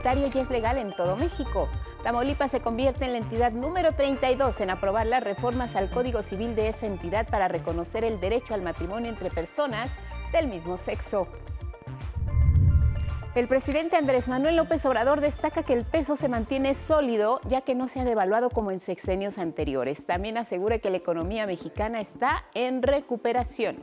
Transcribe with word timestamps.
igualitario 0.00 0.28
ya 0.28 0.40
es 0.40 0.50
legal 0.50 0.78
en 0.78 0.92
todo 0.94 1.16
México. 1.16 1.68
Tamaulipas 2.02 2.50
se 2.50 2.60
convierte 2.60 3.04
en 3.04 3.12
la 3.12 3.18
entidad 3.18 3.52
número 3.52 3.92
32 3.92 4.60
en 4.60 4.70
aprobar 4.70 5.06
las 5.06 5.22
reformas 5.22 5.76
al 5.76 5.90
Código 5.90 6.22
Civil 6.22 6.54
de 6.54 6.68
esa 6.68 6.86
entidad 6.86 7.28
para 7.28 7.48
reconocer 7.48 8.04
el 8.04 8.18
derecho 8.18 8.54
al 8.54 8.62
matrimonio 8.62 9.10
entre 9.10 9.30
personas 9.30 9.90
del 10.32 10.46
mismo 10.46 10.78
sexo. 10.78 11.26
El 13.34 13.46
presidente 13.46 13.96
Andrés 13.96 14.26
Manuel 14.26 14.56
López 14.56 14.84
Obrador 14.86 15.20
destaca 15.20 15.62
que 15.62 15.74
el 15.74 15.84
peso 15.84 16.16
se 16.16 16.28
mantiene 16.28 16.74
sólido 16.74 17.40
ya 17.46 17.60
que 17.60 17.74
no 17.74 17.86
se 17.86 18.00
ha 18.00 18.04
devaluado 18.04 18.50
como 18.50 18.70
en 18.70 18.80
sexenios 18.80 19.38
anteriores. 19.38 20.06
También 20.06 20.38
asegura 20.38 20.78
que 20.78 20.90
la 20.90 20.96
economía 20.96 21.46
mexicana 21.46 22.00
está 22.00 22.44
en 22.54 22.82
recuperación. 22.82 23.76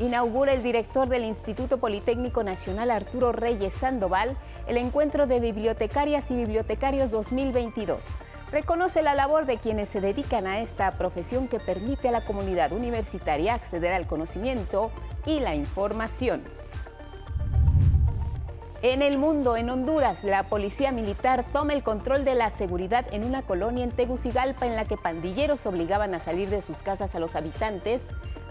Inaugura 0.00 0.52
el 0.52 0.62
director 0.62 1.08
del 1.08 1.24
Instituto 1.24 1.78
Politécnico 1.78 2.44
Nacional 2.44 2.92
Arturo 2.92 3.32
Reyes 3.32 3.72
Sandoval 3.72 4.36
el 4.68 4.76
encuentro 4.76 5.26
de 5.26 5.40
bibliotecarias 5.40 6.30
y 6.30 6.36
bibliotecarios 6.36 7.10
2022. 7.10 8.04
Reconoce 8.52 9.02
la 9.02 9.14
labor 9.14 9.44
de 9.44 9.56
quienes 9.56 9.88
se 9.88 10.00
dedican 10.00 10.46
a 10.46 10.60
esta 10.60 10.92
profesión 10.92 11.48
que 11.48 11.58
permite 11.58 12.08
a 12.08 12.12
la 12.12 12.24
comunidad 12.24 12.70
universitaria 12.70 13.54
acceder 13.54 13.92
al 13.92 14.06
conocimiento 14.06 14.92
y 15.26 15.40
la 15.40 15.56
información. 15.56 16.44
En 18.80 19.02
el 19.02 19.18
mundo, 19.18 19.56
en 19.56 19.68
Honduras, 19.68 20.22
la 20.22 20.44
policía 20.44 20.92
militar 20.92 21.44
toma 21.52 21.72
el 21.72 21.82
control 21.82 22.24
de 22.24 22.36
la 22.36 22.50
seguridad 22.50 23.04
en 23.10 23.24
una 23.24 23.42
colonia 23.42 23.82
en 23.82 23.90
Tegucigalpa 23.90 24.66
en 24.66 24.76
la 24.76 24.84
que 24.84 24.96
pandilleros 24.96 25.66
obligaban 25.66 26.14
a 26.14 26.20
salir 26.20 26.48
de 26.48 26.62
sus 26.62 26.82
casas 26.82 27.16
a 27.16 27.18
los 27.18 27.34
habitantes 27.34 28.02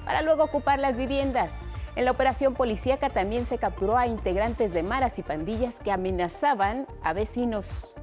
para 0.07 0.21
luego 0.21 0.45
ocupar 0.45 0.79
las 0.79 0.95
viviendas. 0.95 1.59
En 1.97 2.05
la 2.05 2.11
operación 2.11 2.53
policíaca 2.53 3.09
también 3.09 3.45
se 3.45 3.57
capturó 3.57 3.97
a 3.97 4.07
integrantes 4.07 4.73
de 4.73 4.81
maras 4.81 5.19
y 5.19 5.21
pandillas 5.21 5.81
que 5.83 5.91
amenazaban 5.91 6.87
a 7.03 7.11
vecinos. 7.11 7.93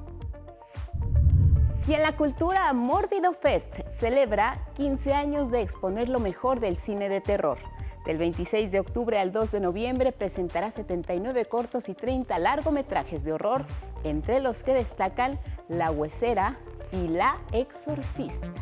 Y 1.88 1.94
en 1.94 2.02
la 2.02 2.14
cultura, 2.14 2.70
Mordido 2.74 3.32
Fest 3.32 3.88
celebra 3.88 4.60
15 4.74 5.14
años 5.14 5.50
de 5.50 5.62
exponer 5.62 6.10
lo 6.10 6.20
mejor 6.20 6.60
del 6.60 6.76
cine 6.76 7.08
de 7.08 7.22
terror. 7.22 7.56
Del 8.04 8.18
26 8.18 8.70
de 8.70 8.80
octubre 8.80 9.18
al 9.18 9.32
2 9.32 9.52
de 9.52 9.60
noviembre 9.60 10.12
presentará 10.12 10.70
79 10.70 11.46
cortos 11.46 11.88
y 11.88 11.94
30 11.94 12.38
largometrajes 12.38 13.24
de 13.24 13.32
horror, 13.32 13.64
entre 14.02 14.40
los 14.40 14.62
que 14.62 14.74
destacan 14.74 15.40
La 15.68 15.90
Huesera 15.90 16.58
y 16.92 17.08
La 17.08 17.38
Exorcista. 17.52 18.52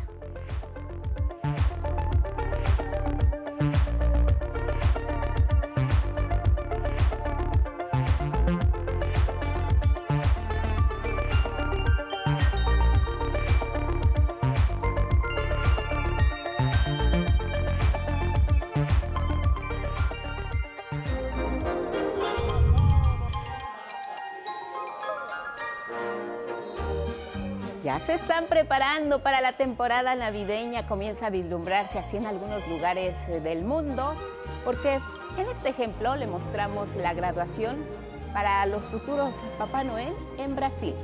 Se 27.99 28.15
están 28.15 28.47
preparando 28.47 29.19
para 29.19 29.39
la 29.39 29.53
temporada 29.53 30.15
navideña, 30.15 30.85
comienza 30.87 31.27
a 31.27 31.29
vislumbrarse 31.29 31.99
así 31.99 32.17
en 32.17 32.25
algunos 32.25 32.67
lugares 32.67 33.15
eh, 33.29 33.39
del 33.39 33.63
mundo, 33.63 34.15
porque 34.65 34.95
en 35.37 35.47
este 35.49 35.69
ejemplo 35.69 36.15
le 36.15 36.27
mostramos 36.27 36.95
la 36.95 37.13
graduación 37.13 37.77
para 38.33 38.65
los 38.65 38.85
futuros 38.85 39.35
Papá 39.57 39.83
Noel 39.83 40.11
en 40.37 40.55
Brasil. 40.55 40.95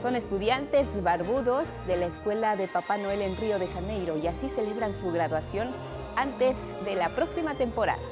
Son 0.00 0.14
estudiantes 0.14 0.86
barbudos 1.02 1.66
de 1.88 1.96
la 1.96 2.06
Escuela 2.06 2.54
de 2.54 2.68
Papá 2.68 2.98
Noel 2.98 3.22
en 3.22 3.36
Río 3.38 3.58
de 3.58 3.66
Janeiro 3.66 4.16
y 4.16 4.28
así 4.28 4.48
celebran 4.48 4.94
su 4.94 5.10
graduación 5.10 5.74
antes 6.14 6.56
de 6.84 6.94
la 6.94 7.08
próxima 7.08 7.54
temporada. 7.54 8.02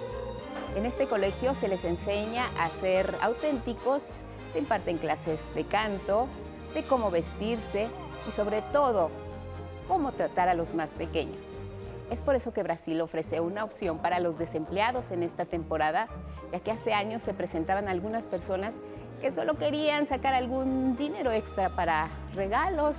En 0.75 0.87
este 0.87 1.07
colegio 1.07 1.55
se 1.55 1.69
les 1.69 1.85
enseña 1.85 2.47
a 2.59 2.71
ser 2.81 3.15
auténticos, 3.21 4.17
se 4.53 4.59
imparten 4.59 4.99
clases 4.99 5.39
de 5.55 5.65
canto, 5.65 6.27
de 6.75 6.83
cómo 6.83 7.11
vestirse 7.11 7.89
y 8.29 8.31
sobre 8.31 8.63
todo 8.63 9.11
cómo 9.89 10.13
tratar 10.13 10.49
a 10.49 10.55
los 10.55 10.75
más 10.75 10.91
pequeños. 10.93 11.47
Es 12.11 12.21
por 12.21 12.35
eso 12.35 12.53
que 12.53 12.63
Brasil 12.63 13.01
ofrece 13.01 13.41
una 13.41 13.65
opción 13.65 13.99
para 13.99 14.21
los 14.21 14.39
desempleados 14.39 15.11
en 15.11 15.23
esta 15.23 15.47
temporada, 15.47 16.07
ya 16.53 16.61
que 16.61 16.71
hace 16.71 16.93
años 16.93 17.23
se 17.23 17.33
presentaban 17.33 17.89
algunas 17.89 18.27
personas 18.27 18.75
que 19.21 19.31
solo 19.31 19.57
querían 19.57 20.07
sacar 20.07 20.35
algún 20.35 20.97
dinero 20.97 21.33
extra 21.33 21.71
para 21.71 22.09
regalos 22.35 22.97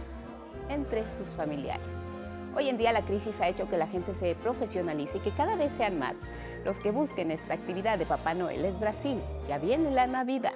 entre 0.69 1.09
sus 1.11 1.29
familiares. 1.29 2.15
Hoy 2.55 2.69
en 2.69 2.77
día 2.77 2.93
la 2.93 3.03
crisis 3.03 3.41
ha 3.41 3.49
hecho 3.49 3.69
que 3.69 3.77
la 3.77 3.85
gente 3.85 4.15
se 4.15 4.33
profesionalice 4.35 5.17
y 5.17 5.21
que 5.21 5.31
cada 5.31 5.55
vez 5.55 5.73
sean 5.73 5.99
más 5.99 6.15
los 6.63 6.79
que 6.79 6.91
busquen 6.91 7.29
esta 7.29 7.53
actividad 7.53 7.99
de 7.99 8.05
Papá 8.05 8.33
Noel. 8.33 8.63
Es 8.63 8.79
Brasil, 8.79 9.21
ya 9.47 9.59
viene 9.59 9.91
la 9.91 10.07
Navidad. 10.07 10.53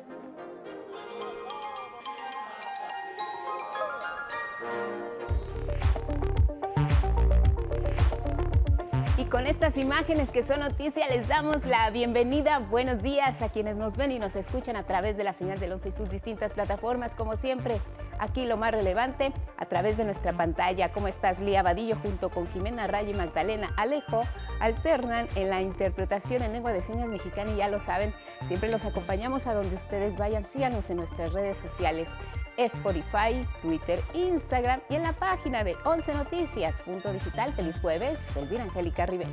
Con 9.29 9.45
estas 9.45 9.78
imágenes 9.78 10.29
que 10.31 10.44
son 10.44 10.59
noticia 10.59 11.07
les 11.07 11.28
damos 11.28 11.66
la 11.66 11.90
bienvenida. 11.91 12.59
Buenos 12.59 13.03
días 13.03 13.41
a 13.41 13.50
quienes 13.50 13.75
nos 13.75 13.95
ven 13.95 14.12
y 14.12 14.19
nos 14.19 14.35
escuchan 14.35 14.75
a 14.75 14.84
través 14.84 15.17
de 15.17 15.23
la 15.23 15.34
señal 15.34 15.59
del 15.59 15.73
11 15.73 15.90
y 15.90 15.91
sus 15.91 16.09
distintas 16.09 16.53
plataformas. 16.53 17.13
Como 17.13 17.38
siempre, 17.38 17.79
aquí 18.19 18.46
lo 18.46 18.57
más 18.57 18.72
relevante 18.72 19.34
a 19.57 19.66
través 19.66 19.97
de 19.97 20.03
nuestra 20.03 20.34
pantalla. 20.34 20.90
¿Cómo 20.90 21.07
estás, 21.07 21.40
Lía 21.40 21.63
Vadillo? 21.63 21.96
Junto 22.02 22.30
con 22.30 22.47
Jimena 22.47 22.88
Raya 22.88 23.09
y 23.09 23.13
Magdalena 23.13 23.72
Alejo 23.78 24.22
alternan 24.59 25.28
en 25.35 25.50
la 25.50 25.62
interpretación 25.62 26.44
en 26.44 26.53
lengua 26.53 26.74
de 26.74 26.81
señas 26.81 27.07
mexicana 27.07 27.52
y 27.52 27.57
ya 27.57 27.68
lo 27.68 27.80
saben, 27.80 28.13
siempre 28.47 28.69
los 28.69 28.85
acompañamos 28.85 29.47
a 29.47 29.56
donde 29.56 29.75
ustedes 29.75 30.18
vayan. 30.18 30.46
Síganos 30.46 30.90
en 30.90 30.97
nuestras 30.97 31.34
redes 31.34 31.57
sociales. 31.57 32.09
Spotify, 32.57 33.47
Twitter, 33.62 34.02
Instagram 34.13 34.81
y 34.90 34.96
en 34.96 35.03
la 35.03 35.13
página 35.13 35.63
de 35.63 35.75
11 35.86 36.13
Noticias.digital. 36.13 37.53
Feliz 37.53 37.80
jueves, 37.80 38.19
Elvira 38.36 38.63
Angélica 38.63 39.06
Rivera. 39.06 39.30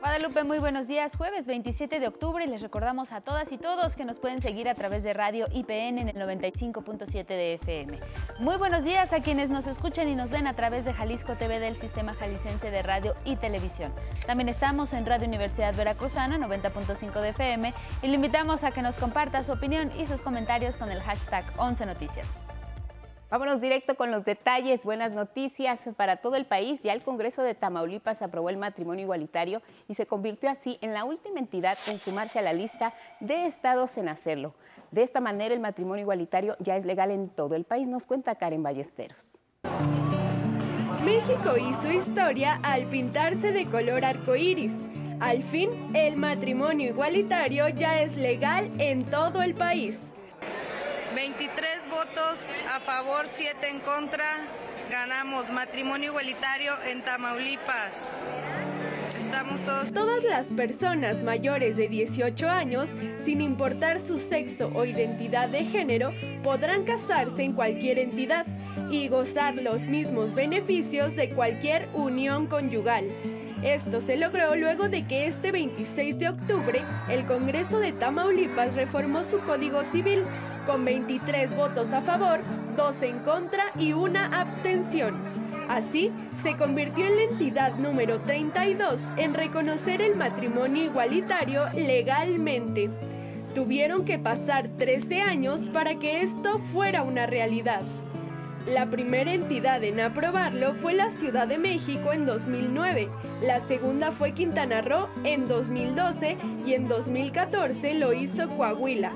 Guadalupe, 0.00 0.44
muy 0.44 0.60
buenos 0.60 0.86
días. 0.86 1.16
Jueves 1.16 1.48
27 1.48 1.98
de 1.98 2.06
octubre 2.06 2.44
y 2.44 2.48
les 2.48 2.62
recordamos 2.62 3.10
a 3.10 3.20
todas 3.20 3.50
y 3.50 3.58
todos 3.58 3.96
que 3.96 4.04
nos 4.04 4.20
pueden 4.20 4.40
seguir 4.40 4.68
a 4.68 4.74
través 4.74 5.02
de 5.02 5.12
Radio 5.12 5.48
IPN 5.52 5.98
en 5.98 6.08
el 6.08 6.14
95.7 6.14 7.26
de 7.26 7.54
FM. 7.54 7.98
Muy 8.38 8.56
buenos 8.56 8.84
días 8.84 9.12
a 9.12 9.20
quienes 9.20 9.50
nos 9.50 9.66
escuchan 9.66 10.08
y 10.08 10.14
nos 10.14 10.30
ven 10.30 10.46
a 10.46 10.54
través 10.54 10.84
de 10.84 10.92
Jalisco 10.92 11.34
TV 11.34 11.58
del 11.58 11.74
Sistema 11.74 12.14
Jalicense 12.14 12.70
de 12.70 12.82
Radio 12.82 13.14
y 13.24 13.34
Televisión. 13.34 13.92
También 14.24 14.48
estamos 14.48 14.92
en 14.92 15.04
Radio 15.04 15.26
Universidad 15.26 15.74
Veracruzana 15.74 16.38
90.5 16.38 17.20
de 17.20 17.30
FM 17.30 17.74
y 18.02 18.06
le 18.06 18.14
invitamos 18.14 18.62
a 18.62 18.70
que 18.70 18.82
nos 18.82 18.94
comparta 18.94 19.42
su 19.42 19.50
opinión 19.50 19.90
y 19.98 20.06
sus 20.06 20.20
comentarios 20.20 20.76
con 20.76 20.92
el 20.92 21.02
hashtag 21.02 21.44
11 21.56 21.86
Noticias. 21.86 22.47
Vámonos 23.30 23.60
directo 23.60 23.94
con 23.94 24.10
los 24.10 24.24
detalles. 24.24 24.86
Buenas 24.86 25.12
noticias 25.12 25.86
para 25.96 26.16
todo 26.16 26.36
el 26.36 26.46
país. 26.46 26.82
Ya 26.82 26.94
el 26.94 27.02
Congreso 27.02 27.42
de 27.42 27.54
Tamaulipas 27.54 28.22
aprobó 28.22 28.48
el 28.48 28.56
matrimonio 28.56 29.02
igualitario 29.02 29.60
y 29.86 29.94
se 29.94 30.06
convirtió 30.06 30.48
así 30.48 30.78
en 30.80 30.94
la 30.94 31.04
última 31.04 31.38
entidad 31.38 31.76
en 31.88 31.98
sumarse 31.98 32.38
a 32.38 32.42
la 32.42 32.54
lista 32.54 32.94
de 33.20 33.44
estados 33.44 33.98
en 33.98 34.08
hacerlo. 34.08 34.54
De 34.92 35.02
esta 35.02 35.20
manera, 35.20 35.52
el 35.52 35.60
matrimonio 35.60 36.02
igualitario 36.02 36.56
ya 36.58 36.76
es 36.76 36.86
legal 36.86 37.10
en 37.10 37.28
todo 37.28 37.54
el 37.54 37.64
país, 37.64 37.86
nos 37.86 38.06
cuenta 38.06 38.34
Karen 38.34 38.62
Ballesteros. 38.62 39.36
México 41.04 41.58
hizo 41.58 41.92
historia 41.92 42.58
al 42.62 42.86
pintarse 42.86 43.52
de 43.52 43.66
color 43.66 44.06
arcoíris. 44.06 44.72
Al 45.20 45.42
fin, 45.42 45.70
el 45.94 46.16
matrimonio 46.16 46.88
igualitario 46.88 47.68
ya 47.68 48.00
es 48.00 48.16
legal 48.16 48.70
en 48.78 49.04
todo 49.04 49.42
el 49.42 49.54
país. 49.54 50.14
23 51.18 51.90
votos 51.90 52.38
a 52.72 52.78
favor, 52.78 53.26
7 53.28 53.68
en 53.70 53.80
contra. 53.80 54.24
Ganamos 54.88 55.50
matrimonio 55.50 56.10
igualitario 56.10 56.74
en 56.86 57.02
Tamaulipas. 57.02 58.06
Estamos 59.18 59.60
todos. 59.62 59.92
Todas 59.92 60.22
las 60.22 60.46
personas 60.46 61.24
mayores 61.24 61.76
de 61.76 61.88
18 61.88 62.48
años, 62.48 62.88
sin 63.18 63.40
importar 63.40 63.98
su 63.98 64.20
sexo 64.20 64.70
o 64.76 64.84
identidad 64.84 65.48
de 65.48 65.64
género, 65.64 66.12
podrán 66.44 66.84
casarse 66.84 67.42
en 67.42 67.52
cualquier 67.52 67.98
entidad 67.98 68.46
y 68.88 69.08
gozar 69.08 69.56
los 69.56 69.82
mismos 69.82 70.36
beneficios 70.36 71.16
de 71.16 71.30
cualquier 71.30 71.88
unión 71.94 72.46
conyugal. 72.46 73.06
Esto 73.62 74.00
se 74.00 74.16
logró 74.16 74.54
luego 74.54 74.88
de 74.88 75.06
que 75.06 75.26
este 75.26 75.50
26 75.50 76.18
de 76.18 76.28
octubre 76.28 76.82
el 77.08 77.26
Congreso 77.26 77.80
de 77.80 77.92
Tamaulipas 77.92 78.74
reformó 78.74 79.24
su 79.24 79.40
Código 79.40 79.82
Civil 79.82 80.22
con 80.64 80.84
23 80.84 81.56
votos 81.56 81.92
a 81.92 82.00
favor, 82.00 82.40
2 82.76 83.02
en 83.02 83.18
contra 83.20 83.64
y 83.76 83.94
una 83.94 84.40
abstención. 84.40 85.16
Así, 85.68 86.12
se 86.34 86.56
convirtió 86.56 87.04
en 87.06 87.16
la 87.16 87.22
entidad 87.22 87.74
número 87.74 88.20
32 88.20 89.00
en 89.16 89.34
reconocer 89.34 90.02
el 90.02 90.14
matrimonio 90.14 90.84
igualitario 90.84 91.68
legalmente. 91.74 92.90
Tuvieron 93.54 94.04
que 94.04 94.18
pasar 94.18 94.68
13 94.68 95.20
años 95.20 95.62
para 95.72 95.96
que 95.96 96.22
esto 96.22 96.60
fuera 96.72 97.02
una 97.02 97.26
realidad. 97.26 97.82
La 98.72 98.90
primera 98.90 99.32
entidad 99.32 99.82
en 99.82 99.98
aprobarlo 99.98 100.74
fue 100.74 100.92
la 100.92 101.10
Ciudad 101.10 101.48
de 101.48 101.56
México 101.56 102.12
en 102.12 102.26
2009, 102.26 103.08
la 103.40 103.60
segunda 103.60 104.12
fue 104.12 104.32
Quintana 104.32 104.82
Roo 104.82 105.08
en 105.24 105.48
2012 105.48 106.36
y 106.66 106.74
en 106.74 106.86
2014 106.86 107.94
lo 107.94 108.12
hizo 108.12 108.50
Coahuila. 108.56 109.12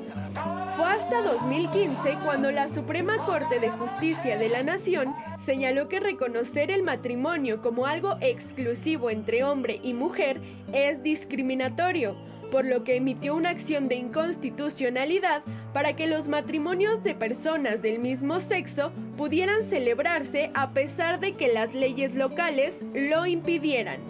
Fue 0.74 0.86
hasta 0.86 1.20
2015 1.20 2.18
cuando 2.24 2.50
la 2.50 2.68
Suprema 2.68 3.18
Corte 3.26 3.60
de 3.60 3.68
Justicia 3.68 4.38
de 4.38 4.48
la 4.48 4.62
Nación 4.62 5.14
señaló 5.38 5.86
que 5.88 6.00
reconocer 6.00 6.70
el 6.70 6.82
matrimonio 6.82 7.60
como 7.60 7.84
algo 7.84 8.16
exclusivo 8.22 9.10
entre 9.10 9.44
hombre 9.44 9.80
y 9.82 9.92
mujer 9.92 10.40
es 10.72 11.02
discriminatorio 11.02 12.16
por 12.52 12.66
lo 12.66 12.84
que 12.84 12.96
emitió 12.96 13.34
una 13.34 13.48
acción 13.48 13.88
de 13.88 13.94
inconstitucionalidad 13.96 15.42
para 15.72 15.96
que 15.96 16.06
los 16.06 16.28
matrimonios 16.28 17.02
de 17.02 17.14
personas 17.14 17.80
del 17.80 17.98
mismo 17.98 18.40
sexo 18.40 18.92
pudieran 19.16 19.64
celebrarse 19.64 20.50
a 20.52 20.72
pesar 20.72 21.18
de 21.18 21.32
que 21.32 21.50
las 21.50 21.72
leyes 21.72 22.14
locales 22.14 22.84
lo 22.92 23.24
impidieran. 23.24 24.00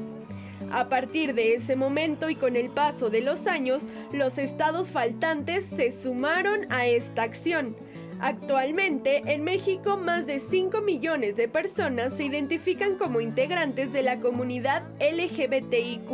A 0.72 0.88
partir 0.88 1.34
de 1.34 1.54
ese 1.54 1.76
momento 1.76 2.30
y 2.30 2.34
con 2.34 2.56
el 2.56 2.68
paso 2.68 3.10
de 3.10 3.20
los 3.20 3.46
años, 3.46 3.84
los 4.12 4.38
estados 4.38 4.90
faltantes 4.90 5.64
se 5.64 5.92
sumaron 5.92 6.66
a 6.68 6.86
esta 6.86 7.22
acción. 7.22 7.76
Actualmente, 8.22 9.20
en 9.26 9.42
México, 9.42 9.96
más 9.96 10.26
de 10.26 10.38
5 10.38 10.80
millones 10.80 11.34
de 11.34 11.48
personas 11.48 12.14
se 12.14 12.22
identifican 12.22 12.94
como 12.94 13.20
integrantes 13.20 13.92
de 13.92 14.02
la 14.02 14.20
comunidad 14.20 14.84
LGBTIQ, 15.00 16.08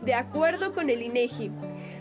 de 0.00 0.14
acuerdo 0.14 0.72
con 0.72 0.88
el 0.88 1.02
INEGI. 1.02 1.50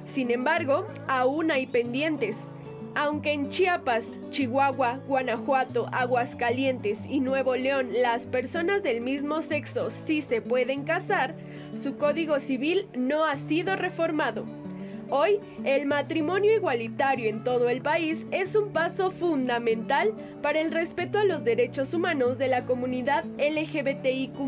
Sin 0.05 0.31
embargo, 0.31 0.87
aún 1.09 1.51
hay 1.51 1.67
pendientes. 1.67 2.53
Aunque 2.95 3.33
en 3.33 3.49
Chiapas, 3.49 4.21
Chihuahua, 4.29 5.01
Guanajuato, 5.05 5.87
Aguascalientes 5.91 6.99
y 7.05 7.19
Nuevo 7.19 7.57
León 7.57 7.89
las 8.01 8.27
personas 8.27 8.83
del 8.83 9.01
mismo 9.01 9.41
sexo 9.41 9.89
sí 9.89 10.21
se 10.21 10.41
pueden 10.41 10.85
casar, 10.85 11.35
su 11.75 11.97
código 11.97 12.39
civil 12.39 12.87
no 12.95 13.25
ha 13.25 13.35
sido 13.35 13.75
reformado. 13.75 14.45
Hoy, 15.09 15.39
el 15.63 15.85
matrimonio 15.85 16.55
igualitario 16.55 17.29
en 17.29 17.43
todo 17.43 17.69
el 17.69 17.81
país 17.81 18.25
es 18.31 18.55
un 18.55 18.69
paso 18.69 19.11
fundamental 19.11 20.13
para 20.41 20.59
el 20.59 20.71
respeto 20.71 21.19
a 21.19 21.23
los 21.23 21.43
derechos 21.43 21.93
humanos 21.93 22.37
de 22.37 22.47
la 22.47 22.65
comunidad 22.65 23.23
LGBTIQ 23.37 24.39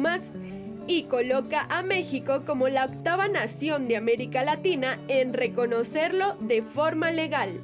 y 0.87 1.03
coloca 1.03 1.67
a 1.69 1.83
México 1.83 2.43
como 2.45 2.69
la 2.69 2.85
octava 2.85 3.27
nación 3.27 3.87
de 3.87 3.97
América 3.97 4.43
Latina 4.43 4.97
en 5.07 5.33
reconocerlo 5.33 6.35
de 6.39 6.61
forma 6.63 7.11
legal. 7.11 7.61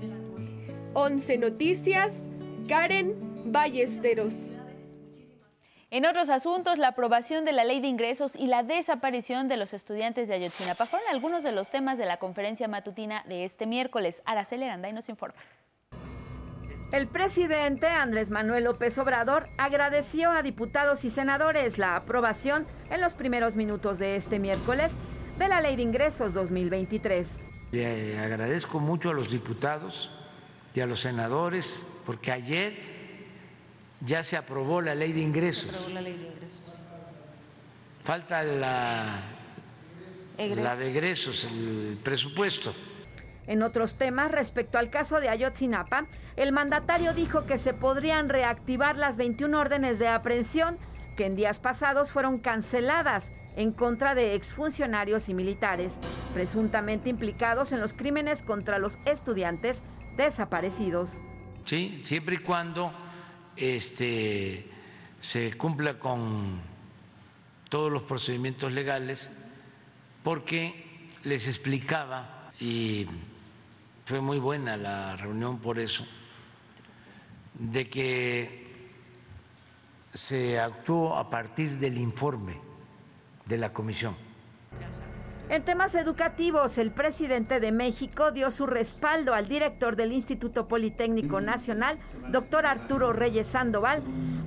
11 0.94 1.38
Noticias, 1.40 2.30
Karen 2.68 3.16
Ballesteros. 3.46 4.58
En 5.94 6.08
otros 6.08 6.30
asuntos, 6.30 6.80
la 6.80 6.88
aprobación 6.88 7.46
de 7.46 7.52
la 7.52 7.64
ley 7.64 7.80
de 7.80 7.86
ingresos 7.86 8.36
y 8.36 8.48
la 8.48 8.64
desaparición 8.64 9.48
de 9.48 9.58
los 9.58 9.76
estudiantes 9.76 10.28
de 10.28 10.34
Ayotzinapa 10.34 10.88
fueron 10.88 11.08
algunos 11.12 11.44
de 11.44 11.52
los 11.52 11.70
temas 11.70 12.00
de 12.00 12.08
la 12.08 12.18
conferencia 12.18 12.68
matutina 12.68 13.24
de 13.28 13.46
este 13.46 13.68
miércoles. 13.68 14.24
Araceli 14.26 14.64
Aranda 14.64 14.92
nos 14.92 15.08
informa. 15.08 15.36
El 16.92 17.06
presidente 17.06 17.86
Andrés 17.86 18.32
Manuel 18.32 18.64
López 18.64 18.98
Obrador 18.98 19.44
agradeció 19.60 20.32
a 20.32 20.42
diputados 20.42 21.06
y 21.06 21.12
senadores 21.12 21.78
la 21.78 21.96
aprobación 21.96 22.66
en 22.90 23.00
los 23.00 23.14
primeros 23.14 23.56
minutos 23.56 24.00
de 24.00 24.16
este 24.16 24.40
miércoles 24.40 24.92
de 25.38 25.48
la 25.48 25.62
Ley 25.62 25.76
de 25.76 25.84
Ingresos 25.84 26.34
2023. 26.34 27.40
Le 27.72 28.18
agradezco 28.18 28.80
mucho 28.80 29.12
a 29.12 29.14
los 29.14 29.30
diputados 29.30 30.12
y 30.74 30.80
a 30.80 30.88
los 30.88 31.02
senadores 31.02 31.86
porque 32.04 32.32
ayer 32.32 32.93
ya 34.06 34.24
se 34.24 34.38
aprobó 34.38 34.82
la 34.82 34.96
ley 34.96 35.14
de 35.14 35.22
ingresos. 35.22 35.92
la 35.94 36.02
ley 36.02 36.14
de 36.14 36.28
ingresos. 36.28 36.60
Falta 38.04 38.44
la, 38.44 39.22
la 40.38 40.76
de 40.76 40.90
egresos, 40.90 41.46
el 41.46 41.98
presupuesto. 42.04 42.74
En 43.48 43.62
otros 43.62 43.96
temas, 43.96 44.32
respecto 44.32 44.78
al 44.78 44.90
caso 44.90 45.20
de 45.20 45.30
Ayotzinapa, 45.30 46.06
el 46.36 46.52
mandatario 46.52 47.14
dijo 47.14 47.46
que 47.46 47.58
se 47.58 47.74
podrían 47.74 48.30
reactivar 48.30 48.98
las 48.98 49.18
21 49.18 49.60
órdenes 49.60 50.00
de 50.00 50.08
aprehensión 50.08 50.78
que 51.18 51.26
en 51.26 51.36
días 51.36 51.60
pasados 51.60 52.12
fueron 52.12 52.40
canceladas 52.40 53.32
en 53.56 53.72
contra 53.72 54.16
de 54.16 54.34
exfuncionarios 54.34 55.30
y 55.30 55.34
militares, 55.34 56.00
presuntamente 56.34 57.10
implicados 57.10 57.72
en 57.72 57.82
los 57.82 57.94
crímenes 57.94 58.42
contra 58.42 58.80
los 58.80 58.98
estudiantes 59.06 59.82
desaparecidos. 60.18 61.12
Sí, 61.66 62.02
siempre 62.04 62.36
y 62.36 62.40
cuando 62.40 62.92
este, 63.56 64.70
se 65.22 65.54
cumpla 65.58 66.00
con 66.00 66.60
todos 67.70 67.92
los 67.92 68.04
procedimientos 68.04 68.72
legales, 68.72 69.30
porque 70.24 71.10
les 71.24 71.48
explicaba, 71.48 72.52
y 72.60 73.08
fue 74.06 74.22
muy 74.22 74.40
buena 74.40 74.78
la 74.78 75.16
reunión 75.16 75.60
por 75.60 75.80
eso, 75.80 76.06
de 77.54 77.90
que 77.90 78.64
se 80.14 80.60
actuó 80.60 81.16
a 81.18 81.30
partir 81.30 81.80
del 81.80 81.98
informe 81.98 82.60
de 83.46 83.58
la 83.58 83.74
comisión. 83.74 84.16
En 85.50 85.62
temas 85.64 85.94
educativos, 85.94 86.78
el 86.78 86.92
presidente 86.92 87.60
de 87.60 87.72
México 87.72 88.32
dio 88.32 88.50
su 88.50 88.66
respaldo 88.66 89.34
al 89.34 89.48
director 89.48 89.96
del 89.96 90.14
Instituto 90.14 90.68
Politécnico 90.68 91.42
Nacional, 91.42 92.00
doctor 92.30 92.66
Arturo 92.66 93.14
Reyes 93.14 93.48
Sandoval, 93.48 94.02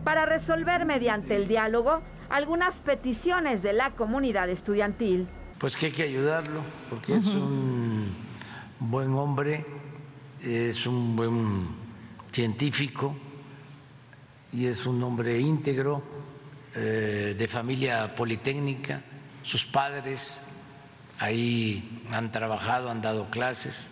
para 0.04 0.24
resolver 0.26 0.84
mediante 0.84 1.36
el 1.36 1.48
diálogo 1.48 2.02
algunas 2.30 2.80
peticiones 2.80 3.62
de 3.62 3.74
la 3.74 3.90
comunidad 3.90 4.48
estudiantil. 4.48 5.26
Pues 5.58 5.76
que 5.76 5.86
hay 5.86 5.92
que 5.92 6.02
ayudarlo, 6.02 6.62
porque 6.90 7.16
es 7.16 7.26
un 7.26 8.14
buen 8.80 9.12
hombre, 9.12 9.64
es 10.42 10.86
un 10.86 11.14
buen 11.14 11.68
científico 12.32 13.14
y 14.52 14.66
es 14.66 14.86
un 14.86 15.02
hombre 15.02 15.38
íntegro, 15.38 16.02
eh, 16.74 17.34
de 17.38 17.48
familia 17.48 18.14
politécnica, 18.14 19.02
sus 19.42 19.64
padres 19.64 20.46
ahí 21.18 22.02
han 22.10 22.30
trabajado, 22.30 22.90
han 22.90 23.00
dado 23.02 23.30
clases, 23.30 23.90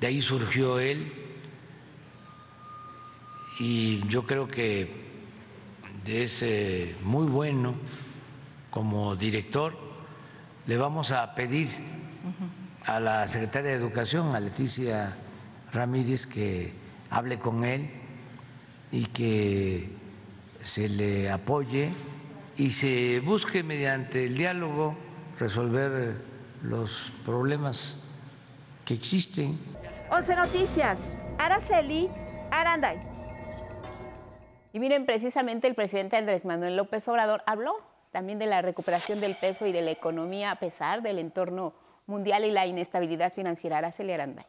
de 0.00 0.08
ahí 0.08 0.20
surgió 0.20 0.78
él 0.78 1.12
y 3.58 4.06
yo 4.08 4.26
creo 4.26 4.48
que 4.48 5.06
es 6.06 6.44
muy 7.02 7.26
bueno 7.26 7.74
como 8.70 9.16
director. 9.16 9.76
Le 10.66 10.76
vamos 10.76 11.10
a 11.12 11.34
pedir 11.34 11.68
a 12.84 13.00
la 13.00 13.26
secretaria 13.26 13.70
de 13.70 13.76
Educación, 13.76 14.34
a 14.34 14.40
Leticia 14.40 15.16
Ramírez, 15.72 16.26
que 16.26 16.72
hable 17.10 17.38
con 17.38 17.64
él 17.64 17.90
y 18.92 19.06
que 19.06 19.90
se 20.62 20.88
le 20.88 21.30
apoye 21.30 21.90
y 22.56 22.70
se 22.70 23.20
busque 23.20 23.62
mediante 23.62 24.26
el 24.26 24.36
diálogo 24.36 24.96
resolver 25.38 26.16
los 26.62 27.12
problemas 27.24 27.98
que 28.84 28.94
existen. 28.94 29.58
11 30.10 30.36
Noticias, 30.36 31.16
Araceli 31.38 32.08
Aranday. 32.50 32.98
Y 34.72 34.78
miren, 34.78 35.06
precisamente 35.06 35.66
el 35.66 35.74
presidente 35.74 36.16
Andrés 36.16 36.44
Manuel 36.44 36.76
López 36.76 37.06
Obrador 37.08 37.42
habló 37.46 37.76
también 38.12 38.38
de 38.38 38.46
la 38.46 38.62
recuperación 38.62 39.20
del 39.20 39.34
peso 39.34 39.66
y 39.66 39.72
de 39.72 39.82
la 39.82 39.90
economía 39.90 40.50
a 40.50 40.56
pesar 40.56 41.02
del 41.02 41.18
entorno 41.18 41.74
mundial 42.06 42.44
y 42.44 42.50
la 42.50 42.66
inestabilidad 42.66 43.32
financiera. 43.32 43.78
Araceli 43.78 44.12
Aranday. 44.12 44.46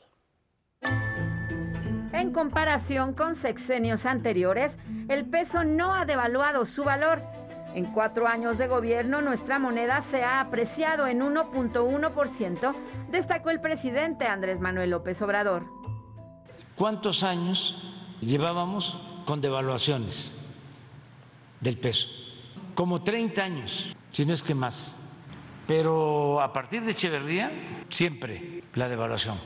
En 2.13 2.31
comparación 2.31 3.13
con 3.13 3.35
sexenios 3.35 4.05
anteriores, 4.05 4.77
el 5.07 5.25
peso 5.25 5.63
no 5.63 5.93
ha 5.93 6.05
devaluado 6.05 6.65
su 6.65 6.83
valor 6.83 7.21
en 7.75 7.85
cuatro 7.91 8.27
años 8.27 8.57
de 8.57 8.67
gobierno, 8.67 9.21
nuestra 9.21 9.59
moneda 9.59 10.01
se 10.01 10.23
ha 10.23 10.39
apreciado 10.39 11.07
en 11.07 11.21
1.1%, 11.21 12.75
destacó 13.09 13.49
el 13.49 13.61
presidente 13.61 14.25
Andrés 14.25 14.59
Manuel 14.59 14.91
López 14.91 15.21
Obrador. 15.21 15.65
¿Cuántos 16.75 17.23
años 17.23 17.75
llevábamos 18.21 19.23
con 19.25 19.41
devaluaciones 19.41 20.33
del 21.59 21.77
peso? 21.77 22.07
Como 22.75 23.01
30 23.01 23.43
años, 23.43 23.95
si 24.11 24.25
no 24.25 24.33
es 24.33 24.43
que 24.43 24.55
más. 24.55 24.97
Pero 25.67 26.39
a 26.41 26.53
partir 26.53 26.83
de 26.83 26.91
Echeverría, 26.91 27.51
siempre 27.89 28.63
la 28.73 28.87
devaluación. 28.87 29.37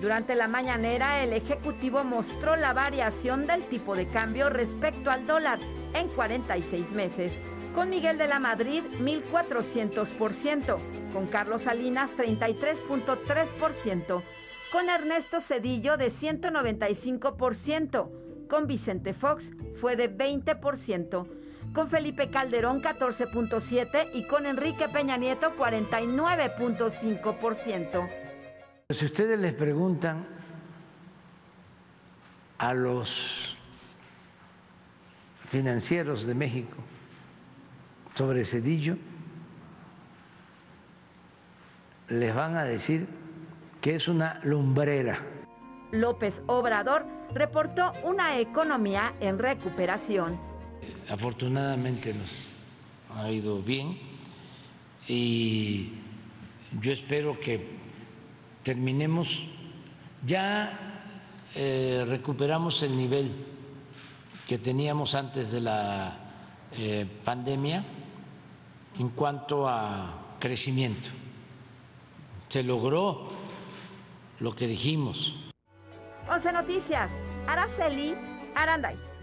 Durante 0.00 0.34
la 0.34 0.48
mañanera, 0.48 1.22
el 1.22 1.32
Ejecutivo 1.32 2.02
mostró 2.04 2.56
la 2.56 2.72
variación 2.72 3.46
del 3.46 3.68
tipo 3.68 3.94
de 3.94 4.08
cambio 4.08 4.50
respecto 4.50 5.08
al 5.10 5.26
dólar 5.26 5.60
en 5.94 6.08
46 6.08 6.92
meses. 6.92 7.40
Con 7.74 7.90
Miguel 7.90 8.18
de 8.18 8.26
la 8.28 8.40
Madrid, 8.40 8.82
1.400%. 9.00 10.78
Con 11.12 11.26
Carlos 11.26 11.62
Salinas, 11.62 12.12
33.3%. 12.16 14.22
con 14.72 14.88
Ernesto 14.90 15.40
Cedillo 15.40 15.96
de 15.96 16.08
195%, 16.08 18.10
con 18.48 18.66
Vicente 18.66 19.14
Fox 19.14 19.52
fue 19.76 19.94
de 19.94 20.12
20%, 20.12 21.28
con 21.72 21.88
Felipe 21.88 22.28
Calderón 22.30 22.82
14.7% 22.82 24.08
y 24.14 24.26
con 24.26 24.46
Enrique 24.46 24.88
Peña 24.88 25.16
Nieto 25.16 25.54
49.5%. 25.56 28.23
Si 28.90 29.06
ustedes 29.06 29.40
les 29.40 29.54
preguntan 29.54 30.26
a 32.58 32.74
los 32.74 33.56
financieros 35.48 36.26
de 36.26 36.34
México 36.34 36.76
sobre 38.14 38.44
Cedillo, 38.44 38.98
les 42.10 42.34
van 42.34 42.58
a 42.58 42.64
decir 42.64 43.06
que 43.80 43.94
es 43.94 44.06
una 44.06 44.38
lumbrera. 44.44 45.18
López 45.90 46.42
Obrador 46.46 47.06
reportó 47.32 47.94
una 48.02 48.38
economía 48.38 49.14
en 49.18 49.38
recuperación. 49.38 50.38
Afortunadamente 51.08 52.12
nos 52.12 52.86
ha 53.16 53.30
ido 53.30 53.62
bien 53.62 53.98
y 55.08 55.94
yo 56.82 56.92
espero 56.92 57.40
que 57.40 57.82
terminemos, 58.64 59.46
ya 60.26 61.04
eh, 61.54 62.04
recuperamos 62.08 62.82
el 62.82 62.96
nivel 62.96 63.30
que 64.48 64.58
teníamos 64.58 65.14
antes 65.14 65.52
de 65.52 65.60
la 65.60 66.18
eh, 66.72 67.06
pandemia 67.24 67.84
en 68.98 69.10
cuanto 69.10 69.68
a 69.68 70.36
crecimiento. 70.40 71.10
Se 72.48 72.62
logró 72.62 73.28
lo 74.40 74.54
que 74.54 74.66
dijimos. 74.66 75.34
11 76.28 76.52
Noticias, 76.52 77.12
Araceli 77.46 78.14
Aranday. 78.54 79.13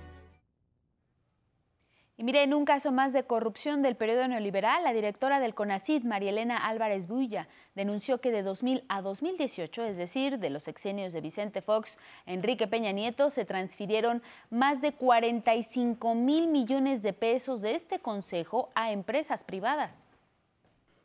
Y 2.22 2.24
mire, 2.24 2.44
en 2.44 2.54
un 2.54 2.66
caso 2.66 2.92
más 2.92 3.14
de 3.14 3.24
corrupción 3.24 3.82
del 3.82 3.96
periodo 3.96 4.28
neoliberal, 4.28 4.84
la 4.84 4.94
directora 4.94 5.40
del 5.40 5.56
CONACID, 5.56 6.04
María 6.04 6.30
Elena 6.30 6.56
Álvarez 6.56 7.08
Bulla, 7.08 7.48
denunció 7.74 8.22
que 8.22 8.30
de 8.30 8.44
2000 8.44 8.84
a 8.90 9.02
2018, 9.02 9.84
es 9.86 9.98
decir, 9.98 10.38
de 10.38 10.52
los 10.52 10.68
exenios 10.68 11.14
de 11.14 11.22
Vicente 11.22 11.64
Fox, 11.64 11.98
Enrique 12.28 12.68
Peña 12.68 12.92
Nieto, 12.92 13.32
se 13.32 13.44
transfirieron 13.44 14.22
más 14.52 14.82
de 14.82 14.94
45 14.94 16.14
mil 16.14 16.48
millones 16.48 17.02
de 17.02 17.14
pesos 17.14 17.60
de 17.60 17.74
este 17.74 17.98
consejo 17.98 18.70
a 18.76 18.92
empresas 18.92 19.44
privadas. 19.44 19.98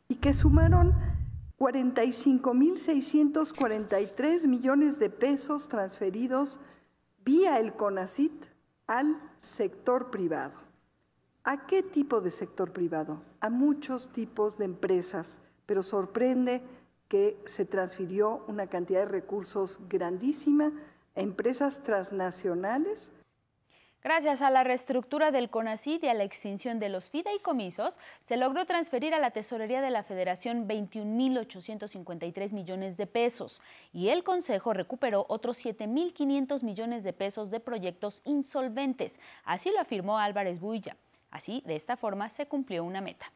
Y 0.09 0.17
que 0.17 0.35
sumaron 0.35 0.93
45 1.57 2.53
mil 2.53 2.77
643 2.77 4.45
millones 4.45 4.99
de 4.99 5.09
pesos 5.09 5.67
transferidos 5.67 6.59
vía 7.25 7.57
el 7.57 7.73
CONACID 7.73 8.33
al 8.85 9.19
sector 9.39 10.11
privado. 10.11 10.66
¿A 11.49 11.65
qué 11.65 11.81
tipo 11.81 12.19
de 12.19 12.29
sector 12.29 12.73
privado? 12.73 13.21
A 13.39 13.49
muchos 13.49 14.11
tipos 14.11 14.57
de 14.57 14.65
empresas, 14.65 15.37
pero 15.65 15.81
sorprende 15.81 16.61
que 17.07 17.41
se 17.45 17.63
transfirió 17.63 18.43
una 18.49 18.67
cantidad 18.67 18.99
de 18.99 19.05
recursos 19.05 19.79
grandísima 19.87 20.73
a 21.15 21.21
empresas 21.21 21.81
transnacionales 21.83 23.13
Gracias 24.03 24.41
a 24.41 24.51
la 24.51 24.63
reestructura 24.63 25.31
del 25.31 25.49
CONACYT 25.49 26.03
y 26.03 26.07
a 26.07 26.13
la 26.13 26.23
extinción 26.23 26.79
de 26.79 26.87
los 26.87 27.09
fideicomisos, 27.09 27.97
se 28.19 28.37
logró 28.37 28.65
transferir 28.65 29.13
a 29.13 29.19
la 29.19 29.31
Tesorería 29.31 29.81
de 29.81 29.89
la 29.89 30.03
Federación 30.03 30.67
21.853 30.67 32.53
millones 32.53 32.95
de 32.95 33.07
pesos 33.07 33.61
y 33.91 34.09
el 34.09 34.23
Consejo 34.23 34.73
recuperó 34.73 35.25
otros 35.27 35.65
7.500 35.65 36.63
millones 36.63 37.03
de 37.03 37.11
pesos 37.11 37.49
de 37.49 37.59
proyectos 37.59 38.21
insolventes. 38.23 39.19
Así 39.43 39.71
lo 39.71 39.81
afirmó 39.81 40.19
Álvarez 40.19 40.59
Builla. 40.59 40.95
Así, 41.31 41.63
de 41.65 41.75
esta 41.75 41.97
forma, 41.97 42.29
se 42.29 42.47
cumplió 42.47 42.83
una 42.83 43.01
meta. 43.01 43.31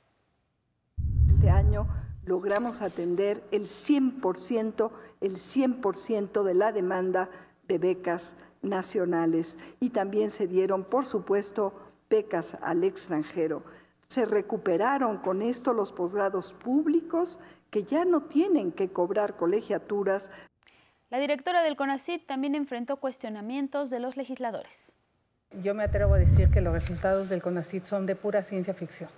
Este 1.27 1.49
año 1.49 1.87
logramos 2.25 2.81
atender 2.81 3.43
el 3.51 3.63
100%, 3.63 4.91
el 5.21 5.35
100% 5.37 6.43
de 6.43 6.53
la 6.53 6.71
demanda 6.71 7.29
de 7.67 7.77
becas 7.77 8.35
nacionales 8.61 9.57
y 9.79 9.89
también 9.89 10.29
se 10.29 10.47
dieron, 10.47 10.83
por 10.83 11.05
supuesto, 11.05 11.73
becas 12.09 12.57
al 12.61 12.83
extranjero. 12.83 13.63
Se 14.09 14.25
recuperaron 14.25 15.17
con 15.17 15.41
esto 15.41 15.73
los 15.73 15.91
posgrados 15.91 16.53
públicos 16.53 17.39
que 17.69 17.83
ya 17.83 18.05
no 18.05 18.23
tienen 18.23 18.71
que 18.71 18.89
cobrar 18.89 19.37
colegiaturas. 19.37 20.29
La 21.09 21.19
directora 21.19 21.63
del 21.63 21.77
CONACYT 21.77 22.27
también 22.27 22.55
enfrentó 22.55 22.97
cuestionamientos 22.97 23.89
de 23.89 23.99
los 23.99 24.17
legisladores. 24.17 24.95
Yo 25.59 25.75
me 25.75 25.83
atrevo 25.83 26.13
a 26.13 26.17
decir 26.17 26.49
que 26.49 26.61
los 26.61 26.71
resultados 26.71 27.27
del 27.27 27.41
CONACYT 27.41 27.85
son 27.85 28.05
de 28.05 28.15
pura 28.15 28.41
ciencia 28.41 28.73
ficción. 28.73 29.09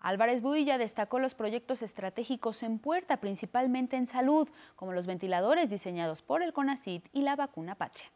Álvarez 0.00 0.42
Builla 0.42 0.76
destacó 0.76 1.18
los 1.18 1.34
proyectos 1.34 1.82
estratégicos 1.82 2.62
en 2.62 2.78
puerta, 2.78 3.18
principalmente 3.18 3.96
en 3.96 4.06
salud, 4.06 4.48
como 4.74 4.92
los 4.92 5.06
ventiladores 5.06 5.70
diseñados 5.70 6.22
por 6.22 6.42
el 6.42 6.52
CONACIT 6.52 7.06
y 7.12 7.22
la 7.22 7.36
vacuna 7.36 7.76
patria. 7.76 8.06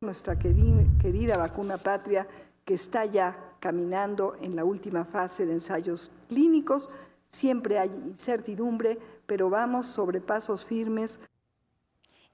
Nuestra 0.00 0.38
querida 0.38 1.36
vacuna 1.36 1.78
patria, 1.78 2.26
que 2.64 2.74
está 2.74 3.04
ya 3.06 3.36
caminando 3.58 4.36
en 4.40 4.54
la 4.54 4.64
última 4.64 5.04
fase 5.04 5.46
de 5.46 5.54
ensayos 5.54 6.12
clínicos, 6.28 6.90
siempre 7.30 7.78
hay 7.78 7.90
incertidumbre, 7.90 8.98
pero 9.26 9.50
vamos 9.50 9.86
sobre 9.86 10.20
pasos 10.20 10.64
firmes. 10.64 11.18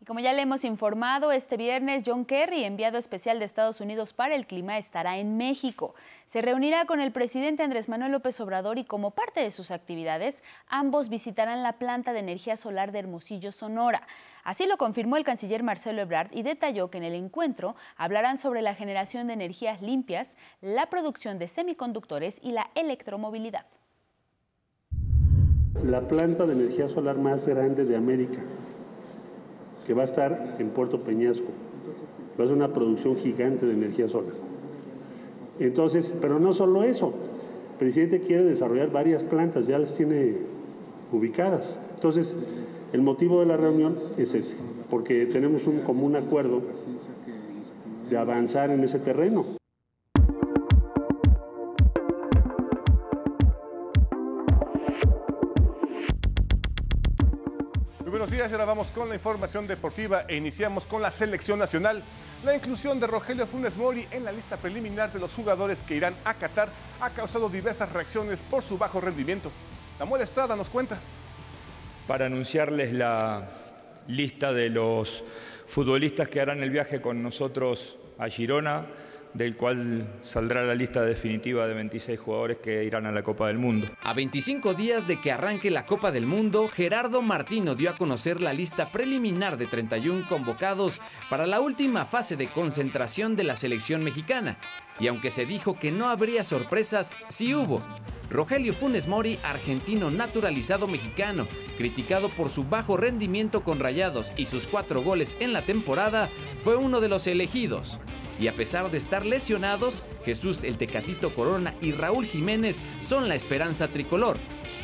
Y 0.03 0.07
como 0.07 0.21
ya 0.21 0.33
le 0.33 0.41
hemos 0.41 0.65
informado, 0.65 1.31
este 1.31 1.59
viernes 1.59 2.05
John 2.07 2.25
Kerry, 2.25 2.65
enviado 2.65 2.97
especial 2.97 3.39
de 3.39 3.45
Estados 3.45 3.83
Unidos 3.83 4.15
para 4.15 4.35
el 4.35 4.47
clima, 4.47 4.79
estará 4.79 5.19
en 5.19 5.37
México. 5.37 5.95
Se 6.25 6.41
reunirá 6.41 6.87
con 6.87 7.03
el 7.03 7.13
presidente 7.13 7.63
Andrés 7.63 7.91
Manuel 7.91 8.13
López 8.13 8.41
Obrador 8.41 8.79
y 8.79 8.87
como 8.87 9.11
parte 9.11 9.41
de 9.41 9.51
sus 9.51 9.71
actividades, 9.71 10.43
ambos 10.69 11.11
visitarán 11.11 11.63
la 11.63 11.75
planta 11.75 12.15
de 12.15 12.21
energía 12.21 12.57
solar 12.57 12.93
de 12.93 13.01
Hermosillo, 13.01 13.53
Sonora. 13.53 14.07
Así 14.43 14.65
lo 14.65 14.79
confirmó 14.79 15.19
el 15.19 15.25
canciller 15.25 15.63
Marcelo 15.63 16.01
Ebrard 16.01 16.33
y 16.33 16.45
detalló 16.45 16.91
que 16.91 16.97
en 16.97 17.05
el 17.05 17.15
encuentro 17.15 17.77
hablarán 17.99 18.39
sobre 18.39 18.63
la 18.63 18.75
generación 18.75 19.27
de 19.27 19.35
energías 19.35 19.83
limpias, 19.83 20.39
la 20.63 20.87
producción 20.87 21.39
de 21.39 21.47
semiconductores 21.47 22.39
y 22.43 22.53
la 22.53 22.71
electromovilidad. 22.75 23.67
La 25.85 26.01
planta 26.01 26.47
de 26.47 26.55
energía 26.55 26.89
solar 26.89 27.19
más 27.19 27.47
grande 27.47 27.85
de 27.85 27.97
América 27.97 28.41
que 29.91 29.95
va 29.95 30.03
a 30.03 30.05
estar 30.05 30.55
en 30.61 30.69
Puerto 30.69 31.01
Peñasco. 31.01 31.49
Va 32.39 32.45
a 32.45 32.47
ser 32.47 32.57
una 32.57 32.73
producción 32.73 33.17
gigante 33.17 33.67
de 33.67 33.73
energía 33.73 34.09
solar. 34.09 34.35
Entonces, 35.59 36.15
pero 36.21 36.39
no 36.39 36.53
solo 36.53 36.85
eso, 36.85 37.13
el 37.73 37.79
presidente 37.81 38.21
quiere 38.21 38.45
desarrollar 38.45 38.93
varias 38.93 39.25
plantas, 39.25 39.67
ya 39.67 39.81
las 39.81 39.93
tiene 39.97 40.37
ubicadas. 41.11 41.77
Entonces, 41.97 42.37
el 42.93 43.03
motivo 43.03 43.41
de 43.41 43.47
la 43.47 43.57
reunión 43.57 43.97
es 44.17 44.33
ese, 44.33 44.55
porque 44.89 45.27
tenemos 45.27 45.67
un 45.67 45.81
común 45.81 46.15
acuerdo 46.15 46.63
de 48.09 48.17
avanzar 48.17 48.71
en 48.71 48.85
ese 48.85 49.01
terreno. 49.01 49.60
Días, 58.41 58.53
ahora 58.53 58.65
vamos 58.65 58.89
con 58.89 59.11
la 59.11 59.17
información 59.17 59.67
deportiva 59.67 60.25
e 60.27 60.35
iniciamos 60.35 60.87
con 60.87 61.03
la 61.03 61.11
selección 61.11 61.59
nacional. 61.59 62.03
La 62.43 62.57
inclusión 62.57 62.99
de 62.99 63.07
Rogelio 63.07 63.47
Funes 63.47 63.77
Mori 63.77 64.07
en 64.11 64.25
la 64.25 64.33
lista 64.33 64.57
preliminar 64.57 65.13
de 65.13 65.19
los 65.19 65.35
jugadores 65.35 65.83
que 65.83 65.97
irán 65.97 66.15
a 66.25 66.33
Qatar 66.33 66.71
ha 67.03 67.11
causado 67.11 67.51
diversas 67.51 67.93
reacciones 67.93 68.41
por 68.41 68.63
su 68.63 68.79
bajo 68.79 68.99
rendimiento. 68.99 69.53
Samuel 69.99 70.23
Estrada 70.23 70.57
nos 70.57 70.71
cuenta. 70.71 70.99
Para 72.07 72.25
anunciarles 72.27 72.95
la 72.95 73.47
lista 74.09 74.55
de 74.55 74.71
los 74.71 75.23
futbolistas 75.67 76.29
que 76.29 76.41
harán 76.41 76.63
el 76.63 76.71
viaje 76.71 77.03
con 77.03 77.23
nosotros 77.23 77.99
a 78.17 78.27
Girona, 78.29 78.87
del 79.35 79.57
cual 79.57 80.19
saldrá 80.23 80.65
la 80.65 80.75
lista 80.75 81.03
definitiva 81.03 81.67
de 81.67 81.75
26 81.75 82.19
jugadores 82.19 82.59
que 82.59 82.85
irán 82.85 83.07
a 83.07 83.13
la 83.13 83.23
Copa 83.23 83.47
del 83.47 83.59
Mundo. 83.59 83.89
A 84.03 84.13
25 84.13 84.75
días 84.75 85.07
de 85.07 85.21
que 85.21 85.33
arranque 85.33 85.71
la 85.71 85.87
Copa 85.87 86.11
del 86.11 86.27
Mundo, 86.27 86.69
Gerardo 86.69 87.23
Martino 87.23 87.75
dio 87.75 87.91
a 87.91 87.97
conocer 87.97 88.41
la 88.41 88.53
lista 88.53 88.91
preliminar 88.91 89.57
de 89.57 89.67
31 89.67 90.27
convocados 90.29 91.01
para 91.29 91.47
la 91.47 91.61
última 91.61 92.05
fase 92.05 92.37
de 92.37 92.49
concentración 92.49 93.37
de 93.37 93.45
la 93.45 93.57
selección 93.57 94.03
mexicana. 94.03 94.59
Y 94.99 95.07
aunque 95.07 95.31
se 95.31 95.47
dijo 95.47 95.75
que 95.75 95.93
no 95.93 96.09
habría 96.09 96.45
sorpresas, 96.45 97.15
sí 97.29 97.55
hubo. 97.55 97.83
Rogelio 98.31 98.75
Funes 98.75 99.09
Mori, 99.09 99.41
argentino 99.43 100.11
naturalizado 100.11 100.87
mexicano, 100.87 101.49
criticado 101.77 102.29
por 102.29 102.51
su 102.51 102.65
bajo 102.65 102.97
rendimiento 102.97 103.65
con 103.65 103.81
rayados 103.81 104.31
y 104.37 104.47
sus 104.47 104.69
cuatro 104.69 105.03
goles 105.03 105.37
en 105.41 105.53
la 105.53 105.63
temporada, 105.63 106.29
fue 106.63 106.77
uno 106.77 107.01
de 107.01 107.09
los 107.09 107.27
elegidos. 107.27 107.99
Y 108.41 108.49
a 108.49 108.57
pesar 108.57 108.91
de 108.91 108.97
estar 108.97 109.27
lesionados, 109.27 110.03
Jesús 110.25 110.65
el 110.65 110.79
Tecatito 110.79 111.35
Corona 111.35 111.75
y 111.83 111.93
Raúl 111.93 112.25
Jiménez 112.25 112.81
son 113.03 113.29
la 113.29 113.35
esperanza 113.35 113.89
tricolor. 113.89 114.39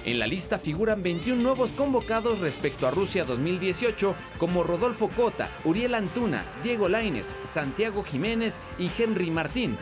En 0.05 0.19
la 0.19 0.27
lista 0.27 0.59
figuran 0.59 1.03
21 1.03 1.43
nuevos 1.43 1.73
convocados 1.73 2.41
respecto 2.41 2.87
a 2.87 2.91
Rusia 2.91 3.25
2018, 3.25 4.15
como 4.39 4.63
Rodolfo 4.63 5.09
Cota, 5.09 5.51
Uriel 5.65 5.95
Antuna, 5.95 6.45
Diego 6.63 6.89
Laines, 6.89 7.35
Santiago 7.45 8.05
Jiménez 8.05 8.61
y 8.79 8.91
Henry 8.97 9.31
Martín. 9.31 9.79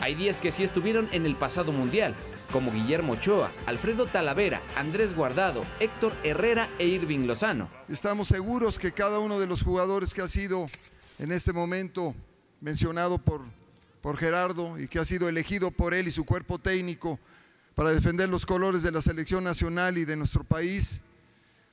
Hay 0.00 0.16
10 0.16 0.40
que 0.40 0.50
sí 0.50 0.64
estuvieron 0.64 1.08
en 1.12 1.24
el 1.24 1.36
pasado 1.36 1.70
mundial, 1.70 2.16
como 2.50 2.72
Guillermo 2.72 3.12
Ochoa, 3.12 3.52
Alfredo 3.66 4.06
Talavera, 4.06 4.60
Andrés 4.76 5.14
Guardado, 5.14 5.64
Héctor 5.78 6.12
Herrera 6.24 6.68
e 6.80 6.88
Irving 6.88 7.26
Lozano. 7.26 7.70
Estamos 7.88 8.26
seguros 8.26 8.80
que 8.80 8.90
cada 8.90 9.20
uno 9.20 9.38
de 9.38 9.46
los 9.46 9.62
jugadores 9.62 10.12
que 10.12 10.22
ha 10.22 10.28
sido 10.28 10.66
en 11.20 11.30
este 11.30 11.52
momento 11.52 12.14
mencionado 12.62 13.18
por, 13.18 13.42
por 14.00 14.16
Gerardo 14.16 14.78
y 14.78 14.88
que 14.88 15.00
ha 15.00 15.04
sido 15.04 15.28
elegido 15.28 15.70
por 15.70 15.92
él 15.92 16.08
y 16.08 16.12
su 16.12 16.24
cuerpo 16.24 16.58
técnico 16.58 17.18
para 17.74 17.92
defender 17.92 18.28
los 18.28 18.46
colores 18.46 18.82
de 18.82 18.92
la 18.92 19.02
selección 19.02 19.44
nacional 19.44 19.98
y 19.98 20.04
de 20.04 20.16
nuestro 20.16 20.44
país, 20.44 21.02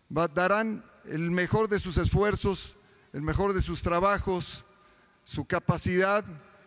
darán 0.10 0.84
el 1.06 1.30
mejor 1.32 1.70
de 1.70 1.80
sus 1.80 1.98
esfuerzos, 1.98 2.76
el 3.14 3.22
mejor 3.22 3.54
de 3.54 3.62
sus 3.62 3.84
trabajos, 3.84 4.66
su 5.24 5.46
capacidad 5.46 6.26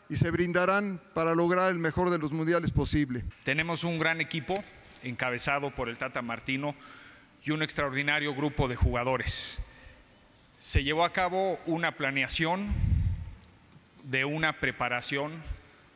y 0.09 0.17
se 0.17 0.31
brindarán 0.31 1.00
para 1.14 1.35
lograr 1.35 1.71
el 1.71 1.79
mejor 1.79 2.11
de 2.11 2.19
los 2.19 2.31
mundiales 2.31 2.71
posible. 2.71 3.25
Tenemos 3.43 3.83
un 3.83 3.99
gran 3.99 4.21
equipo 4.21 4.59
encabezado 5.02 5.75
por 5.75 5.88
el 5.88 5.99
Tata 5.99 6.23
Martino 6.23 6.75
y 7.43 7.50
un 7.50 7.62
extraordinario 7.62 8.35
grupo 8.35 8.69
de 8.69 8.76
jugadores. 8.76 9.59
Se 10.61 10.85
llevó 10.85 11.05
a 11.05 11.12
cabo 11.12 11.59
una 11.67 11.97
planeación 11.97 12.92
de 14.04 14.25
una 14.25 14.59
preparación 14.59 15.42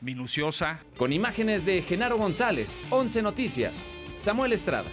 minuciosa. 0.00 0.80
Con 0.96 1.12
imágenes 1.12 1.64
de 1.64 1.82
Genaro 1.82 2.16
González, 2.16 2.78
11 2.90 3.22
Noticias, 3.22 3.84
Samuel 4.16 4.52
Estrada. 4.52 4.88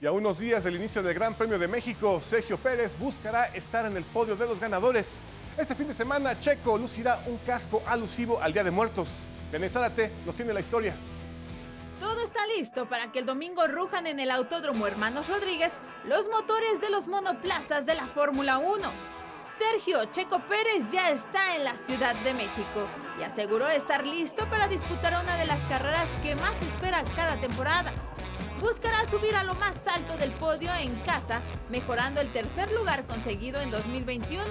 Y 0.00 0.06
a 0.06 0.12
unos 0.12 0.38
días 0.38 0.64
del 0.64 0.76
inicio 0.76 1.02
del 1.02 1.14
Gran 1.14 1.34
Premio 1.34 1.58
de 1.58 1.68
México, 1.68 2.20
Sergio 2.22 2.58
Pérez 2.58 2.98
buscará 2.98 3.46
estar 3.54 3.86
en 3.86 3.96
el 3.96 4.04
podio 4.04 4.36
de 4.36 4.46
los 4.46 4.60
ganadores. 4.60 5.18
Este 5.56 5.74
fin 5.74 5.88
de 5.88 5.94
semana, 5.94 6.38
Checo 6.38 6.76
lucirá 6.76 7.22
un 7.26 7.38
casco 7.38 7.82
alusivo 7.86 8.40
al 8.42 8.52
Día 8.52 8.62
de 8.62 8.70
Muertos. 8.70 9.22
Bené 9.50 9.68
Zárate 9.68 10.12
nos 10.26 10.36
tiene 10.36 10.52
la 10.52 10.60
historia. 10.60 10.94
Todo 11.98 12.20
está 12.20 12.46
listo 12.58 12.86
para 12.90 13.10
que 13.10 13.20
el 13.20 13.26
domingo 13.26 13.66
rujan 13.66 14.06
en 14.06 14.20
el 14.20 14.30
Autódromo 14.30 14.86
Hermanos 14.86 15.28
Rodríguez 15.28 15.72
los 16.04 16.28
motores 16.28 16.80
de 16.82 16.90
los 16.90 17.08
monoplazas 17.08 17.86
de 17.86 17.94
la 17.94 18.06
Fórmula 18.06 18.58
1. 18.58 19.15
Sergio 19.46 20.04
Checo 20.06 20.40
Pérez 20.40 20.90
ya 20.90 21.10
está 21.10 21.54
en 21.56 21.64
la 21.64 21.76
Ciudad 21.76 22.14
de 22.16 22.34
México 22.34 22.86
y 23.18 23.22
aseguró 23.22 23.68
estar 23.68 24.04
listo 24.04 24.48
para 24.50 24.68
disputar 24.68 25.22
una 25.22 25.36
de 25.36 25.46
las 25.46 25.60
carreras 25.66 26.08
que 26.22 26.34
más 26.34 26.60
espera 26.62 27.04
cada 27.14 27.36
temporada. 27.36 27.92
Buscará 28.60 29.08
subir 29.08 29.34
a 29.36 29.44
lo 29.44 29.54
más 29.54 29.86
alto 29.86 30.16
del 30.16 30.30
podio 30.32 30.74
en 30.74 30.94
casa, 31.00 31.42
mejorando 31.70 32.20
el 32.20 32.32
tercer 32.32 32.70
lugar 32.72 33.06
conseguido 33.06 33.60
en 33.60 33.70
2021, 33.70 34.44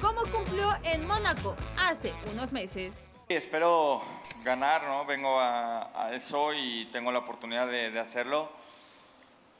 como 0.00 0.22
cumplió 0.22 0.68
en 0.82 1.06
Mónaco 1.06 1.56
hace 1.78 2.12
unos 2.32 2.52
meses. 2.52 3.06
Espero 3.28 4.02
ganar, 4.44 4.82
¿no? 4.84 5.04
Vengo 5.06 5.40
a, 5.40 6.10
eso 6.12 6.54
y 6.54 6.86
tengo 6.92 7.10
la 7.10 7.20
oportunidad 7.20 7.66
de, 7.66 7.98
hacerlo. 7.98 8.50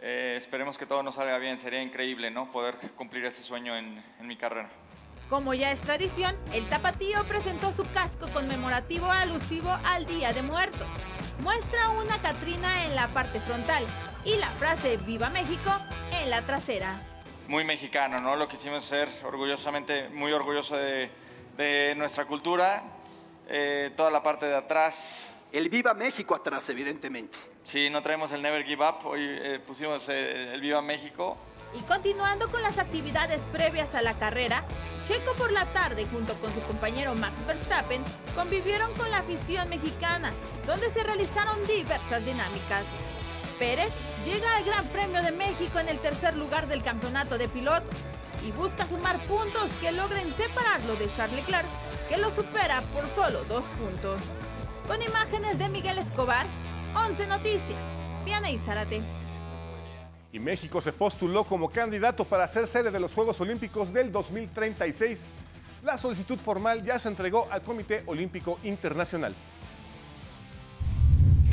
Eh, 0.00 0.34
esperemos 0.36 0.76
que 0.76 0.86
todo 0.86 1.02
nos 1.02 1.14
salga 1.14 1.38
bien, 1.38 1.58
sería 1.58 1.82
increíble 1.82 2.30
¿no? 2.30 2.52
poder 2.52 2.76
cumplir 2.96 3.24
ese 3.24 3.42
sueño 3.42 3.76
en, 3.76 4.02
en 4.20 4.26
mi 4.26 4.36
carrera. 4.36 4.68
Como 5.30 5.54
ya 5.54 5.72
es 5.72 5.80
tradición, 5.80 6.36
el 6.52 6.68
tapatío 6.68 7.24
presentó 7.24 7.72
su 7.72 7.84
casco 7.92 8.28
conmemorativo 8.28 9.10
alusivo 9.10 9.76
al 9.84 10.06
Día 10.06 10.32
de 10.32 10.42
Muertos. 10.42 10.86
Muestra 11.40 11.88
una 11.88 12.16
Catrina 12.18 12.84
en 12.84 12.94
la 12.94 13.08
parte 13.08 13.40
frontal 13.40 13.84
y 14.24 14.36
la 14.36 14.50
frase 14.50 14.98
Viva 14.98 15.28
México 15.30 15.70
en 16.12 16.30
la 16.30 16.42
trasera. 16.42 17.00
Muy 17.48 17.64
mexicano, 17.64 18.20
¿no? 18.20 18.36
Lo 18.36 18.48
quisimos 18.48 18.84
hacer 18.84 19.08
orgullosamente, 19.24 20.08
muy 20.10 20.32
orgulloso 20.32 20.76
de, 20.76 21.10
de 21.56 21.94
nuestra 21.96 22.24
cultura. 22.24 22.84
Eh, 23.48 23.92
toda 23.96 24.10
la 24.10 24.22
parte 24.22 24.46
de 24.46 24.56
atrás. 24.56 25.32
El 25.52 25.68
Viva 25.68 25.94
México 25.94 26.34
atrás, 26.34 26.68
evidentemente. 26.70 27.38
Sí, 27.66 27.90
no 27.90 28.00
traemos 28.00 28.30
el 28.30 28.42
Never 28.42 28.64
Give 28.64 28.88
Up, 28.88 29.04
hoy 29.04 29.26
eh, 29.28 29.58
pusimos 29.58 30.08
eh, 30.08 30.54
el 30.54 30.60
Viva 30.60 30.80
México. 30.82 31.36
Y 31.76 31.80
continuando 31.82 32.48
con 32.48 32.62
las 32.62 32.78
actividades 32.78 33.42
previas 33.50 33.96
a 33.96 34.02
la 34.02 34.14
carrera, 34.14 34.62
Checo 35.04 35.32
por 35.32 35.50
la 35.50 35.64
tarde 35.72 36.06
junto 36.06 36.34
con 36.34 36.54
su 36.54 36.60
compañero 36.60 37.16
Max 37.16 37.34
Verstappen 37.44 38.04
convivieron 38.36 38.94
con 38.94 39.10
la 39.10 39.18
afición 39.18 39.68
mexicana, 39.68 40.30
donde 40.64 40.90
se 40.90 41.02
realizaron 41.02 41.58
diversas 41.66 42.24
dinámicas. 42.24 42.84
Pérez 43.58 43.92
llega 44.24 44.56
al 44.56 44.64
Gran 44.64 44.86
Premio 44.86 45.20
de 45.20 45.32
México 45.32 45.80
en 45.80 45.88
el 45.88 45.98
tercer 45.98 46.36
lugar 46.36 46.68
del 46.68 46.84
campeonato 46.84 47.36
de 47.36 47.48
pilotos 47.48 47.98
y 48.46 48.52
busca 48.52 48.86
sumar 48.86 49.18
puntos 49.26 49.72
que 49.80 49.90
logren 49.90 50.32
separarlo 50.34 50.94
de 50.94 51.12
Charles 51.16 51.34
Leclerc, 51.34 51.66
que 52.08 52.16
lo 52.16 52.30
supera 52.30 52.80
por 52.94 53.08
solo 53.08 53.42
dos 53.46 53.64
puntos. 53.76 54.20
Con 54.86 55.02
imágenes 55.02 55.58
de 55.58 55.68
Miguel 55.68 55.98
Escobar, 55.98 56.46
11 57.04 57.26
Noticias, 57.26 57.82
Viana 58.24 58.50
y 58.50 58.58
Zárate 58.58 59.02
y 60.36 60.38
México 60.38 60.82
se 60.82 60.92
postuló 60.92 61.44
como 61.44 61.70
candidato 61.70 62.24
para 62.24 62.46
ser 62.46 62.66
sede 62.66 62.90
de 62.90 63.00
los 63.00 63.14
Juegos 63.14 63.40
Olímpicos 63.40 63.90
del 63.90 64.12
2036. 64.12 65.32
La 65.82 65.96
solicitud 65.96 66.38
formal 66.38 66.84
ya 66.84 66.98
se 66.98 67.08
entregó 67.08 67.46
al 67.50 67.62
Comité 67.62 68.02
Olímpico 68.04 68.58
Internacional. 68.62 69.34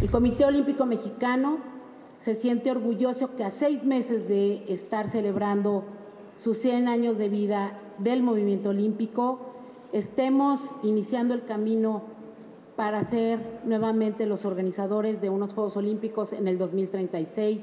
El 0.01 0.11
Comité 0.11 0.43
Olímpico 0.43 0.85
Mexicano 0.85 1.59
se 2.25 2.35
siente 2.35 2.71
orgulloso 2.71 3.37
que 3.37 3.45
a 3.45 3.51
seis 3.51 3.85
meses 3.85 4.27
de 4.27 4.65
estar 4.67 5.09
celebrando 5.09 5.85
sus 6.37 6.57
100 6.57 6.89
años 6.89 7.17
de 7.17 7.29
vida 7.29 7.79
del 7.99 8.21
movimiento 8.21 8.69
olímpico, 8.69 9.53
estemos 9.93 10.59
iniciando 10.83 11.33
el 11.33 11.45
camino 11.45 12.12
para 12.75 13.03
ser 13.03 13.39
nuevamente 13.65 14.25
los 14.25 14.45
organizadores 14.45 15.21
de 15.21 15.29
unos 15.29 15.53
Juegos 15.53 15.77
Olímpicos 15.77 16.33
en 16.33 16.47
el 16.47 16.57
2036. 16.57 17.61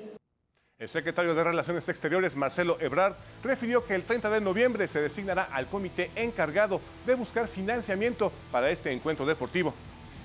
El 0.78 0.88
secretario 0.88 1.34
de 1.34 1.44
Relaciones 1.44 1.88
Exteriores, 1.88 2.36
Marcelo 2.36 2.78
Ebrard, 2.80 3.14
refirió 3.42 3.84
que 3.84 3.94
el 3.94 4.04
30 4.04 4.30
de 4.30 4.40
noviembre 4.40 4.88
se 4.88 5.02
designará 5.02 5.42
al 5.44 5.66
comité 5.66 6.10
encargado 6.14 6.80
de 7.04 7.14
buscar 7.14 7.48
financiamiento 7.48 8.32
para 8.50 8.70
este 8.70 8.90
encuentro 8.90 9.26
deportivo. 9.26 9.74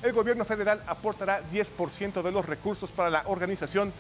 El 0.02 0.14
gobierno 0.14 0.46
federal 0.46 0.82
aportará 0.88 1.42
10% 1.52 2.22
de 2.22 2.32
los 2.32 2.46
recursos 2.46 2.92
para 2.92 3.10
la 3.10 3.24
organización, 3.26 3.92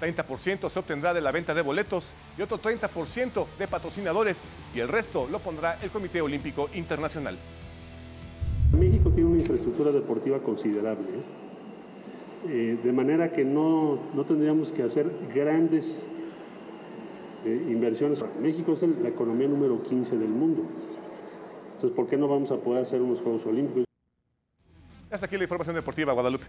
30% 0.00 0.70
se 0.70 0.78
obtendrá 0.78 1.14
de 1.14 1.20
la 1.20 1.32
venta 1.32 1.54
de 1.54 1.62
boletos 1.62 2.12
y 2.36 2.42
otro 2.42 2.60
30% 2.60 3.46
de 3.58 3.68
patrocinadores 3.68 4.46
y 4.74 4.80
el 4.80 4.88
resto 4.88 5.26
lo 5.28 5.38
pondrá 5.38 5.78
el 5.82 5.90
Comité 5.90 6.20
Olímpico 6.20 6.68
Internacional. 6.74 7.38
Infraestructura 9.74 10.00
deportiva 10.06 10.38
considerable. 10.38 11.08
Eh, 12.46 12.78
de 12.80 12.92
manera 12.92 13.32
que 13.32 13.44
no, 13.44 13.98
no, 14.14 14.24
tendríamos 14.24 14.70
que 14.70 14.84
hacer 14.84 15.10
grandes 15.34 16.06
eh, 17.44 17.66
inversiones. 17.70 18.24
México 18.40 18.74
es 18.74 18.82
la 18.82 19.08
economía 19.08 19.48
número 19.48 19.82
15 19.82 20.16
del 20.16 20.28
mundo. 20.28 20.62
Entonces, 21.74 21.90
¿por 21.90 22.06
qué 22.06 22.16
no 22.16 22.28
vamos 22.28 22.52
a 22.52 22.56
poder 22.56 22.84
hacer 22.84 23.02
unos 23.02 23.20
Juegos 23.20 23.44
Olímpicos? 23.46 23.84
Hasta 25.10 25.26
aquí 25.26 25.36
la 25.36 25.42
información 25.42 25.74
deportiva, 25.74 26.12
Guadalupe. 26.12 26.44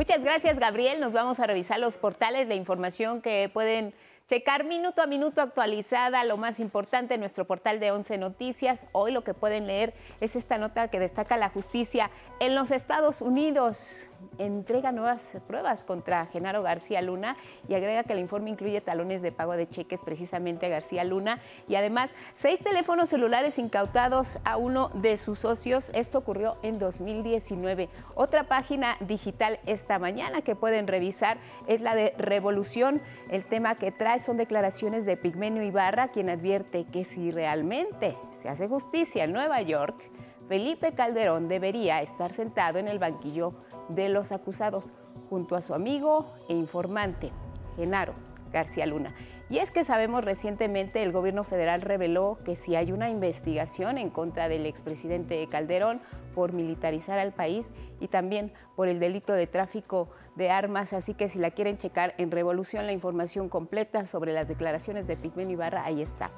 Muchas 0.00 0.22
gracias, 0.24 0.58
Gabriel. 0.58 0.98
Nos 0.98 1.12
vamos 1.12 1.40
a 1.40 1.46
revisar 1.46 1.78
los 1.78 1.98
portales 1.98 2.48
de 2.48 2.54
información 2.54 3.20
que 3.20 3.50
pueden 3.52 3.92
Checar 4.30 4.62
minuto 4.62 5.02
a 5.02 5.08
minuto 5.08 5.42
actualizada 5.42 6.22
lo 6.22 6.36
más 6.36 6.60
importante 6.60 7.14
en 7.14 7.20
nuestro 7.20 7.48
portal 7.48 7.80
de 7.80 7.90
11 7.90 8.16
Noticias. 8.16 8.86
Hoy 8.92 9.10
lo 9.10 9.24
que 9.24 9.34
pueden 9.34 9.66
leer 9.66 9.92
es 10.20 10.36
esta 10.36 10.56
nota 10.56 10.86
que 10.86 11.00
destaca 11.00 11.36
la 11.36 11.48
justicia 11.48 12.12
en 12.38 12.54
los 12.54 12.70
Estados 12.70 13.22
Unidos 13.22 14.06
entrega 14.38 14.92
nuevas 14.92 15.32
pruebas 15.46 15.84
contra 15.84 16.26
Genaro 16.26 16.62
García 16.62 17.02
Luna 17.02 17.36
y 17.68 17.74
agrega 17.74 18.04
que 18.04 18.12
el 18.12 18.18
informe 18.18 18.50
incluye 18.50 18.80
talones 18.80 19.22
de 19.22 19.32
pago 19.32 19.52
de 19.52 19.68
cheques 19.68 20.00
precisamente 20.02 20.66
a 20.66 20.68
García 20.68 21.04
Luna 21.04 21.40
y 21.68 21.74
además 21.74 22.10
seis 22.34 22.60
teléfonos 22.60 23.08
celulares 23.08 23.58
incautados 23.58 24.38
a 24.44 24.56
uno 24.56 24.90
de 24.94 25.16
sus 25.16 25.40
socios. 25.40 25.90
Esto 25.94 26.18
ocurrió 26.18 26.56
en 26.62 26.78
2019. 26.78 27.88
Otra 28.14 28.44
página 28.44 28.96
digital 29.00 29.60
esta 29.66 29.98
mañana 29.98 30.42
que 30.42 30.56
pueden 30.56 30.86
revisar 30.86 31.38
es 31.66 31.80
la 31.80 31.94
de 31.94 32.14
Revolución. 32.18 33.02
El 33.30 33.44
tema 33.44 33.74
que 33.74 33.92
trae 33.92 34.18
son 34.18 34.36
declaraciones 34.36 35.06
de 35.06 35.16
Pigmenio 35.16 35.62
Ibarra, 35.62 36.08
quien 36.08 36.30
advierte 36.30 36.84
que 36.84 37.04
si 37.04 37.30
realmente 37.30 38.16
se 38.32 38.48
hace 38.48 38.68
justicia 38.68 39.24
en 39.24 39.32
Nueva 39.32 39.60
York, 39.62 40.10
Felipe 40.50 40.94
Calderón 40.94 41.46
debería 41.46 42.02
estar 42.02 42.32
sentado 42.32 42.80
en 42.80 42.88
el 42.88 42.98
banquillo 42.98 43.54
de 43.94 44.08
los 44.08 44.32
acusados 44.32 44.92
junto 45.28 45.56
a 45.56 45.62
su 45.62 45.74
amigo 45.74 46.26
e 46.48 46.54
informante, 46.54 47.30
Genaro 47.76 48.14
García 48.52 48.86
Luna. 48.86 49.14
Y 49.48 49.58
es 49.58 49.70
que 49.70 49.84
sabemos 49.84 50.24
recientemente 50.24 51.02
el 51.02 51.12
gobierno 51.12 51.44
federal 51.44 51.82
reveló 51.82 52.38
que 52.44 52.54
si 52.54 52.76
hay 52.76 52.92
una 52.92 53.10
investigación 53.10 53.98
en 53.98 54.10
contra 54.10 54.48
del 54.48 54.66
expresidente 54.66 55.44
Calderón 55.48 56.00
por 56.34 56.52
militarizar 56.52 57.18
al 57.18 57.32
país 57.32 57.70
y 57.98 58.08
también 58.08 58.52
por 58.76 58.88
el 58.88 59.00
delito 59.00 59.32
de 59.32 59.46
tráfico 59.46 60.08
de 60.36 60.50
armas, 60.50 60.92
así 60.92 61.14
que 61.14 61.28
si 61.28 61.38
la 61.38 61.50
quieren 61.50 61.78
checar 61.78 62.14
en 62.18 62.30
Revolución 62.30 62.86
la 62.86 62.92
información 62.92 63.48
completa 63.48 64.06
sobre 64.06 64.32
las 64.32 64.46
declaraciones 64.46 65.06
de 65.06 65.16
Pigmen 65.16 65.50
Ibarra, 65.50 65.84
ahí 65.84 66.00
está. 66.00 66.30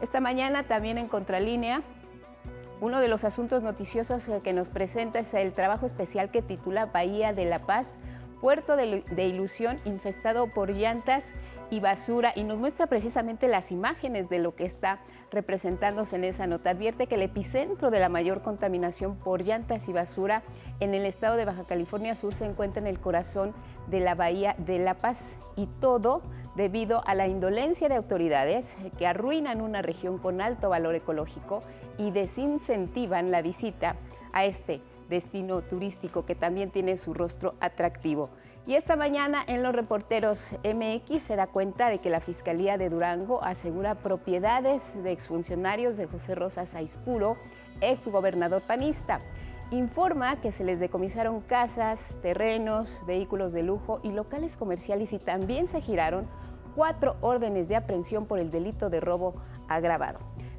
Esta 0.00 0.20
mañana 0.20 0.64
también 0.66 0.98
en 0.98 1.08
Contralínea 1.08 1.82
uno 2.80 3.00
de 3.00 3.08
los 3.08 3.24
asuntos 3.24 3.62
noticiosos 3.62 4.30
que 4.42 4.52
nos 4.52 4.70
presenta 4.70 5.18
es 5.18 5.34
el 5.34 5.52
trabajo 5.52 5.86
especial 5.86 6.30
que 6.30 6.42
titula 6.42 6.86
Bahía 6.86 7.32
de 7.32 7.44
la 7.44 7.60
Paz, 7.60 7.96
puerto 8.40 8.76
de, 8.76 9.26
ilusión 9.26 9.78
infestado 9.84 10.46
por 10.46 10.70
llantas 10.70 11.32
y 11.70 11.80
basura 11.80 12.32
y 12.36 12.44
nos 12.44 12.56
muestra 12.56 12.86
precisamente 12.86 13.48
las 13.48 13.72
imágenes 13.72 14.28
de 14.28 14.38
lo 14.38 14.54
que 14.54 14.64
está 14.64 15.00
representándose 15.32 16.14
en 16.14 16.24
esa 16.24 16.46
nota. 16.46 16.70
Advierte 16.70 17.08
que 17.08 17.16
el 17.16 17.22
epicentro 17.22 17.90
de 17.90 17.98
la 17.98 18.08
mayor 18.08 18.42
contaminación 18.42 19.16
por 19.16 19.42
llantas 19.42 19.88
y 19.88 19.92
basura 19.92 20.44
en 20.78 20.94
el 20.94 21.04
estado 21.04 21.36
de 21.36 21.44
Baja 21.44 21.64
California 21.68 22.14
Sur 22.14 22.32
se 22.32 22.46
encuentra 22.46 22.80
en 22.80 22.86
el 22.86 23.00
corazón 23.00 23.54
de 23.88 24.00
la 24.00 24.14
Bahía 24.14 24.54
de 24.58 24.78
La 24.78 24.94
Paz 24.94 25.36
y 25.56 25.66
todo 25.80 26.22
debido 26.54 27.02
a 27.06 27.14
la 27.14 27.26
indolencia 27.26 27.88
de 27.88 27.96
autoridades 27.96 28.76
que 28.96 29.06
arruinan 29.06 29.60
una 29.60 29.82
región 29.82 30.18
con 30.18 30.40
alto 30.40 30.68
valor 30.68 30.94
ecológico 30.94 31.62
y 31.98 32.10
desincentivan 32.10 33.30
la 33.30 33.42
visita 33.42 33.96
a 34.32 34.44
este 34.44 34.80
destino 35.08 35.62
turístico 35.62 36.24
que 36.24 36.34
también 36.34 36.70
tiene 36.70 36.96
su 36.96 37.14
rostro 37.14 37.54
atractivo. 37.60 38.30
Y 38.66 38.74
esta 38.74 38.96
mañana 38.96 39.42
en 39.46 39.62
los 39.62 39.74
reporteros 39.74 40.54
MX 40.62 41.22
se 41.22 41.36
da 41.36 41.46
cuenta 41.46 41.88
de 41.88 42.00
que 42.00 42.10
la 42.10 42.20
Fiscalía 42.20 42.76
de 42.76 42.90
Durango 42.90 43.42
asegura 43.42 43.94
propiedades 43.94 45.02
de 45.02 45.10
exfuncionarios 45.10 45.96
de 45.96 46.06
José 46.06 46.34
Rosa 46.34 46.66
Saispuro, 46.66 47.38
exgobernador 47.80 48.60
panista. 48.60 49.20
Informa 49.70 50.40
que 50.40 50.52
se 50.52 50.64
les 50.64 50.80
decomisaron 50.80 51.40
casas, 51.40 52.16
terrenos, 52.20 53.04
vehículos 53.06 53.54
de 53.54 53.62
lujo 53.62 54.00
y 54.02 54.12
locales 54.12 54.56
comerciales 54.56 55.14
y 55.14 55.18
también 55.18 55.66
se 55.66 55.80
giraron 55.80 56.26
cuatro 56.74 57.16
órdenes 57.22 57.68
de 57.68 57.76
aprehensión 57.76 58.26
por 58.26 58.38
el 58.38 58.50
delito 58.50 58.90
de 58.90 59.00
robo 59.00 59.34
agravado. 59.66 60.18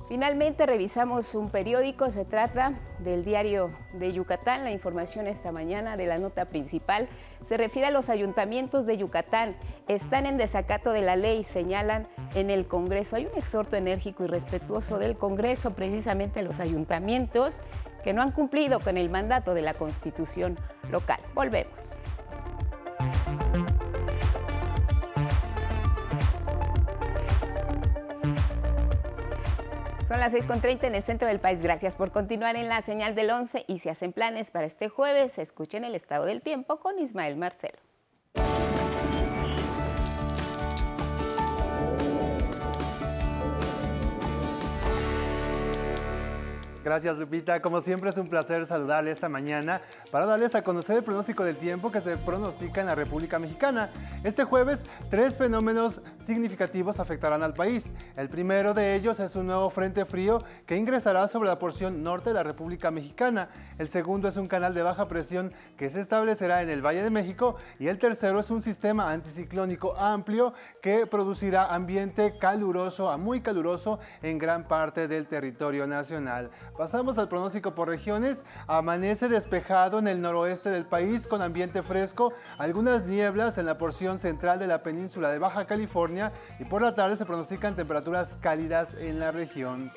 Finalmente 0.10 0.66
revisamos 0.66 1.36
un 1.36 1.52
periódico, 1.52 2.10
se 2.10 2.26
trata 2.26 2.74
del 2.98 3.24
diario 3.24 3.70
de 3.94 4.12
Yucatán, 4.12 4.64
la 4.64 4.72
información 4.72 5.28
esta 5.28 5.52
mañana 5.52 5.98
de 5.98 6.08
la 6.08 6.18
nota 6.18 6.46
principal 6.46 7.08
se 7.48 7.58
refiere 7.58 7.90
a 7.90 7.92
los 7.92 8.10
ayuntamientos 8.10 8.88
de 8.88 8.98
Yucatán, 8.98 9.56
están 9.88 10.26
en 10.26 10.38
desacato 10.38 10.94
de 10.94 11.02
la 11.02 11.16
ley, 11.16 11.44
señalan 11.44 12.08
en 12.34 12.50
el 12.50 12.66
Congreso. 12.66 13.18
Hay 13.18 13.28
un 13.28 13.38
exhorto 13.38 13.76
enérgico 13.76 14.24
y 14.24 14.28
respetuoso 14.28 14.98
del 14.98 15.16
Congreso, 15.16 15.76
precisamente 15.76 16.42
los 16.42 16.60
ayuntamientos 16.60 17.62
que 18.04 18.12
no 18.12 18.24
han 18.24 18.32
cumplido 18.32 18.80
con 18.80 18.98
el 18.98 19.12
mandato 19.12 19.54
de 19.54 19.62
la 19.62 19.76
Constitución 19.76 20.58
local. 20.90 21.20
Volvemos. 21.36 22.02
Son 30.10 30.20
las 30.20 30.34
6.30 30.34 30.86
en 30.86 30.96
el 30.96 31.04
centro 31.04 31.28
del 31.28 31.40
país. 31.40 31.62
Gracias 31.62 31.96
por 31.96 32.12
continuar 32.12 32.56
en 32.56 32.68
la 32.68 32.82
señal 32.82 33.14
del 33.14 33.30
11 33.30 33.66
y 33.68 33.78
si 33.78 33.90
hacen 33.90 34.12
planes 34.12 34.50
para 34.50 34.66
este 34.66 34.90
jueves, 34.90 35.38
escuchen 35.38 35.84
el 35.84 35.94
estado 35.94 36.26
del 36.26 36.42
tiempo 36.42 36.80
con 36.80 36.98
Ismael 36.98 37.38
Marcelo. 37.38 37.78
Gracias 46.90 47.20
Lupita, 47.20 47.62
como 47.62 47.82
siempre 47.82 48.10
es 48.10 48.18
un 48.18 48.28
placer 48.28 48.66
saludarle 48.66 49.12
esta 49.12 49.30
mañana 49.30 49.80
para 50.10 50.26
darles 50.26 50.56
a 50.56 50.64
conocer 50.64 50.98
el 50.98 51.04
pronóstico 51.04 51.44
del 51.44 51.56
tiempo 51.56 51.92
que 51.92 52.02
se 52.02 52.18
pronostica 52.18 52.82
en 52.82 52.88
la 52.88 52.96
República 52.96 53.38
Mexicana. 53.38 53.92
Este 54.24 54.44
jueves, 54.44 54.84
tres 55.12 55.38
fenómenos 55.38 56.02
significativos 56.26 57.00
afectarán 57.00 57.44
al 57.44 57.54
país. 57.54 57.92
El 58.18 58.28
primero 58.28 58.74
de 58.74 58.96
ellos 58.96 59.20
es 59.20 59.36
un 59.36 59.46
nuevo 59.46 59.70
frente 59.70 60.04
frío 60.06 60.40
que 60.66 60.78
ingresará 60.78 61.28
sobre 61.28 61.48
la 61.48 61.60
porción 61.60 62.02
norte 62.02 62.32
de 62.32 62.34
la 62.34 62.42
República 62.42 62.90
Mexicana. 62.90 63.50
El 63.78 63.88
segundo 63.88 64.28
es 64.28 64.38
un 64.38 64.48
canal 64.48 64.74
de 64.74 64.82
baja 64.82 65.08
presión 65.08 65.54
que 65.78 65.92
se 65.92 66.00
establecerá 66.00 66.64
en 66.64 66.72
el 66.72 66.84
Valle 66.84 67.04
de 67.04 67.12
México 67.12 67.58
y 67.78 67.86
el 67.86 68.00
tercero 68.00 68.40
es 68.40 68.50
un 68.50 68.64
sistema 68.64 69.12
anticiclónico 69.12 69.96
amplio 69.96 70.56
que 70.82 71.06
producirá 71.06 71.68
ambiente 71.68 72.40
caluroso 72.40 73.12
a 73.12 73.18
muy 73.18 73.42
caluroso 73.42 74.00
en 74.24 74.40
gran 74.40 74.68
parte 74.68 75.08
del 75.08 75.28
territorio 75.28 75.86
nacional. 75.86 76.50
Pasamos 76.80 77.18
al 77.18 77.28
pronóstico 77.28 77.76
por 77.76 77.90
regiones. 77.90 78.46
Amanece 78.66 79.28
despejado 79.28 80.00
en 80.00 80.08
el 80.08 80.22
noroeste 80.22 80.70
del 80.70 80.86
país 80.86 81.28
con 81.28 81.42
ambiente 81.42 81.84
fresco, 81.84 82.32
algunas 82.58 83.06
nieblas 83.06 83.58
en 83.58 83.66
la 83.66 83.78
porción 83.78 84.18
central 84.18 84.60
de 84.60 84.68
la 84.68 84.82
península 84.82 85.30
de 85.30 85.40
Baja 85.40 85.66
California 85.66 86.32
y 86.58 86.64
por 86.64 86.82
la 86.82 86.96
tarde 86.96 87.18
se 87.18 87.26
pronostican 87.26 87.76
temperaturas 87.76 88.30
cálidas 88.40 88.94
en 88.94 89.20
la 89.20 89.32
región. 89.32 89.92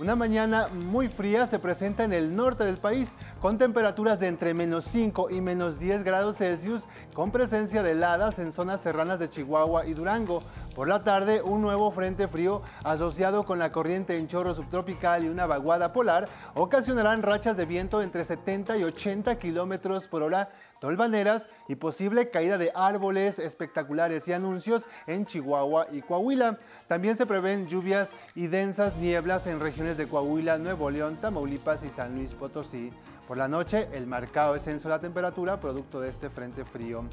Una 0.00 0.16
mañana 0.16 0.68
muy 0.72 1.08
fría 1.08 1.46
se 1.46 1.58
presenta 1.58 2.04
en 2.04 2.14
el 2.14 2.34
norte 2.34 2.64
del 2.64 2.78
país, 2.78 3.12
con 3.38 3.58
temperaturas 3.58 4.18
de 4.18 4.28
entre 4.28 4.54
menos 4.54 4.86
5 4.86 5.28
y 5.28 5.42
menos 5.42 5.78
10 5.78 6.04
grados 6.04 6.38
Celsius, 6.38 6.86
con 7.12 7.30
presencia 7.30 7.82
de 7.82 7.90
heladas 7.90 8.38
en 8.38 8.50
zonas 8.50 8.80
serranas 8.80 9.18
de 9.18 9.28
Chihuahua 9.28 9.84
y 9.84 9.92
Durango. 9.92 10.42
Por 10.74 10.88
la 10.88 11.00
tarde, 11.00 11.42
un 11.42 11.60
nuevo 11.60 11.90
frente 11.90 12.28
frío 12.28 12.62
asociado 12.82 13.42
con 13.42 13.58
la 13.58 13.72
corriente 13.72 14.16
en 14.16 14.26
chorro 14.26 14.54
subtropical 14.54 15.22
y 15.22 15.28
una 15.28 15.44
vaguada 15.44 15.92
polar 15.92 16.26
ocasionarán 16.54 17.20
rachas 17.20 17.58
de 17.58 17.66
viento 17.66 18.00
entre 18.00 18.24
70 18.24 18.78
y 18.78 18.84
80 18.84 19.38
kilómetros 19.38 20.08
por 20.08 20.22
hora 20.22 20.48
tolvaneras 20.80 21.46
y 21.68 21.76
posible 21.76 22.30
caída 22.30 22.58
de 22.58 22.72
árboles 22.74 23.38
espectaculares 23.38 24.26
y 24.26 24.32
anuncios 24.32 24.86
en 25.06 25.26
Chihuahua 25.26 25.86
y 25.92 26.02
Coahuila. 26.02 26.58
También 26.88 27.16
se 27.16 27.26
prevén 27.26 27.68
lluvias 27.68 28.10
y 28.34 28.48
densas 28.48 28.96
nieblas 28.96 29.46
en 29.46 29.60
regiones 29.60 29.96
de 29.96 30.08
Coahuila, 30.08 30.58
Nuevo 30.58 30.90
León, 30.90 31.16
Tamaulipas 31.20 31.84
y 31.84 31.88
San 31.88 32.16
Luis 32.16 32.34
Potosí. 32.34 32.90
Por 33.28 33.38
la 33.38 33.46
noche, 33.46 33.88
el 33.92 34.08
marcado 34.08 34.54
descenso 34.54 34.88
de 34.88 34.94
la 34.94 35.00
temperatura 35.00 35.60
producto 35.60 36.00
de 36.00 36.10
este 36.10 36.30
frente 36.30 36.64
frío. 36.64 37.04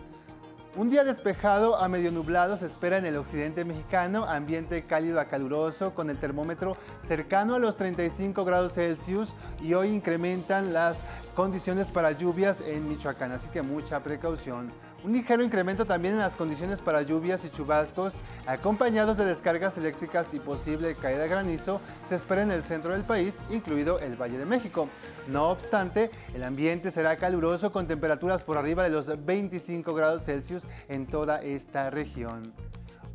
Un 0.76 0.92
día 0.92 1.04
despejado 1.04 1.76
a 1.78 1.88
medio 1.88 2.12
nublado 2.12 2.56
se 2.56 2.68
espera 2.68 3.00
en 3.00 3.06
el 3.06 3.18
occidente 3.18 3.66
mexicano, 3.66 4.26
ambiente 4.26 4.86
cálido 4.86 5.20
a 5.20 5.26
caluroso 5.26 5.96
con 5.96 6.12
el 6.12 6.20
termómetro 6.20 6.74
cercano 7.08 7.56
a 7.56 7.60
los 7.60 7.76
35 7.78 8.46
grados 8.46 8.74
Celsius 8.74 9.34
y 9.60 9.74
hoy 9.74 9.90
incrementan 9.90 10.74
las 10.74 10.98
condiciones 11.38 11.92
para 11.92 12.14
lluvias 12.14 12.62
en 12.62 12.90
Michoacán, 12.90 13.32
así 13.32 13.48
que 13.50 13.62
mucha 13.62 14.00
precaución. 14.02 14.70
Un 15.04 15.14
ligero 15.14 15.44
incremento 15.44 15.86
también 15.86 16.16
en 16.16 16.20
las 16.20 16.34
condiciones 16.34 16.82
para 16.82 17.04
lluvias 17.04 17.46
y 17.46 17.52
chubascos, 17.52 18.16
acompañados 18.48 19.20
de 19.20 19.26
descargas 19.26 19.78
eléctricas 19.78 20.34
y 20.34 20.40
posible 20.40 20.96
caída 21.00 21.22
de 21.22 21.30
granizo, 21.30 21.80
se 22.10 22.16
espera 22.16 22.42
en 22.42 22.50
el 22.50 22.64
centro 22.64 22.92
del 22.92 23.04
país, 23.04 23.38
incluido 23.52 24.00
el 24.00 24.20
Valle 24.20 24.40
de 24.40 24.48
México. 24.48 24.90
No 25.28 25.50
obstante, 25.50 26.10
el 26.34 26.44
ambiente 26.44 26.90
será 26.90 27.18
caluroso 27.18 27.72
con 27.72 27.86
temperaturas 27.86 28.44
por 28.44 28.58
arriba 28.58 28.84
de 28.84 28.90
los 28.90 29.24
25 29.24 29.94
grados 29.94 30.26
Celsius 30.26 30.64
en 30.90 31.06
toda 31.06 31.44
esta 31.44 31.92
región. 31.92 32.52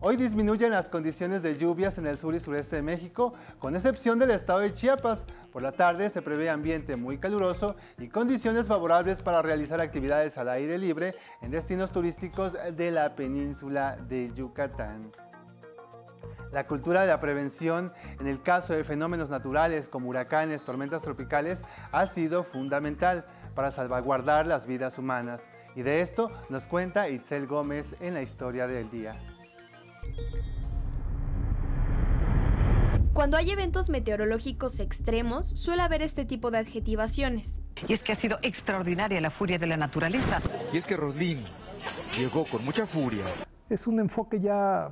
Hoy 0.05 0.17
disminuyen 0.17 0.73
las 0.73 0.89
condiciones 0.89 1.45
de 1.45 1.57
lluvias 1.57 1.97
en 1.97 2.09
el 2.09 2.19
sur 2.19 2.35
y 2.35 2.41
sureste 2.41 2.75
de 2.75 2.83
México, 2.83 3.35
con 3.61 3.77
excepción 3.77 4.19
del 4.19 4.33
estado 4.33 4.59
de 4.59 4.75
Chiapas. 4.75 5.25
Por 5.53 5.63
la 5.63 5.71
tarde 5.71 6.11
se 6.11 6.23
prevé 6.23 6.51
ambiente 6.51 6.97
muy 6.97 7.19
caluroso 7.19 7.77
y 7.99 8.09
condiciones 8.09 8.67
favorables 8.67 9.23
para 9.23 9.43
realizar 9.43 9.81
actividades 9.81 10.37
al 10.39 10.49
aire 10.49 10.77
libre 10.77 11.15
en 11.41 11.53
destinos 11.53 11.93
turísticos 11.93 12.57
de 12.75 12.91
la 12.91 13.15
península 13.15 13.97
de 14.09 14.33
Yucatán. 14.35 15.13
La 16.51 16.67
cultura 16.67 17.03
de 17.03 17.07
la 17.07 17.21
prevención 17.21 17.93
en 18.19 18.27
el 18.27 18.43
caso 18.43 18.73
de 18.73 18.83
fenómenos 18.83 19.31
naturales 19.31 19.89
como 19.89 20.09
huracanes, 20.09 20.65
tormentas 20.65 21.03
tropicales, 21.03 21.63
ha 21.93 22.09
sido 22.09 22.43
fundamental 22.43 23.25
para 23.55 23.71
salvaguardar 23.71 24.49
las 24.49 24.67
vidas 24.67 24.99
humanas. 24.99 25.49
Y 25.77 25.83
de 25.83 26.01
esto 26.01 26.29
nos 26.49 26.67
cuenta 26.67 27.09
Itzel 27.09 27.47
Gómez 27.47 27.95
en 28.01 28.15
la 28.15 28.23
historia 28.23 28.67
del 28.67 28.91
día. 28.91 29.15
Cuando 33.13 33.37
hay 33.37 33.51
eventos 33.51 33.91
meteorológicos 33.91 34.81
extremos, 34.81 35.47
suele 35.47 35.83
haber 35.83 36.01
este 36.01 36.25
tipo 36.25 36.51
de 36.51 36.59
adjetivaciones. 36.59 37.61
Y 37.87 37.93
es 37.93 38.03
que 38.03 38.13
ha 38.13 38.15
sido 38.15 38.39
extraordinaria 38.41 39.21
la 39.21 39.31
furia 39.31 39.59
de 39.59 39.67
la 39.67 39.77
naturaleza. 39.77 40.41
Y 40.73 40.79
es 40.79 40.87
que 40.87 40.97
Roslin 40.97 41.45
llegó 42.19 42.47
con 42.47 42.65
mucha 42.65 42.87
furia. 42.87 43.25
Es 43.69 43.87
un 43.87 44.01
enfoque 44.01 44.41
ya 44.41 44.91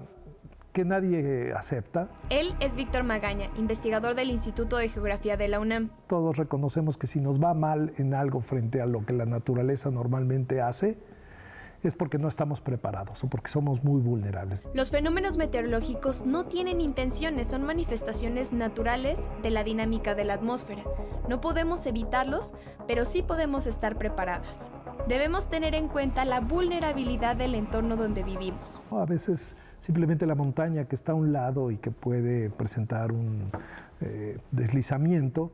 que 0.75 0.85
nadie 0.85 1.53
acepta. 1.55 2.09
Él 2.29 2.55
es 2.61 2.77
Víctor 2.77 3.05
Magaña, 3.05 3.49
investigador 3.57 4.15
del 4.15 4.31
Instituto 4.31 4.77
de 4.77 4.91
Geografía 4.91 5.39
de 5.39 5.49
la 5.49 5.59
UNAM. 5.59 5.91
Todos 6.07 6.37
reconocemos 6.37 6.99
que 6.99 7.07
si 7.07 7.21
nos 7.21 7.43
va 7.43 7.55
mal 7.55 7.95
en 7.97 8.13
algo 8.13 8.43
frente 8.43 8.83
a 8.83 8.87
lo 8.87 9.05
que 9.07 9.15
la 9.15 9.25
naturaleza 9.25 9.91
normalmente 9.91 10.61
hace, 10.61 10.99
es 11.89 11.95
porque 11.95 12.19
no 12.19 12.29
estamos 12.29 12.61
preparados 12.61 13.23
o 13.25 13.29
porque 13.29 13.51
somos 13.51 13.83
muy 13.83 14.01
vulnerables. 14.01 14.65
Los 14.75 14.91
fenómenos 14.91 15.37
meteorológicos 15.37 16.25
no 16.27 16.47
tienen 16.47 16.81
intenciones, 16.81 17.49
son 17.49 17.65
manifestaciones 17.65 18.53
naturales 18.53 19.29
de 19.43 19.51
la 19.51 19.65
dinámica 19.65 20.15
de 20.15 20.25
la 20.25 20.35
atmósfera. 20.35 20.83
No 21.29 21.41
podemos 21.41 21.87
evitarlos, 21.87 22.55
pero 22.87 23.05
sí 23.05 23.23
podemos 23.23 23.67
estar 23.67 23.97
preparadas. 23.97 24.71
Debemos 25.09 25.49
tener 25.49 25.75
en 25.75 25.89
cuenta 25.89 26.25
la 26.25 26.41
vulnerabilidad 26.41 27.37
del 27.37 27.55
entorno 27.55 27.97
donde 27.97 28.23
vivimos. 28.23 28.83
A 28.91 29.07
veces 29.07 29.55
simplemente 29.81 30.27
la 30.27 30.35
montaña 30.35 30.85
que 30.85 30.95
está 30.95 31.13
a 31.13 31.15
un 31.15 31.33
lado 31.33 31.71
y 31.71 31.79
que 31.79 31.91
puede 31.91 32.51
presentar 32.51 33.13
un 33.13 33.51
eh, 34.01 34.39
deslizamiento, 34.51 35.51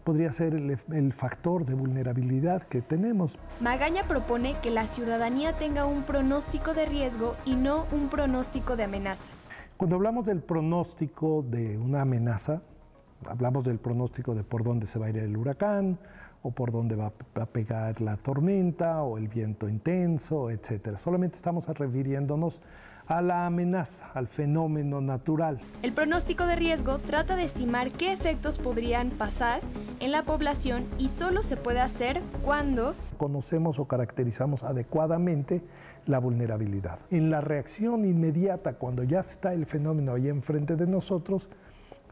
podría 0.00 0.32
ser 0.32 0.54
el, 0.54 0.78
el, 0.92 1.12
factor 1.12 1.64
de 1.64 1.74
vulnerabilidad 1.74 2.62
que 2.62 2.82
tenemos. 2.82 3.38
Magaña 3.60 4.08
propone 4.08 4.56
que 4.60 4.70
la 4.70 4.86
ciudadanía 4.86 5.56
tenga 5.58 5.86
un 5.86 6.02
pronóstico 6.02 6.74
de 6.74 6.86
riesgo 6.86 7.36
y 7.44 7.56
no 7.56 7.86
un 7.92 8.08
pronóstico 8.08 8.76
de 8.76 8.84
amenaza. 8.84 9.30
Cuando 9.76 9.96
hablamos 9.96 10.26
del 10.26 10.40
pronóstico 10.40 11.42
de 11.48 11.78
una 11.78 12.02
amenaza, 12.02 12.62
hablamos 13.26 13.64
del 13.64 13.78
pronóstico 13.78 14.34
de 14.34 14.44
por 14.44 14.62
dónde 14.62 14.86
se 14.86 14.98
va 14.98 15.06
a 15.06 15.10
ir 15.10 15.18
el 15.18 15.36
huracán 15.36 15.98
o 16.42 16.50
por 16.50 16.72
dónde 16.72 16.96
va 16.96 17.12
a 17.34 17.46
pegar 17.46 18.00
la 18.00 18.16
tormenta 18.16 19.02
o 19.02 19.18
el 19.18 19.28
viento 19.28 19.68
intenso, 19.68 20.50
etc. 20.50 20.96
Solamente 20.96 21.36
estamos 21.36 21.66
refiriéndonos 21.66 22.60
a 23.06 23.22
la 23.22 23.46
amenaza, 23.46 24.10
al 24.14 24.28
fenómeno 24.28 25.00
natural. 25.00 25.60
El 25.82 25.92
pronóstico 25.92 26.46
de 26.46 26.56
riesgo 26.56 26.98
trata 26.98 27.36
de 27.36 27.44
estimar 27.44 27.90
qué 27.90 28.12
efectos 28.12 28.58
podrían 28.58 29.10
pasar 29.10 29.60
en 30.00 30.12
la 30.12 30.22
población 30.22 30.86
y 30.98 31.08
solo 31.08 31.42
se 31.42 31.56
puede 31.56 31.80
hacer 31.80 32.20
cuando 32.44 32.94
conocemos 33.18 33.78
o 33.78 33.86
caracterizamos 33.86 34.62
adecuadamente 34.62 35.62
la 36.06 36.18
vulnerabilidad. 36.18 36.98
En 37.10 37.30
la 37.30 37.40
reacción 37.40 38.04
inmediata, 38.04 38.74
cuando 38.74 39.02
ya 39.04 39.20
está 39.20 39.52
el 39.52 39.66
fenómeno 39.66 40.14
ahí 40.14 40.28
enfrente 40.28 40.76
de 40.76 40.86
nosotros, 40.86 41.48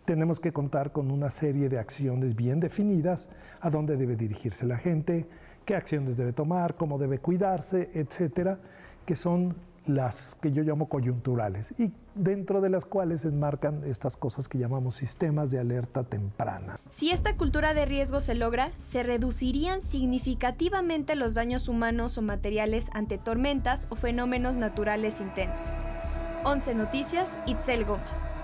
tenemos 0.04 0.40
que 0.40 0.52
contar 0.52 0.92
con 0.92 1.10
una 1.10 1.30
serie 1.30 1.68
de 1.68 1.78
acciones 1.78 2.34
bien 2.34 2.60
definidas, 2.60 3.28
a 3.60 3.68
dónde 3.68 3.96
debe 3.96 4.16
dirigirse 4.16 4.66
la 4.66 4.78
gente, 4.78 5.26
qué 5.64 5.76
acciones 5.76 6.16
debe 6.16 6.32
tomar, 6.32 6.76
cómo 6.76 6.98
debe 6.98 7.18
cuidarse, 7.18 7.90
etcétera, 7.92 8.58
que 9.04 9.16
son 9.16 9.54
las 9.88 10.36
que 10.36 10.52
yo 10.52 10.62
llamo 10.62 10.88
coyunturales 10.88 11.78
y 11.78 11.92
dentro 12.14 12.60
de 12.60 12.68
las 12.68 12.84
cuales 12.84 13.22
se 13.22 13.28
enmarcan 13.28 13.84
estas 13.84 14.16
cosas 14.16 14.48
que 14.48 14.58
llamamos 14.58 14.96
sistemas 14.96 15.50
de 15.50 15.58
alerta 15.58 16.04
temprana. 16.04 16.78
Si 16.90 17.10
esta 17.10 17.36
cultura 17.36 17.74
de 17.74 17.86
riesgo 17.86 18.20
se 18.20 18.34
logra, 18.34 18.70
se 18.78 19.02
reducirían 19.02 19.82
significativamente 19.82 21.16
los 21.16 21.34
daños 21.34 21.68
humanos 21.68 22.18
o 22.18 22.22
materiales 22.22 22.90
ante 22.92 23.18
tormentas 23.18 23.86
o 23.90 23.96
fenómenos 23.96 24.56
naturales 24.56 25.20
intensos. 25.20 25.84
11 26.44 26.74
Noticias, 26.74 27.38
Itzel 27.46 27.84
Gómez. 27.84 28.37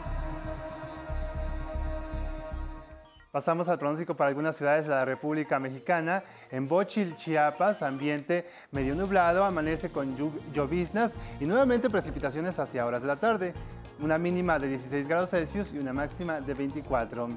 Pasamos 3.34 3.66
al 3.66 3.80
pronóstico 3.80 4.14
para 4.14 4.28
algunas 4.28 4.56
ciudades 4.56 4.84
de 4.84 4.90
la 4.90 5.04
República 5.04 5.58
Mexicana. 5.58 6.22
En 6.52 6.68
Bochil, 6.68 7.16
Chiapas, 7.16 7.82
ambiente 7.82 8.48
medio 8.70 8.94
nublado, 8.94 9.44
amanece 9.44 9.90
con 9.90 10.14
lloviznas 10.52 11.16
y 11.40 11.44
nuevamente 11.44 11.90
precipitaciones 11.90 12.60
hacia 12.60 12.86
horas 12.86 13.02
de 13.02 13.08
la 13.08 13.16
tarde. 13.16 13.52
Una 13.98 14.18
mínima 14.18 14.60
de 14.60 14.68
16 14.68 15.08
grados 15.08 15.30
Celsius 15.30 15.72
y 15.72 15.78
una 15.78 15.92
máxima 15.92 16.40
de 16.40 16.54
24. 16.54 17.28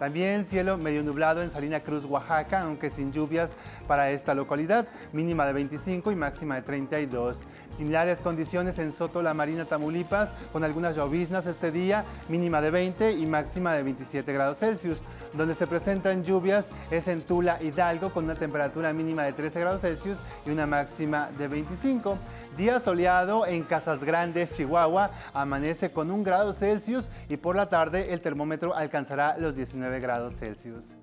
También 0.00 0.46
cielo 0.46 0.78
medio 0.78 1.02
nublado 1.02 1.42
en 1.42 1.50
Salina 1.50 1.78
Cruz, 1.78 2.06
Oaxaca, 2.06 2.62
aunque 2.62 2.88
sin 2.88 3.12
lluvias 3.12 3.52
para 3.86 4.10
esta 4.10 4.34
localidad, 4.34 4.88
mínima 5.12 5.44
de 5.44 5.52
25 5.52 6.10
y 6.10 6.16
máxima 6.16 6.54
de 6.54 6.62
32. 6.62 7.40
Similares 7.76 8.18
condiciones 8.20 8.78
en 8.78 8.92
Soto, 8.92 9.20
La 9.20 9.34
Marina, 9.34 9.66
Tamaulipas, 9.66 10.32
con 10.54 10.64
algunas 10.64 10.96
lloviznas 10.96 11.44
este 11.44 11.70
día, 11.70 12.06
mínima 12.30 12.62
de 12.62 12.70
20 12.70 13.12
y 13.12 13.26
máxima 13.26 13.74
de 13.74 13.82
27 13.82 14.32
grados 14.32 14.60
Celsius. 14.60 15.00
Donde 15.34 15.54
se 15.54 15.66
presentan 15.66 16.24
lluvias 16.24 16.70
es 16.90 17.06
en 17.06 17.20
Tula, 17.20 17.62
Hidalgo, 17.62 18.10
con 18.10 18.24
una 18.24 18.34
temperatura 18.34 18.94
mínima 18.94 19.24
de 19.24 19.34
13 19.34 19.60
grados 19.60 19.82
Celsius 19.82 20.18
y 20.46 20.50
una 20.50 20.66
máxima 20.66 21.28
de 21.36 21.46
25. 21.46 22.16
Día 22.60 22.78
soleado 22.78 23.46
en 23.46 23.62
Casas 23.62 24.04
Grandes, 24.04 24.52
Chihuahua, 24.52 25.12
amanece 25.32 25.92
con 25.92 26.10
un 26.10 26.22
grado 26.22 26.52
Celsius 26.52 27.08
y 27.30 27.38
por 27.38 27.56
la 27.56 27.70
tarde 27.70 28.12
el 28.12 28.20
termómetro 28.20 28.74
alcanzará 28.74 29.38
los 29.38 29.56
19 29.56 29.98
grados 29.98 30.36
Celsius. 30.36 30.94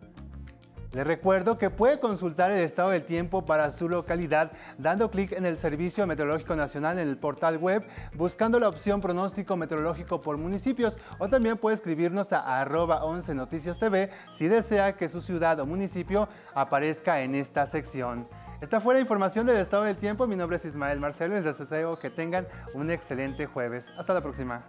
Les 0.93 1.07
recuerdo 1.07 1.57
que 1.57 1.71
puede 1.71 1.99
consultar 1.99 2.51
el 2.51 2.59
estado 2.59 2.91
del 2.91 3.07
tiempo 3.07 3.43
para 3.43 3.71
su 3.71 3.89
localidad 3.89 4.51
dando 4.77 5.09
clic 5.09 5.31
en 5.31 5.47
el 5.47 5.57
Servicio 5.57 6.05
Meteorológico 6.05 6.55
Nacional 6.55 6.99
en 6.99 7.09
el 7.09 7.17
portal 7.17 7.57
web, 7.57 7.83
buscando 8.13 8.59
la 8.59 8.69
opción 8.69 9.01
pronóstico 9.01 9.57
meteorológico 9.57 10.21
por 10.21 10.37
municipios 10.37 10.95
o 11.17 11.27
también 11.27 11.57
puede 11.57 11.73
escribirnos 11.73 12.33
a 12.33 12.61
arroba 12.61 13.03
11 13.03 13.33
Noticias 13.33 13.79
TV 13.79 14.11
si 14.31 14.47
desea 14.47 14.95
que 14.95 15.09
su 15.09 15.23
ciudad 15.23 15.59
o 15.59 15.65
municipio 15.65 16.29
aparezca 16.53 17.21
en 17.21 17.33
esta 17.33 17.65
sección. 17.65 18.27
Esta 18.59 18.81
fue 18.81 18.95
la 18.95 18.99
información 18.99 19.45
del 19.45 19.57
estado 19.57 19.83
del 19.83 19.97
tiempo. 19.97 20.25
Mi 20.25 20.35
nombre 20.35 20.57
es 20.57 20.65
Ismael 20.65 20.99
Marcelo 20.99 21.37
y 21.37 21.41
les 21.41 21.57
deseo 21.59 21.99
que 21.99 22.09
tengan 22.09 22.47
un 22.73 22.89
excelente 22.89 23.45
jueves. 23.45 23.87
Hasta 23.97 24.15
la 24.15 24.21
próxima. 24.21 24.63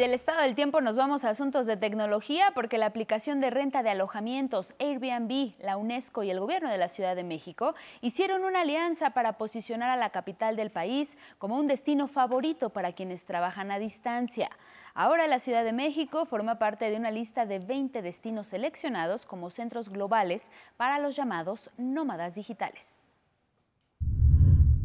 Del 0.00 0.14
estado 0.14 0.40
del 0.40 0.54
tiempo 0.54 0.80
nos 0.80 0.96
vamos 0.96 1.24
a 1.24 1.28
asuntos 1.28 1.66
de 1.66 1.76
tecnología 1.76 2.52
porque 2.54 2.78
la 2.78 2.86
aplicación 2.86 3.42
de 3.42 3.50
renta 3.50 3.82
de 3.82 3.90
alojamientos 3.90 4.72
Airbnb, 4.78 5.52
la 5.60 5.76
UNESCO 5.76 6.22
y 6.22 6.30
el 6.30 6.40
gobierno 6.40 6.70
de 6.70 6.78
la 6.78 6.88
Ciudad 6.88 7.14
de 7.14 7.22
México 7.22 7.74
hicieron 8.00 8.44
una 8.44 8.62
alianza 8.62 9.10
para 9.10 9.34
posicionar 9.34 9.90
a 9.90 9.98
la 9.98 10.08
capital 10.08 10.56
del 10.56 10.70
país 10.70 11.18
como 11.36 11.58
un 11.58 11.66
destino 11.66 12.08
favorito 12.08 12.70
para 12.70 12.94
quienes 12.94 13.26
trabajan 13.26 13.70
a 13.70 13.78
distancia. 13.78 14.48
Ahora 14.94 15.26
la 15.26 15.38
Ciudad 15.38 15.64
de 15.64 15.74
México 15.74 16.24
forma 16.24 16.58
parte 16.58 16.88
de 16.88 16.96
una 16.96 17.10
lista 17.10 17.44
de 17.44 17.58
20 17.58 18.00
destinos 18.00 18.46
seleccionados 18.46 19.26
como 19.26 19.50
centros 19.50 19.90
globales 19.90 20.50
para 20.78 20.98
los 20.98 21.14
llamados 21.14 21.68
nómadas 21.76 22.34
digitales. 22.36 23.02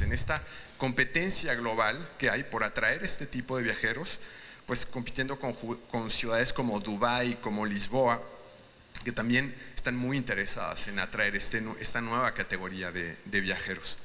En 0.04 0.12
esta 0.12 0.41
competencia 0.78 1.56
global 1.56 2.06
que 2.17 2.30
hay 2.30 2.43
por 2.43 2.65
atraer 2.65 3.01
este 3.04 3.25
tipo 3.25 3.56
de 3.56 3.63
viajeros, 3.63 4.19
pues 4.65 4.86
compitiendo 4.86 5.38
con, 5.39 6.10
ciudades 6.10 6.54
como 6.54 6.80
Dubái, 6.80 7.36
como 7.36 7.65
Lisboa, 7.65 8.21
que 9.04 9.12
también 9.12 9.54
están 9.75 9.95
muy 9.95 10.17
interesadas 10.17 10.88
en 10.88 10.99
atraer 10.99 11.36
este, 11.36 11.63
esta 11.80 12.01
nueva 12.01 12.34
categoría 12.34 12.91
de, 12.91 13.41
viajeros. 13.41 13.97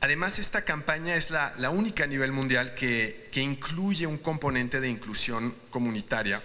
Además, 0.00 0.38
esta 0.38 0.64
campaña 0.64 1.14
es 1.14 1.30
la, 1.30 1.70
única 1.70 2.04
a 2.04 2.06
nivel 2.06 2.32
mundial 2.32 2.74
que, 2.74 3.28
que 3.32 3.40
incluye 3.40 4.06
un 4.06 4.18
componente 4.18 4.80
de 4.80 4.88
inclusión 4.88 5.54
comunitaria. 5.70 6.42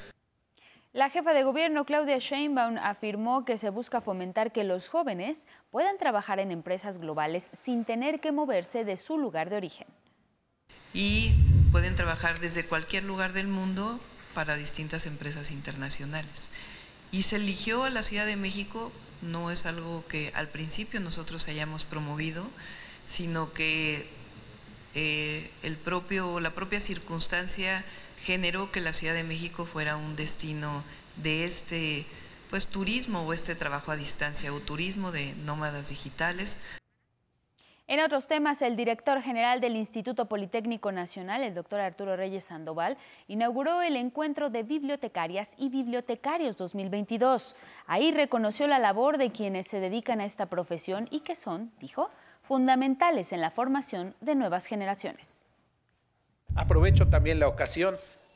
La 0.93 1.09
jefa 1.09 1.33
de 1.33 1.43
gobierno 1.43 1.83
Claudia 1.83 2.19
Sheinbaum 2.19 2.77
afirmó 2.77 3.43
que 3.43 3.57
se 3.57 3.69
busca 3.69 3.99
fomentar 3.99 4.53
que 4.53 4.63
los 4.63 4.87
jóvenes 4.87 5.45
puedan 5.69 5.97
trabajar 5.97 6.39
en 6.39 6.51
empresas 6.51 6.99
globales 6.99 7.51
sin 7.65 7.83
tener 7.83 8.21
que 8.21 8.31
moverse 8.31 8.85
de 8.85 8.95
su 8.95 9.17
lugar 9.17 9.49
de 9.49 9.57
origen. 9.57 9.87
Y 10.93 11.33
pueden 11.75 11.95
trabajar 11.95 12.39
desde 12.39 12.63
cualquier 12.63 13.03
lugar 13.03 13.33
del 13.33 13.47
mundo 13.47 13.99
para 14.33 14.55
distintas 14.55 15.05
empresas 15.05 15.51
internacionales. 15.51 16.31
Y 17.11 17.23
se 17.23 17.35
eligió 17.35 17.83
a 17.83 17.89
la 17.89 18.01
Ciudad 18.01 18.25
de 18.25 18.37
México, 18.37 18.93
no 19.21 19.51
es 19.51 19.65
algo 19.65 20.07
que 20.07 20.31
al 20.35 20.47
principio 20.47 21.01
nosotros 21.01 21.49
hayamos 21.49 21.83
promovido, 21.83 22.47
sino 23.05 23.51
que 23.51 24.07
eh, 24.93 25.51
el 25.63 25.75
propio, 25.75 26.39
la 26.39 26.51
propia 26.51 26.79
circunstancia 26.79 27.83
generó 28.23 28.71
que 28.71 28.79
la 28.79 28.93
Ciudad 28.93 29.13
de 29.13 29.25
México 29.25 29.65
fuera 29.65 29.97
un 29.97 30.15
destino 30.15 30.81
de 31.17 31.43
este 31.43 32.05
pues 32.51 32.67
turismo 32.67 33.23
o 33.23 33.33
este 33.33 33.53
trabajo 33.53 33.91
a 33.91 33.97
distancia 33.97 34.53
o 34.53 34.61
turismo 34.61 35.11
de 35.11 35.35
nómadas 35.43 35.89
digitales. 35.89 36.55
En 37.87 37.99
otros 37.99 38.25
temas, 38.27 38.63
el 38.63 38.75
director 38.75 39.21
general 39.21 39.61
del 39.61 39.75
Instituto 39.75 40.25
Politécnico 40.25 40.91
Nacional, 40.91 41.43
el 41.43 41.53
doctor 41.53 41.79
Arturo 41.79 42.15
Reyes 42.15 42.45
Sandoval, 42.45 42.97
inauguró 43.27 43.83
el 43.83 43.95
encuentro 43.95 44.49
de 44.49 44.63
bibliotecarias 44.63 45.51
y 45.55 45.69
bibliotecarios 45.69 46.57
2022. 46.57 47.55
Ahí 47.85 48.11
reconoció 48.11 48.65
la 48.65 48.79
labor 48.79 49.19
de 49.19 49.31
quienes 49.31 49.67
se 49.67 49.79
dedican 49.79 50.19
a 50.19 50.25
esta 50.25 50.47
profesión 50.47 51.07
y 51.11 51.19
que 51.19 51.35
son, 51.35 51.71
dijo, 51.79 52.09
fundamentales 52.41 53.31
en 53.31 53.41
la 53.41 53.51
formación 53.51 54.15
de 54.19 54.33
nuevas 54.33 54.65
generaciones. 54.65 55.45
Aprovecho 56.55 57.07
también 57.07 57.39
la 57.39 57.47
ocasión 57.47 57.95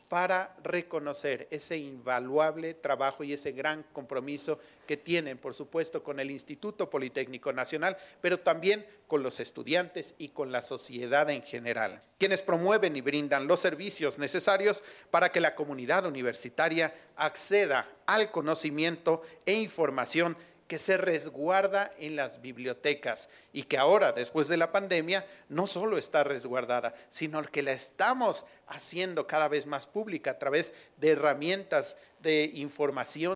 para 0.09 0.55
reconocer 0.63 1.47
ese 1.51 1.77
invaluable 1.77 2.73
trabajo 2.73 3.23
y 3.23 3.31
ese 3.31 3.51
gran 3.51 3.83
compromiso 3.93 4.59
que 4.87 4.97
tienen, 4.97 5.37
por 5.37 5.53
supuesto, 5.53 6.03
con 6.03 6.19
el 6.19 6.31
Instituto 6.31 6.89
Politécnico 6.89 7.53
Nacional, 7.53 7.95
pero 8.19 8.39
también 8.39 8.87
con 9.05 9.21
los 9.21 9.39
estudiantes 9.39 10.15
y 10.17 10.29
con 10.29 10.51
la 10.51 10.63
sociedad 10.63 11.29
en 11.29 11.43
general, 11.43 12.01
quienes 12.17 12.41
promueven 12.41 12.95
y 12.95 13.01
brindan 13.01 13.47
los 13.47 13.59
servicios 13.59 14.17
necesarios 14.17 14.83
para 15.11 15.31
que 15.31 15.39
la 15.39 15.53
comunidad 15.53 16.07
universitaria 16.07 16.91
acceda 17.15 17.87
al 18.07 18.31
conocimiento 18.31 19.21
e 19.45 19.53
información 19.53 20.35
que 20.69 20.77
se 20.77 20.97
resguarda 20.97 21.91
en 21.97 22.15
las 22.15 22.41
bibliotecas 22.41 23.27
y 23.51 23.63
que 23.63 23.79
ahora, 23.79 24.11
después 24.11 24.47
de 24.47 24.55
la 24.55 24.71
pandemia, 24.71 25.25
no 25.49 25.65
solo 25.65 25.97
está 25.97 26.23
resguardada, 26.23 26.93
sino 27.09 27.41
que 27.41 27.63
la 27.63 27.71
estamos 27.71 28.45
haciendo 28.67 29.25
cada 29.25 29.47
vez 29.47 29.65
más 29.65 29.87
pública 29.87 30.29
a 30.29 30.37
través 30.37 30.75
de 30.97 31.09
herramientas 31.09 31.97
de 32.19 32.51
información. 32.53 33.33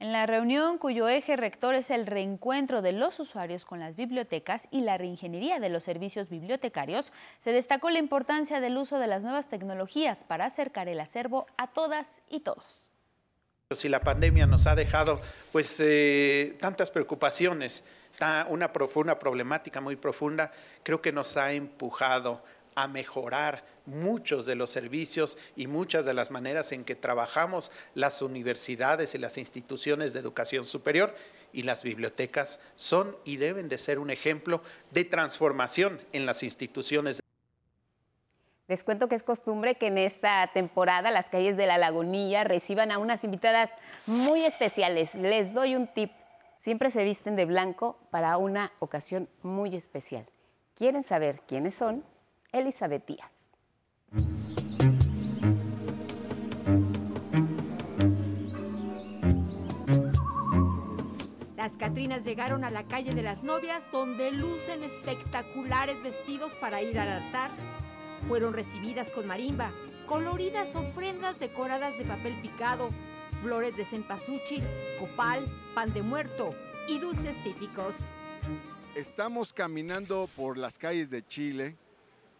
En 0.00 0.12
la 0.12 0.26
reunión 0.26 0.76
cuyo 0.76 1.08
eje 1.08 1.34
rector 1.34 1.74
es 1.74 1.88
el 1.88 2.06
reencuentro 2.06 2.82
de 2.82 2.92
los 2.92 3.18
usuarios 3.20 3.64
con 3.64 3.80
las 3.80 3.96
bibliotecas 3.96 4.68
y 4.70 4.82
la 4.82 4.98
reingeniería 4.98 5.60
de 5.60 5.70
los 5.70 5.82
servicios 5.82 6.28
bibliotecarios, 6.28 7.10
se 7.38 7.52
destacó 7.52 7.88
la 7.88 8.00
importancia 8.00 8.60
del 8.60 8.76
uso 8.76 8.98
de 8.98 9.06
las 9.06 9.22
nuevas 9.22 9.48
tecnologías 9.48 10.24
para 10.24 10.44
acercar 10.44 10.90
el 10.90 11.00
acervo 11.00 11.46
a 11.56 11.68
todas 11.68 12.20
y 12.28 12.40
todos. 12.40 12.93
Si 13.74 13.88
la 13.88 14.00
pandemia 14.00 14.46
nos 14.46 14.66
ha 14.66 14.74
dejado 14.74 15.20
pues 15.52 15.78
eh, 15.80 16.56
tantas 16.60 16.90
preocupaciones, 16.90 17.84
una, 18.48 18.70
una 18.94 19.18
problemática 19.18 19.80
muy 19.80 19.96
profunda, 19.96 20.52
creo 20.82 21.02
que 21.02 21.12
nos 21.12 21.36
ha 21.36 21.52
empujado 21.52 22.42
a 22.74 22.88
mejorar 22.88 23.64
muchos 23.86 24.46
de 24.46 24.54
los 24.54 24.70
servicios 24.70 25.36
y 25.56 25.66
muchas 25.66 26.06
de 26.06 26.14
las 26.14 26.30
maneras 26.30 26.72
en 26.72 26.84
que 26.84 26.94
trabajamos 26.94 27.70
las 27.94 28.22
universidades 28.22 29.14
y 29.14 29.18
las 29.18 29.38
instituciones 29.38 30.12
de 30.12 30.20
educación 30.20 30.64
superior 30.64 31.14
y 31.52 31.62
las 31.62 31.82
bibliotecas 31.82 32.60
son 32.76 33.16
y 33.24 33.36
deben 33.36 33.68
de 33.68 33.78
ser 33.78 33.98
un 33.98 34.10
ejemplo 34.10 34.62
de 34.90 35.04
transformación 35.04 36.00
en 36.12 36.26
las 36.26 36.42
instituciones. 36.42 37.23
Les 38.66 38.82
cuento 38.82 39.08
que 39.08 39.14
es 39.14 39.22
costumbre 39.22 39.74
que 39.74 39.88
en 39.88 39.98
esta 39.98 40.46
temporada 40.54 41.10
las 41.10 41.28
calles 41.28 41.58
de 41.58 41.66
la 41.66 41.76
Lagunilla 41.76 42.44
reciban 42.44 42.90
a 42.90 42.98
unas 42.98 43.22
invitadas 43.22 43.74
muy 44.06 44.42
especiales. 44.42 45.14
Les 45.14 45.52
doy 45.52 45.76
un 45.76 45.86
tip. 45.86 46.10
Siempre 46.60 46.90
se 46.90 47.04
visten 47.04 47.36
de 47.36 47.44
blanco 47.44 47.98
para 48.10 48.38
una 48.38 48.72
ocasión 48.78 49.28
muy 49.42 49.76
especial. 49.76 50.24
¿Quieren 50.74 51.02
saber 51.02 51.40
quiénes 51.46 51.74
son? 51.74 52.04
Elizabeth 52.52 53.06
Díaz. 53.06 53.30
Las 61.56 61.72
Catrinas 61.72 62.24
llegaron 62.24 62.64
a 62.64 62.70
la 62.70 62.84
calle 62.84 63.12
de 63.12 63.22
las 63.22 63.42
novias 63.42 63.82
donde 63.92 64.32
lucen 64.32 64.82
espectaculares 64.84 66.02
vestidos 66.02 66.52
para 66.54 66.80
ir 66.80 66.98
al 66.98 67.10
altar 67.10 67.50
fueron 68.26 68.54
recibidas 68.54 69.10
con 69.10 69.26
marimba, 69.26 69.70
coloridas 70.06 70.74
ofrendas 70.74 71.38
decoradas 71.38 71.96
de 71.98 72.04
papel 72.04 72.34
picado, 72.40 72.88
flores 73.42 73.76
de 73.76 73.84
cempasúchil, 73.84 74.62
copal, 74.98 75.44
pan 75.74 75.92
de 75.92 76.02
muerto 76.02 76.54
y 76.88 76.98
dulces 76.98 77.42
típicos. 77.42 77.94
Estamos 78.94 79.52
caminando 79.52 80.28
por 80.36 80.56
las 80.56 80.78
calles 80.78 81.10
de 81.10 81.26
Chile, 81.26 81.76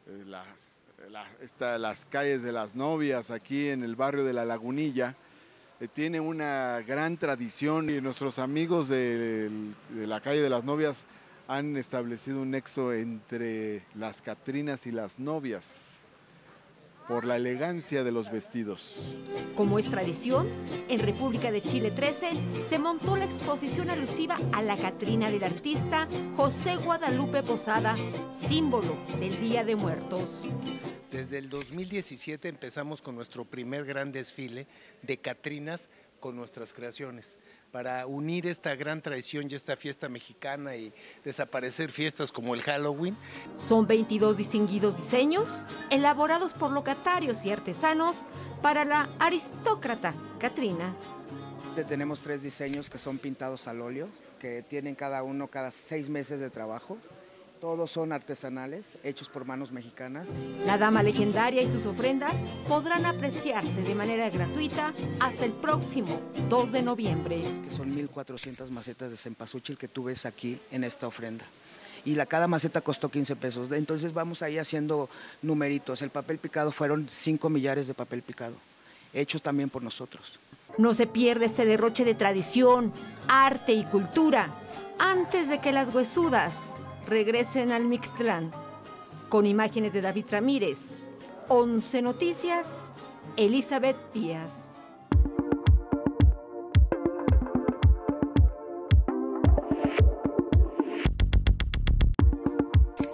eh, 0.07 0.25
las, 0.27 0.81
las 1.59 2.07
calles 2.07 2.43
de 2.43 2.53
las 2.53 2.75
novias 2.75 3.31
aquí 3.31 3.69
en 3.69 3.83
el 3.83 3.97
barrio 3.97 4.25
de 4.25 4.33
La 4.33 4.45
Lagunilla. 4.45 5.17
Eh, 5.81 5.89
tiene 5.89 6.21
una 6.21 6.81
gran 6.87 7.17
tradición 7.17 7.91
y 7.91 8.01
nuestros 8.01 8.39
amigos 8.39 8.89
de 8.89 9.51
la 9.91 10.21
calle 10.21 10.41
de 10.41 10.51
las 10.51 10.65
novias 10.65 11.05
han 11.47 11.77
establecido 11.77 12.41
un 12.41 12.51
nexo 12.51 12.93
entre 12.93 13.83
las 13.95 14.23
Catrinas 14.23 14.87
y 14.87 14.93
las 14.93 15.19
novias 15.19 15.91
por 17.07 17.27
la 17.27 17.37
elegancia 17.37 18.03
de 18.03 18.13
los 18.13 18.31
vestidos. 18.33 19.15
Como 19.55 19.79
es 19.79 19.91
tradición, 19.91 20.49
en 20.89 21.01
República 21.01 21.51
de 21.51 21.61
Chile 21.63 21.91
13 21.91 22.31
se 22.69 22.79
montó 22.79 23.17
la 23.17 23.27
exposición 23.27 23.91
alusiva 23.91 24.39
a 24.53 24.63
la 24.63 24.77
Catrina 24.77 25.31
del 25.31 25.45
artista 25.45 26.09
José 26.35 26.77
Guadalupe 26.77 27.43
Posada, 27.43 27.95
símbolo 28.49 28.97
del 29.21 29.39
Día 29.39 29.65
de 29.65 29.77
Muertos. 29.77 30.47
Desde 31.13 31.39
el 31.39 31.51
2017 31.51 32.49
empezamos 32.49 33.03
con 33.03 33.15
nuestro 33.15 33.45
primer 33.45 33.85
gran 33.85 34.11
desfile 34.11 34.67
de 35.03 35.19
Catrinas 35.19 35.89
con 36.21 36.37
nuestras 36.37 36.73
creaciones 36.73 37.37
para 37.75 38.07
unir 38.07 38.47
esta 38.47 38.77
gran 38.77 39.03
tradición 39.03 39.49
y 39.51 39.57
esta 39.57 39.77
fiesta 39.77 40.09
mexicana 40.09 40.77
y 40.77 40.93
desaparecer 41.25 41.91
fiestas 41.91 42.31
como 42.31 42.55
el 42.55 42.63
Halloween. 42.63 43.17
Son 43.59 43.85
22 43.85 44.37
distinguidos 44.37 44.97
diseños 44.97 45.65
elaborados 45.91 46.53
por 46.53 46.71
locatarios 46.71 47.45
y 47.45 47.51
artesanos 47.51 48.19
para 48.63 48.85
la 48.85 49.11
aristócrata 49.19 50.15
Catrina. 50.39 50.95
Tenemos 51.89 52.21
tres 52.21 52.45
diseños 52.45 52.89
que 52.89 52.99
son 52.99 53.19
pintados 53.19 53.67
al 53.67 53.81
óleo, 53.81 54.09
que 54.39 54.63
tienen 54.63 54.95
cada 54.95 55.25
uno 55.25 55.49
cada 55.49 55.73
seis 55.73 56.09
meses 56.09 56.39
de 56.39 56.51
trabajo. 56.51 56.97
Todos 57.65 57.93
son 57.93 58.13
artesanales, 58.13 58.99
hechos 59.03 59.31
por 59.31 59.47
manos 59.47 59.73
mexicanas. 59.73 60.29
La 60.67 60.77
dama 60.77 61.03
legendaria 61.03 61.63
y 61.63 61.73
sus 61.73 61.87
ofrendas 61.87 62.37
podrán 62.69 63.07
apreciarse 63.07 63.81
de 63.81 63.95
manera 63.95 64.29
gratuita 64.29 64.93
hasta 65.19 65.47
el 65.47 65.53
próximo 65.53 66.21
2 66.51 66.73
de 66.73 66.83
noviembre. 66.83 67.43
Que 67.65 67.73
son 67.73 67.97
1.400 67.97 68.69
macetas 68.69 69.11
de 69.11 69.17
cempasúchil 69.17 69.79
que 69.79 69.89
tú 69.89 70.05
ves 70.05 70.27
aquí 70.27 70.61
en 70.71 70.85
esta 70.85 71.07
ofrenda. 71.07 71.47
Y 72.05 72.17
la, 72.17 72.27
cada 72.27 72.47
maceta 72.49 72.83
costó 72.83 73.09
15 73.09 73.35
pesos. 73.37 73.73
Entonces 73.73 74.13
vamos 74.13 74.43
ahí 74.43 74.59
haciendo 74.59 75.09
numeritos. 75.41 76.03
El 76.03 76.11
papel 76.11 76.37
picado 76.37 76.71
fueron 76.71 77.09
5 77.09 77.49
millares 77.49 77.87
de 77.87 77.95
papel 77.95 78.21
picado, 78.21 78.57
hechos 79.15 79.41
también 79.41 79.71
por 79.71 79.83
nosotros. 79.83 80.39
No 80.77 80.93
se 80.93 81.07
pierde 81.07 81.47
este 81.47 81.65
derroche 81.65 82.05
de 82.05 82.13
tradición, 82.13 82.93
arte 83.27 83.73
y 83.73 83.85
cultura 83.85 84.51
antes 84.99 85.49
de 85.49 85.61
que 85.61 85.73
las 85.73 85.95
huesudas 85.95 86.74
regresen 87.09 87.73
al 87.73 87.85
Mictlán. 87.85 88.51
Con 89.29 89.47
imágenes 89.47 89.93
de 89.93 90.01
David 90.01 90.27
Ramírez, 90.31 90.97
11 91.49 92.03
Noticias, 92.03 92.91
Elizabeth 93.37 93.97
Díaz. 94.13 94.71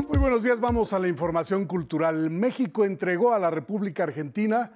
Muy 0.08 0.18
buenos 0.18 0.42
días, 0.42 0.60
vamos 0.60 0.92
a 0.92 0.98
la 0.98 1.08
información 1.08 1.64
cultural. 1.64 2.28
México 2.30 2.84
entregó 2.84 3.32
a 3.32 3.38
la 3.38 3.50
República 3.50 4.02
Argentina 4.02 4.72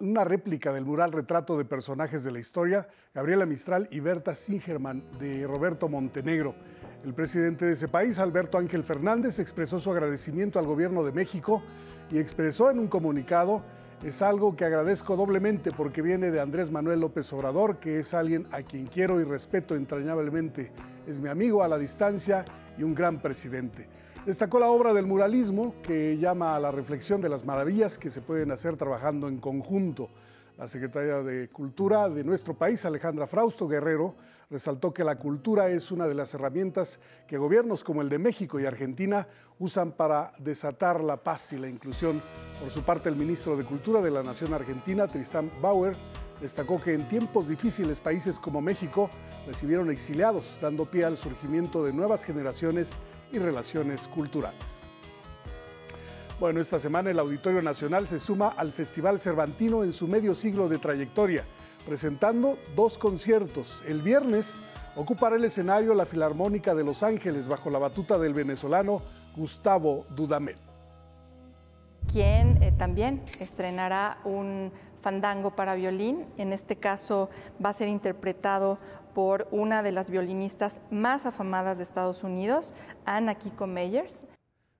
una 0.00 0.24
réplica 0.24 0.72
del 0.72 0.84
mural 0.84 1.12
retrato 1.12 1.58
de 1.58 1.64
personajes 1.64 2.22
de 2.22 2.30
la 2.30 2.38
historia, 2.38 2.88
Gabriela 3.14 3.46
Mistral 3.46 3.88
y 3.90 4.00
Berta 4.00 4.34
Singerman, 4.34 5.04
de 5.18 5.46
Roberto 5.46 5.88
Montenegro. 5.88 6.54
El 7.06 7.14
presidente 7.14 7.64
de 7.64 7.74
ese 7.74 7.86
país, 7.86 8.18
Alberto 8.18 8.58
Ángel 8.58 8.82
Fernández, 8.82 9.38
expresó 9.38 9.78
su 9.78 9.92
agradecimiento 9.92 10.58
al 10.58 10.66
gobierno 10.66 11.04
de 11.04 11.12
México 11.12 11.62
y 12.10 12.18
expresó 12.18 12.68
en 12.68 12.80
un 12.80 12.88
comunicado, 12.88 13.62
es 14.02 14.22
algo 14.22 14.56
que 14.56 14.64
agradezco 14.64 15.14
doblemente 15.14 15.70
porque 15.70 16.02
viene 16.02 16.32
de 16.32 16.40
Andrés 16.40 16.72
Manuel 16.72 16.98
López 16.98 17.32
Obrador, 17.32 17.76
que 17.76 18.00
es 18.00 18.12
alguien 18.12 18.48
a 18.50 18.62
quien 18.62 18.86
quiero 18.86 19.20
y 19.20 19.22
respeto 19.22 19.76
entrañablemente. 19.76 20.72
Es 21.06 21.20
mi 21.20 21.28
amigo 21.28 21.62
a 21.62 21.68
la 21.68 21.78
distancia 21.78 22.44
y 22.76 22.82
un 22.82 22.92
gran 22.92 23.22
presidente. 23.22 23.86
Destacó 24.26 24.58
la 24.58 24.70
obra 24.70 24.92
del 24.92 25.06
muralismo 25.06 25.76
que 25.84 26.18
llama 26.18 26.56
a 26.56 26.60
la 26.60 26.72
reflexión 26.72 27.20
de 27.20 27.28
las 27.28 27.44
maravillas 27.44 27.98
que 27.98 28.10
se 28.10 28.20
pueden 28.20 28.50
hacer 28.50 28.76
trabajando 28.76 29.28
en 29.28 29.38
conjunto. 29.38 30.10
La 30.58 30.66
secretaria 30.66 31.22
de 31.22 31.50
Cultura 31.50 32.08
de 32.08 32.24
nuestro 32.24 32.54
país, 32.54 32.84
Alejandra 32.84 33.28
Frausto 33.28 33.68
Guerrero, 33.68 34.16
resaltó 34.50 34.92
que 34.92 35.04
la 35.04 35.16
cultura 35.16 35.68
es 35.68 35.90
una 35.90 36.06
de 36.06 36.14
las 36.14 36.32
herramientas 36.34 37.00
que 37.26 37.38
gobiernos 37.38 37.82
como 37.82 38.02
el 38.02 38.08
de 38.08 38.18
México 38.18 38.60
y 38.60 38.66
Argentina 38.66 39.26
usan 39.58 39.92
para 39.92 40.32
desatar 40.38 41.00
la 41.00 41.16
paz 41.16 41.52
y 41.52 41.58
la 41.58 41.68
inclusión. 41.68 42.22
Por 42.60 42.70
su 42.70 42.82
parte, 42.82 43.08
el 43.08 43.16
ministro 43.16 43.56
de 43.56 43.64
Cultura 43.64 44.00
de 44.00 44.10
la 44.10 44.22
Nación 44.22 44.54
Argentina, 44.54 45.08
Tristan 45.08 45.50
Bauer, 45.60 45.96
destacó 46.40 46.80
que 46.80 46.92
en 46.92 47.08
tiempos 47.08 47.48
difíciles 47.48 48.00
países 48.00 48.38
como 48.38 48.60
México 48.60 49.10
recibieron 49.46 49.90
exiliados, 49.90 50.58
dando 50.60 50.84
pie 50.84 51.04
al 51.04 51.16
surgimiento 51.16 51.82
de 51.84 51.92
nuevas 51.92 52.24
generaciones 52.24 53.00
y 53.32 53.38
relaciones 53.38 54.06
culturales. 54.06 54.84
Bueno, 56.38 56.60
esta 56.60 56.78
semana 56.78 57.10
el 57.10 57.18
Auditorio 57.18 57.62
Nacional 57.62 58.06
se 58.06 58.20
suma 58.20 58.48
al 58.48 58.70
Festival 58.72 59.18
Cervantino 59.18 59.82
en 59.82 59.94
su 59.94 60.06
medio 60.06 60.34
siglo 60.34 60.68
de 60.68 60.78
trayectoria 60.78 61.46
presentando 61.86 62.58
dos 62.74 62.98
conciertos. 62.98 63.82
El 63.86 64.02
viernes 64.02 64.62
ocupará 64.96 65.36
el 65.36 65.44
escenario 65.44 65.94
la 65.94 66.04
Filarmónica 66.04 66.74
de 66.74 66.84
Los 66.84 67.02
Ángeles 67.02 67.48
bajo 67.48 67.70
la 67.70 67.78
batuta 67.78 68.18
del 68.18 68.34
venezolano 68.34 69.00
Gustavo 69.36 70.04
Dudamel. 70.10 70.56
quien 72.12 72.62
eh, 72.62 72.72
también 72.76 73.22
estrenará 73.40 74.18
un 74.24 74.72
fandango 75.00 75.54
para 75.54 75.74
violín. 75.74 76.24
En 76.36 76.52
este 76.52 76.76
caso 76.76 77.30
va 77.64 77.70
a 77.70 77.72
ser 77.72 77.88
interpretado 77.88 78.78
por 79.14 79.48
una 79.50 79.82
de 79.82 79.92
las 79.92 80.10
violinistas 80.10 80.80
más 80.90 81.26
afamadas 81.26 81.78
de 81.78 81.84
Estados 81.84 82.22
Unidos, 82.22 82.74
Anna 83.04 83.34
Kiko 83.34 83.66
Meyers. 83.66 84.26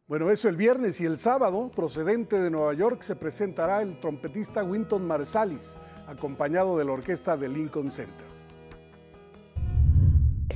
Bueno, 0.08 0.30
eso 0.30 0.48
el 0.48 0.54
viernes 0.54 1.00
y 1.00 1.04
el 1.04 1.18
sábado, 1.18 1.68
procedente 1.74 2.38
de 2.38 2.48
Nueva 2.48 2.72
York, 2.74 3.02
se 3.02 3.16
presentará 3.16 3.82
el 3.82 3.98
trompetista 3.98 4.62
Winton 4.62 5.04
Marsalis, 5.04 5.76
acompañado 6.06 6.78
de 6.78 6.84
la 6.84 6.92
orquesta 6.92 7.36
de 7.36 7.48
Lincoln 7.48 7.90
Center. 7.90 8.24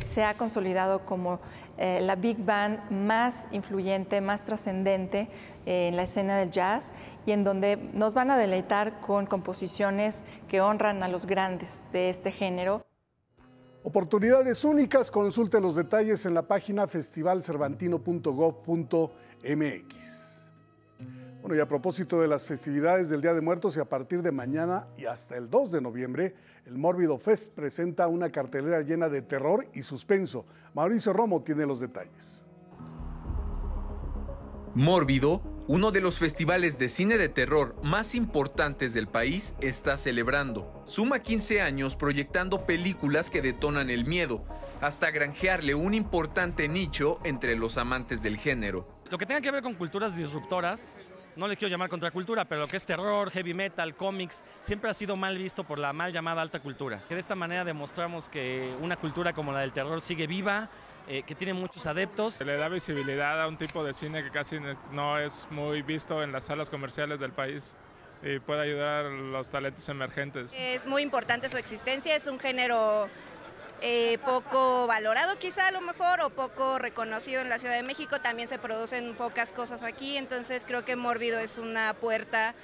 Se 0.04 0.22
ha 0.22 0.34
consolidado 0.34 1.04
como 1.04 1.40
eh, 1.78 2.00
la 2.00 2.14
big 2.14 2.44
band 2.44 2.92
más 2.92 3.48
influyente, 3.50 4.20
más 4.20 4.44
trascendente 4.44 5.28
eh, 5.66 5.88
en 5.88 5.96
la 5.96 6.04
escena 6.04 6.38
del 6.38 6.50
jazz 6.50 6.92
y 7.26 7.32
en 7.32 7.42
donde 7.42 7.76
nos 7.92 8.14
van 8.14 8.30
a 8.30 8.36
deleitar 8.36 9.00
con 9.00 9.26
composiciones 9.26 10.22
que 10.48 10.60
honran 10.60 11.02
a 11.02 11.08
los 11.08 11.26
grandes 11.26 11.80
de 11.92 12.08
este 12.08 12.30
género. 12.30 12.86
Oportunidades 13.82 14.62
únicas, 14.62 15.10
consulte 15.10 15.58
los 15.58 15.74
detalles 15.74 16.26
en 16.26 16.34
la 16.34 16.42
página 16.42 16.86
festivalcervantino.gov.mx. 16.86 19.29
Bueno, 21.40 21.56
y 21.56 21.60
a 21.60 21.66
propósito 21.66 22.20
de 22.20 22.28
las 22.28 22.46
festividades 22.46 23.08
del 23.08 23.22
Día 23.22 23.32
de 23.32 23.40
Muertos 23.40 23.76
y 23.76 23.80
a 23.80 23.86
partir 23.86 24.20
de 24.22 24.30
mañana 24.30 24.86
y 24.98 25.06
hasta 25.06 25.36
el 25.36 25.48
2 25.48 25.72
de 25.72 25.80
noviembre, 25.80 26.34
el 26.66 26.76
Mórbido 26.76 27.18
Fest 27.18 27.54
presenta 27.54 28.08
una 28.08 28.30
cartelera 28.30 28.82
llena 28.82 29.08
de 29.08 29.22
terror 29.22 29.66
y 29.72 29.82
suspenso. 29.82 30.44
Mauricio 30.74 31.14
Romo 31.14 31.42
tiene 31.42 31.64
los 31.64 31.80
detalles. 31.80 32.44
Mórbido, 34.74 35.40
uno 35.66 35.90
de 35.92 36.00
los 36.00 36.18
festivales 36.18 36.78
de 36.78 36.88
cine 36.90 37.16
de 37.16 37.28
terror 37.28 37.74
más 37.82 38.14
importantes 38.14 38.92
del 38.92 39.08
país, 39.08 39.54
está 39.60 39.96
celebrando. 39.96 40.82
Suma 40.84 41.20
15 41.20 41.62
años 41.62 41.96
proyectando 41.96 42.66
películas 42.66 43.30
que 43.30 43.40
detonan 43.40 43.88
el 43.88 44.04
miedo, 44.04 44.44
hasta 44.80 45.10
granjearle 45.10 45.74
un 45.74 45.94
importante 45.94 46.68
nicho 46.68 47.18
entre 47.24 47.56
los 47.56 47.78
amantes 47.78 48.22
del 48.22 48.36
género. 48.36 48.99
Lo 49.10 49.18
que 49.18 49.26
tenga 49.26 49.40
que 49.40 49.50
ver 49.50 49.60
con 49.60 49.74
culturas 49.74 50.16
disruptoras, 50.16 51.04
no 51.34 51.48
les 51.48 51.58
quiero 51.58 51.68
llamar 51.68 51.88
contracultura, 51.88 52.44
pero 52.44 52.60
lo 52.60 52.68
que 52.68 52.76
es 52.76 52.86
terror, 52.86 53.28
heavy 53.32 53.54
metal, 53.54 53.96
cómics, 53.96 54.44
siempre 54.60 54.88
ha 54.88 54.94
sido 54.94 55.16
mal 55.16 55.36
visto 55.36 55.64
por 55.64 55.80
la 55.80 55.92
mal 55.92 56.12
llamada 56.12 56.42
alta 56.42 56.60
cultura. 56.60 57.02
Que 57.08 57.14
de 57.14 57.20
esta 57.20 57.34
manera 57.34 57.64
demostramos 57.64 58.28
que 58.28 58.72
una 58.80 58.96
cultura 58.96 59.32
como 59.32 59.52
la 59.52 59.60
del 59.60 59.72
terror 59.72 60.00
sigue 60.00 60.28
viva, 60.28 60.68
eh, 61.08 61.24
que 61.24 61.34
tiene 61.34 61.54
muchos 61.54 61.86
adeptos. 61.86 62.34
Se 62.34 62.44
le 62.44 62.56
da 62.56 62.68
visibilidad 62.68 63.42
a 63.42 63.48
un 63.48 63.56
tipo 63.56 63.82
de 63.82 63.92
cine 63.92 64.22
que 64.22 64.30
casi 64.30 64.58
no 64.92 65.18
es 65.18 65.48
muy 65.50 65.82
visto 65.82 66.22
en 66.22 66.30
las 66.30 66.44
salas 66.44 66.70
comerciales 66.70 67.18
del 67.18 67.32
país 67.32 67.74
y 68.22 68.38
puede 68.38 68.62
ayudar 68.62 69.06
a 69.06 69.10
los 69.10 69.50
talentos 69.50 69.88
emergentes. 69.88 70.54
Es 70.56 70.86
muy 70.86 71.02
importante 71.02 71.48
su 71.48 71.56
existencia, 71.56 72.14
es 72.14 72.28
un 72.28 72.38
género 72.38 73.08
eh, 73.82 74.18
poco 74.24 74.86
valorado 74.86 75.38
quizá 75.38 75.68
a 75.68 75.70
lo 75.70 75.80
mejor 75.80 76.20
o 76.20 76.30
poco 76.30 76.78
reconocido 76.78 77.40
en 77.40 77.48
la 77.48 77.58
Ciudad 77.58 77.74
de 77.74 77.82
México. 77.82 78.20
También 78.20 78.48
se 78.48 78.58
producen 78.58 79.14
pocas 79.14 79.52
cosas 79.52 79.82
aquí, 79.82 80.16
entonces 80.16 80.64
creo 80.66 80.84
que 80.84 80.96
Mórbido 80.96 81.38
es 81.38 81.58
una 81.58 81.94
puerta 81.94 82.54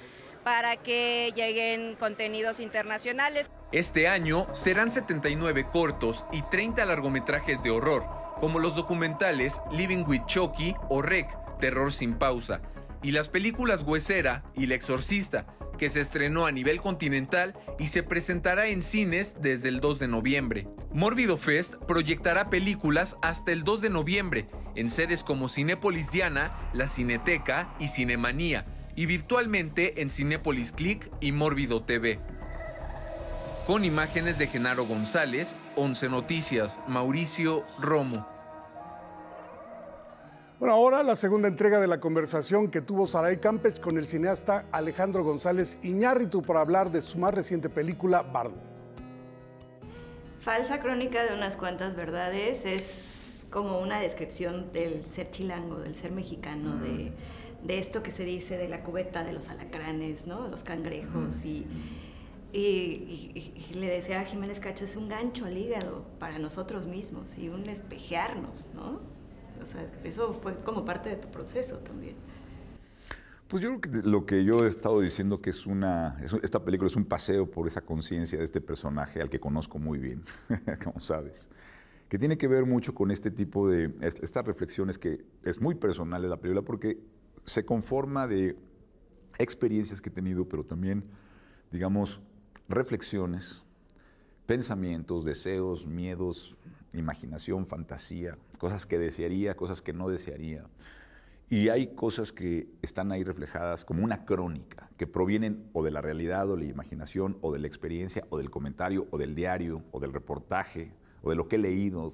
para 0.43 0.77
que 0.77 1.33
lleguen 1.35 1.95
contenidos 1.95 2.59
internacionales. 2.59 3.51
Este 3.71 4.07
año 4.07 4.47
serán 4.53 4.91
79 4.91 5.67
cortos 5.69 6.25
y 6.31 6.41
30 6.43 6.85
largometrajes 6.85 7.61
de 7.63 7.71
horror, 7.71 8.05
como 8.39 8.59
los 8.59 8.75
documentales 8.75 9.59
Living 9.71 10.05
with 10.07 10.21
Chucky 10.25 10.73
o 10.89 11.01
Rec, 11.01 11.27
Terror 11.59 11.91
sin 11.91 12.17
pausa, 12.17 12.61
y 13.03 13.11
las 13.11 13.27
películas 13.27 13.83
Huesera 13.83 14.43
y 14.55 14.63
El 14.65 14.71
Exorcista, 14.71 15.47
que 15.77 15.89
se 15.89 16.01
estrenó 16.01 16.45
a 16.45 16.51
nivel 16.51 16.81
continental 16.81 17.53
y 17.79 17.87
se 17.87 18.03
presentará 18.03 18.67
en 18.67 18.81
cines 18.81 19.35
desde 19.39 19.69
el 19.69 19.79
2 19.79 19.99
de 19.99 20.07
noviembre. 20.07 20.67
Mórbido 20.91 21.37
Fest 21.37 21.75
proyectará 21.87 22.49
películas 22.49 23.15
hasta 23.21 23.51
el 23.51 23.63
2 23.63 23.81
de 23.81 23.89
noviembre 23.89 24.47
en 24.77 24.91
sedes 24.91 25.23
como 25.23 25.49
Cinépolis 25.49 26.11
Diana, 26.11 26.69
La 26.71 26.87
Cineteca 26.87 27.73
y 27.79 27.87
Cinemanía, 27.87 28.65
y 28.95 29.07
virtualmente 29.07 30.01
en 30.01 30.09
Cinépolis 30.11 30.71
Click 30.71 31.11
y 31.19 31.31
Mórbido 31.31 31.83
TV. 31.83 32.19
Con 33.65 33.83
imágenes 33.83 34.37
de 34.37 34.47
Genaro 34.47 34.85
González, 34.85 35.55
11 35.75 36.09
Noticias, 36.09 36.79
Mauricio 36.87 37.65
Romo. 37.79 38.36
Bueno, 40.59 40.73
ahora 40.73 41.03
la 41.03 41.15
segunda 41.15 41.47
entrega 41.47 41.79
de 41.79 41.85
la 41.85 41.99
conversación 41.99 42.71
que 42.71 42.81
tuvo 42.81 43.05
Saray 43.05 43.37
Campech 43.37 43.79
con 43.79 43.95
el 43.99 44.07
cineasta 44.07 44.65
Alejandro 44.71 45.23
González 45.23 45.77
Iñárritu 45.83 46.41
para 46.41 46.61
hablar 46.61 46.91
de 46.91 47.03
su 47.03 47.19
más 47.19 47.31
reciente 47.31 47.69
película, 47.69 48.23
Bardo. 48.23 48.55
Falsa 50.39 50.79
crónica 50.79 51.23
de 51.23 51.35
unas 51.35 51.57
cuantas 51.57 51.95
verdades 51.95 52.65
es 52.65 53.47
como 53.51 53.79
una 53.79 53.99
descripción 53.99 54.73
del 54.73 55.05
ser 55.05 55.29
chilango, 55.29 55.77
del 55.77 55.93
ser 55.93 56.11
mexicano, 56.11 56.75
de, 56.77 57.13
esto 57.67 58.01
que 58.01 58.09
se 58.09 58.25
dice 58.25 58.57
de 58.57 58.67
la 58.67 58.81
cubeta 58.81 59.23
de 59.23 59.33
los 59.33 59.49
alacranes, 59.49 60.25
¿no? 60.25 60.47
los 60.47 60.63
cangrejos 60.63 61.45
y, 61.45 61.67
y, 62.51 63.73
le 63.75 63.87
decía 63.87 64.21
a 64.21 64.23
Jiménez 64.23 64.59
Cacho, 64.59 64.85
es 64.85 64.95
un 64.95 65.07
gancho 65.07 65.45
al 65.45 65.55
hígado 65.55 66.03
para 66.17 66.39
nosotros 66.39 66.87
mismos 66.87 67.37
y 67.37 67.49
un 67.49 67.69
espejearnos, 67.69 68.71
¿no? 68.73 69.16
O 69.61 69.65
sea, 69.65 69.85
eso 70.03 70.33
fue 70.33 70.53
como 70.55 70.85
parte 70.85 71.09
de 71.09 71.15
tu 71.17 71.29
proceso 71.29 71.77
también. 71.79 72.15
Pues 73.47 73.63
yo 73.63 73.79
creo 73.79 74.01
que 74.01 74.09
lo 74.09 74.25
que 74.25 74.43
yo 74.43 74.65
he 74.65 74.67
estado 74.67 74.99
diciendo 74.99 75.37
que 75.37 75.51
es 75.51 75.65
una, 75.65 76.21
esta 76.43 76.65
película 76.65 76.89
es 76.89 76.97
un 76.97 77.05
paseo 77.05 77.49
por 77.49 77.65
esa 77.65 77.79
conciencia 77.79 78.37
de 78.37 78.43
este 78.43 78.59
personaje 78.59 79.21
al 79.21 79.29
que 79.29 79.39
conozco 79.39 79.79
muy 79.79 79.99
bien, 79.99 80.23
como 80.83 80.99
sabes, 80.99 81.49
que 82.09 82.19
tiene 82.19 82.37
que 82.37 82.49
ver 82.49 82.65
mucho 82.65 82.93
con 82.93 83.09
este 83.09 83.31
tipo 83.31 83.69
de, 83.69 83.93
estas 84.01 84.45
reflexiones 84.45 84.97
que 84.97 85.23
es 85.43 85.61
muy 85.61 85.75
personal 85.75 86.21
de 86.21 86.27
la 86.27 86.35
película 86.35 86.61
porque 86.61 86.99
se 87.45 87.63
conforma 87.63 88.27
de 88.27 88.57
experiencias 89.37 90.01
que 90.01 90.09
he 90.09 90.13
tenido, 90.13 90.49
pero 90.49 90.65
también, 90.65 91.05
digamos, 91.71 92.19
reflexiones, 92.67 93.63
pensamientos, 94.45 95.23
deseos, 95.23 95.87
miedos, 95.87 96.57
imaginación, 96.91 97.65
fantasía, 97.65 98.37
cosas 98.57 98.85
que 98.85 98.99
desearía, 98.99 99.55
cosas 99.55 99.81
que 99.81 99.93
no 99.93 100.09
desearía. 100.09 100.65
Y 101.49 101.69
hay 101.69 101.95
cosas 101.95 102.33
que 102.33 102.67
están 102.81 103.11
ahí 103.11 103.23
reflejadas 103.23 103.85
como 103.85 104.03
una 104.03 104.25
crónica, 104.25 104.89
que 104.97 105.07
provienen 105.07 105.69
o 105.71 105.83
de 105.83 105.91
la 105.91 106.01
realidad, 106.01 106.49
o 106.49 106.57
de 106.57 106.65
la 106.65 106.71
imaginación, 106.71 107.37
o 107.41 107.53
de 107.53 107.59
la 107.59 107.67
experiencia, 107.67 108.25
o 108.29 108.37
del 108.37 108.49
comentario, 108.49 109.07
o 109.11 109.17
del 109.17 109.33
diario, 109.33 109.83
o 109.91 109.99
del 109.99 110.11
reportaje, 110.11 110.91
o 111.21 111.29
de 111.29 111.35
lo 111.35 111.47
que 111.47 111.55
he 111.55 111.59
leído, 111.59 112.13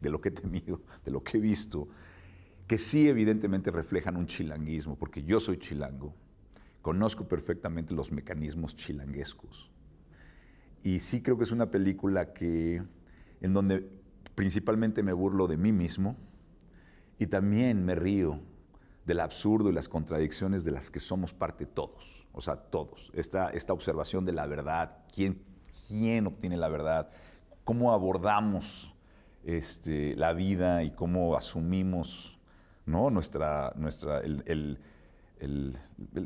de 0.00 0.08
lo 0.08 0.20
que 0.20 0.30
he 0.30 0.32
temido, 0.32 0.80
de 1.04 1.10
lo 1.10 1.22
que 1.22 1.36
he 1.36 1.40
visto, 1.40 1.88
que 2.66 2.78
sí 2.78 3.08
evidentemente 3.08 3.70
reflejan 3.70 4.16
un 4.16 4.26
chilanguismo, 4.26 4.96
porque 4.96 5.24
yo 5.24 5.40
soy 5.40 5.58
chilango, 5.58 6.14
conozco 6.80 7.28
perfectamente 7.28 7.92
los 7.94 8.12
mecanismos 8.12 8.76
chilanguescos. 8.76 9.70
Y 10.82 11.00
sí 11.00 11.20
creo 11.20 11.36
que 11.36 11.44
es 11.44 11.52
una 11.52 11.70
película 11.70 12.32
que, 12.32 12.82
en 13.42 13.52
donde 13.52 13.90
principalmente 14.40 15.02
me 15.02 15.12
burlo 15.12 15.46
de 15.46 15.58
mí 15.58 15.70
mismo 15.70 16.16
y 17.18 17.26
también 17.26 17.84
me 17.84 17.94
río 17.94 18.40
del 19.04 19.20
absurdo 19.20 19.68
y 19.68 19.74
las 19.74 19.86
contradicciones 19.86 20.64
de 20.64 20.70
las 20.70 20.90
que 20.90 20.98
somos 20.98 21.34
parte 21.34 21.66
todos, 21.66 22.26
o 22.32 22.40
sea, 22.40 22.56
todos. 22.56 23.12
Esta, 23.12 23.50
esta 23.50 23.74
observación 23.74 24.24
de 24.24 24.32
la 24.32 24.46
verdad, 24.46 24.96
quién, 25.14 25.42
quién 25.86 26.26
obtiene 26.26 26.56
la 26.56 26.68
verdad, 26.68 27.10
cómo 27.64 27.92
abordamos 27.92 28.94
este, 29.44 30.16
la 30.16 30.32
vida 30.32 30.84
y 30.84 30.92
cómo 30.92 31.36
asumimos 31.36 32.40
¿no? 32.86 33.10
nuestra, 33.10 33.74
nuestra, 33.76 34.20
el, 34.20 34.78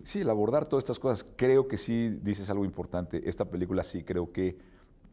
sí, 0.05 0.21
el 0.21 0.31
abordar 0.31 0.69
todas 0.69 0.85
estas 0.85 1.01
cosas. 1.01 1.27
Creo 1.35 1.67
que 1.67 1.77
sí 1.77 2.11
dices 2.23 2.49
algo 2.49 2.65
importante. 2.65 3.29
Esta 3.29 3.47
película 3.47 3.83
sí 3.83 4.05
creo 4.05 4.31
que, 4.31 4.57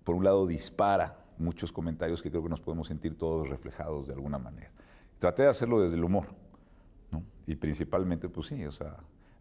por 0.04 0.14
un 0.14 0.24
lado, 0.24 0.46
dispara 0.46 1.21
muchos 1.42 1.72
comentarios 1.72 2.22
que 2.22 2.30
creo 2.30 2.44
que 2.44 2.50
nos 2.50 2.62
podemos 2.62 2.88
sentir 2.88 3.18
todos 3.18 3.50
reflejados 3.50 4.08
de 4.08 4.14
alguna 4.14 4.38
manera. 4.38 4.72
Traté 5.20 5.44
de 5.44 5.50
hacerlo 5.50 5.82
desde 5.82 5.96
el 5.96 6.04
humor, 6.04 6.28
¿no? 7.12 7.24
Y 7.48 7.56
principalmente, 7.56 8.30
pues 8.30 8.48
sí, 8.48 8.66
o 8.66 8.72
sea, 8.72 8.98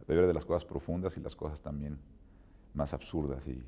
ver 0.07 0.27
de 0.27 0.35
las 0.35 0.45
cosas 0.45 0.65
profundas 0.65 1.17
y 1.17 1.21
las 1.21 1.37
cosas 1.37 1.61
también 1.61 1.99
más 2.75 2.95
absurdas 2.95 3.49
y, 3.49 3.63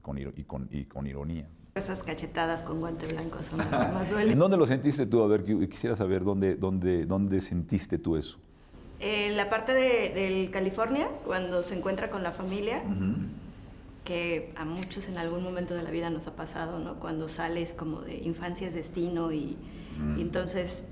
con, 0.00 0.18
y, 0.18 0.44
con, 0.44 0.68
y 0.70 0.84
con, 0.84 1.06
ironía. 1.06 1.48
Esas 1.74 2.02
cachetadas 2.02 2.62
con 2.62 2.80
guante 2.80 3.06
blanco 3.06 3.38
son 3.40 3.58
las 3.58 3.68
que 3.68 3.76
más 3.94 4.10
duelen. 4.10 4.32
¿En 4.32 4.38
dónde 4.38 4.56
lo 4.56 4.66
sentiste 4.66 5.06
tú? 5.06 5.22
A 5.22 5.26
ver, 5.26 5.44
quisiera 5.68 5.96
saber 5.96 6.24
dónde, 6.24 6.56
dónde, 6.56 7.06
dónde 7.06 7.40
sentiste 7.40 7.98
tú 7.98 8.16
eso. 8.16 8.38
En 8.98 9.36
la 9.36 9.48
parte 9.48 9.72
de, 9.72 10.10
del 10.10 10.50
California, 10.50 11.08
cuando 11.24 11.62
se 11.62 11.74
encuentra 11.74 12.10
con 12.10 12.22
la 12.22 12.32
familia, 12.32 12.82
que 14.10 14.52
a 14.56 14.64
muchos 14.64 15.08
en 15.08 15.18
algún 15.18 15.44
momento 15.44 15.72
de 15.72 15.84
la 15.84 15.90
vida 15.92 16.10
nos 16.10 16.26
ha 16.26 16.34
pasado, 16.34 16.80
¿no? 16.80 16.98
Cuando 16.98 17.28
sales 17.28 17.74
como 17.74 18.00
de 18.00 18.16
infancia 18.16 18.66
es 18.66 18.74
destino 18.74 19.30
y, 19.30 19.56
mm. 20.00 20.18
entonces, 20.18 20.86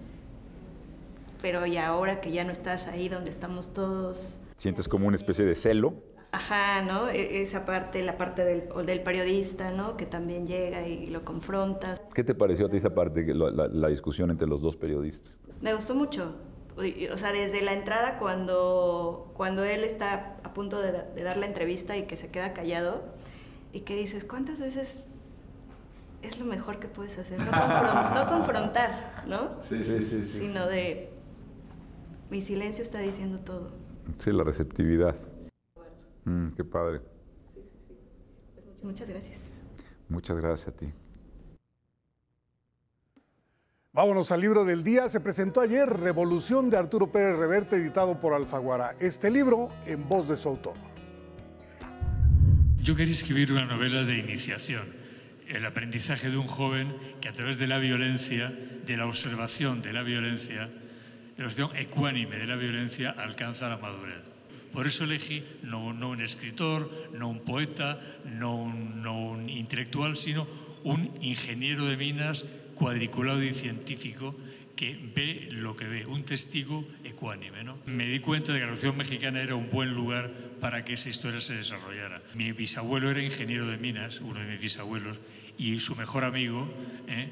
pero 1.42 1.66
y 1.66 1.78
ahora 1.78 2.20
que 2.20 2.30
ya 2.30 2.44
no 2.44 2.52
estás 2.52 2.86
ahí 2.86 3.08
donde 3.08 3.30
estamos 3.30 3.74
todos, 3.74 4.38
Sientes 4.54 4.86
como 4.86 5.08
una 5.08 5.16
especie 5.16 5.44
de 5.44 5.56
celo. 5.56 5.94
Ajá, 6.30 6.82
¿no? 6.82 7.08
E, 7.08 7.42
esa 7.42 7.64
parte, 7.64 8.04
la 8.04 8.16
parte 8.16 8.44
del, 8.44 8.68
del 8.86 9.02
periodista, 9.02 9.72
¿no? 9.72 9.96
Que 9.96 10.06
también 10.06 10.46
llega 10.46 10.86
y 10.86 11.08
lo 11.08 11.24
confronta. 11.24 11.96
¿Qué 12.14 12.22
te 12.22 12.36
pareció 12.36 12.66
a 12.66 12.68
ti 12.68 12.76
esa 12.76 12.94
parte, 12.94 13.34
la, 13.34 13.50
la 13.50 13.88
discusión 13.88 14.30
entre 14.30 14.46
los 14.46 14.62
dos 14.62 14.76
periodistas? 14.76 15.40
Me 15.60 15.74
gustó 15.74 15.96
mucho. 15.96 16.36
O 16.78 17.16
sea, 17.16 17.32
desde 17.32 17.60
la 17.60 17.72
entrada, 17.72 18.18
cuando, 18.18 19.32
cuando 19.34 19.64
él 19.64 19.84
está 19.84 20.36
a 20.44 20.54
punto 20.54 20.80
de, 20.80 20.92
de 20.92 21.22
dar 21.22 21.36
la 21.36 21.46
entrevista 21.46 21.96
y 21.96 22.06
que 22.06 22.16
se 22.16 22.30
queda 22.30 22.52
callado, 22.52 23.02
y 23.72 23.80
que 23.80 23.96
dices, 23.96 24.24
¿cuántas 24.24 24.60
veces 24.60 25.04
es 26.22 26.38
lo 26.38 26.46
mejor 26.46 26.78
que 26.78 26.88
puedes 26.88 27.18
hacer? 27.18 27.38
No, 27.38 27.46
confrontar, 28.28 29.24
¿no? 29.26 29.62
Sí, 29.62 29.78
sí, 29.80 30.02
sí. 30.02 30.22
Sino 30.22 30.66
de, 30.66 31.10
mi 32.30 32.40
silencio 32.40 32.82
está 32.82 32.98
diciendo 32.98 33.38
todo. 33.40 33.72
Sí, 34.18 34.32
la 34.32 34.44
receptividad. 34.44 35.16
Mm, 36.24 36.50
qué 36.50 36.64
padre. 36.64 37.00
Sí, 37.54 37.60
sí, 37.62 37.78
sí. 37.88 37.94
Pues 38.64 38.84
muchas 38.84 39.08
gracias. 39.08 39.40
Muchas 40.08 40.36
gracias 40.38 40.68
a 40.68 40.76
ti. 40.76 40.92
Vámonos 43.94 44.30
al 44.32 44.42
libro 44.42 44.66
del 44.66 44.84
día. 44.84 45.08
Se 45.08 45.18
presentó 45.18 45.62
ayer 45.62 45.88
Revolución 45.88 46.68
de 46.68 46.76
Arturo 46.76 47.10
Pérez 47.10 47.38
Reverte, 47.38 47.76
editado 47.76 48.20
por 48.20 48.34
Alfaguara. 48.34 48.94
Este 49.00 49.30
libro 49.30 49.70
en 49.86 50.06
voz 50.06 50.28
de 50.28 50.36
su 50.36 50.50
autor. 50.50 50.74
Yo 52.82 52.94
quería 52.94 53.14
escribir 53.14 53.50
una 53.50 53.64
novela 53.64 54.04
de 54.04 54.18
iniciación, 54.18 54.84
el 55.48 55.64
aprendizaje 55.64 56.28
de 56.28 56.36
un 56.36 56.46
joven 56.46 56.94
que 57.22 57.30
a 57.30 57.32
través 57.32 57.58
de 57.58 57.66
la 57.66 57.78
violencia, 57.78 58.52
de 58.84 58.96
la 58.98 59.06
observación 59.06 59.80
de 59.80 59.94
la 59.94 60.02
violencia, 60.02 60.66
de 60.66 61.42
la 61.42 61.46
observación 61.46 61.82
ecuánime 61.82 62.36
de 62.36 62.46
la 62.46 62.56
violencia, 62.56 63.10
alcanza 63.10 63.70
la 63.70 63.78
madurez. 63.78 64.34
Por 64.70 64.86
eso 64.86 65.04
elegí 65.04 65.42
no, 65.62 65.86
un 65.86 66.20
escritor, 66.20 66.90
no 67.14 67.28
un 67.28 67.40
poeta, 67.40 67.98
no 68.26 68.70
no 68.70 69.30
un 69.30 69.48
intelectual, 69.48 70.18
sino 70.18 70.46
un 70.84 71.10
ingeniero 71.22 71.86
de 71.86 71.96
minas 71.96 72.44
cuadriculado 72.78 73.42
y 73.42 73.52
científico 73.52 74.34
que 74.76 74.96
ve 75.14 75.48
lo 75.50 75.74
que 75.74 75.86
ve, 75.86 76.06
un 76.06 76.22
testigo 76.22 76.84
ecuánime. 77.02 77.64
¿no? 77.64 77.78
Me 77.86 78.06
di 78.06 78.20
cuenta 78.20 78.52
de 78.52 78.60
que 78.60 78.64
la 78.64 78.70
Revolución 78.70 78.96
Mexicana 78.96 79.42
era 79.42 79.56
un 79.56 79.68
buen 79.70 79.92
lugar 79.92 80.30
para 80.60 80.84
que 80.84 80.92
esa 80.92 81.08
historia 81.08 81.40
se 81.40 81.56
desarrollara. 81.56 82.22
Mi 82.34 82.52
bisabuelo 82.52 83.10
era 83.10 83.20
ingeniero 83.20 83.66
de 83.66 83.76
minas, 83.76 84.20
uno 84.20 84.38
de 84.38 84.46
mis 84.46 84.60
bisabuelos, 84.60 85.18
y 85.58 85.80
su 85.80 85.96
mejor 85.96 86.22
amigo 86.22 86.72
¿eh? 87.08 87.28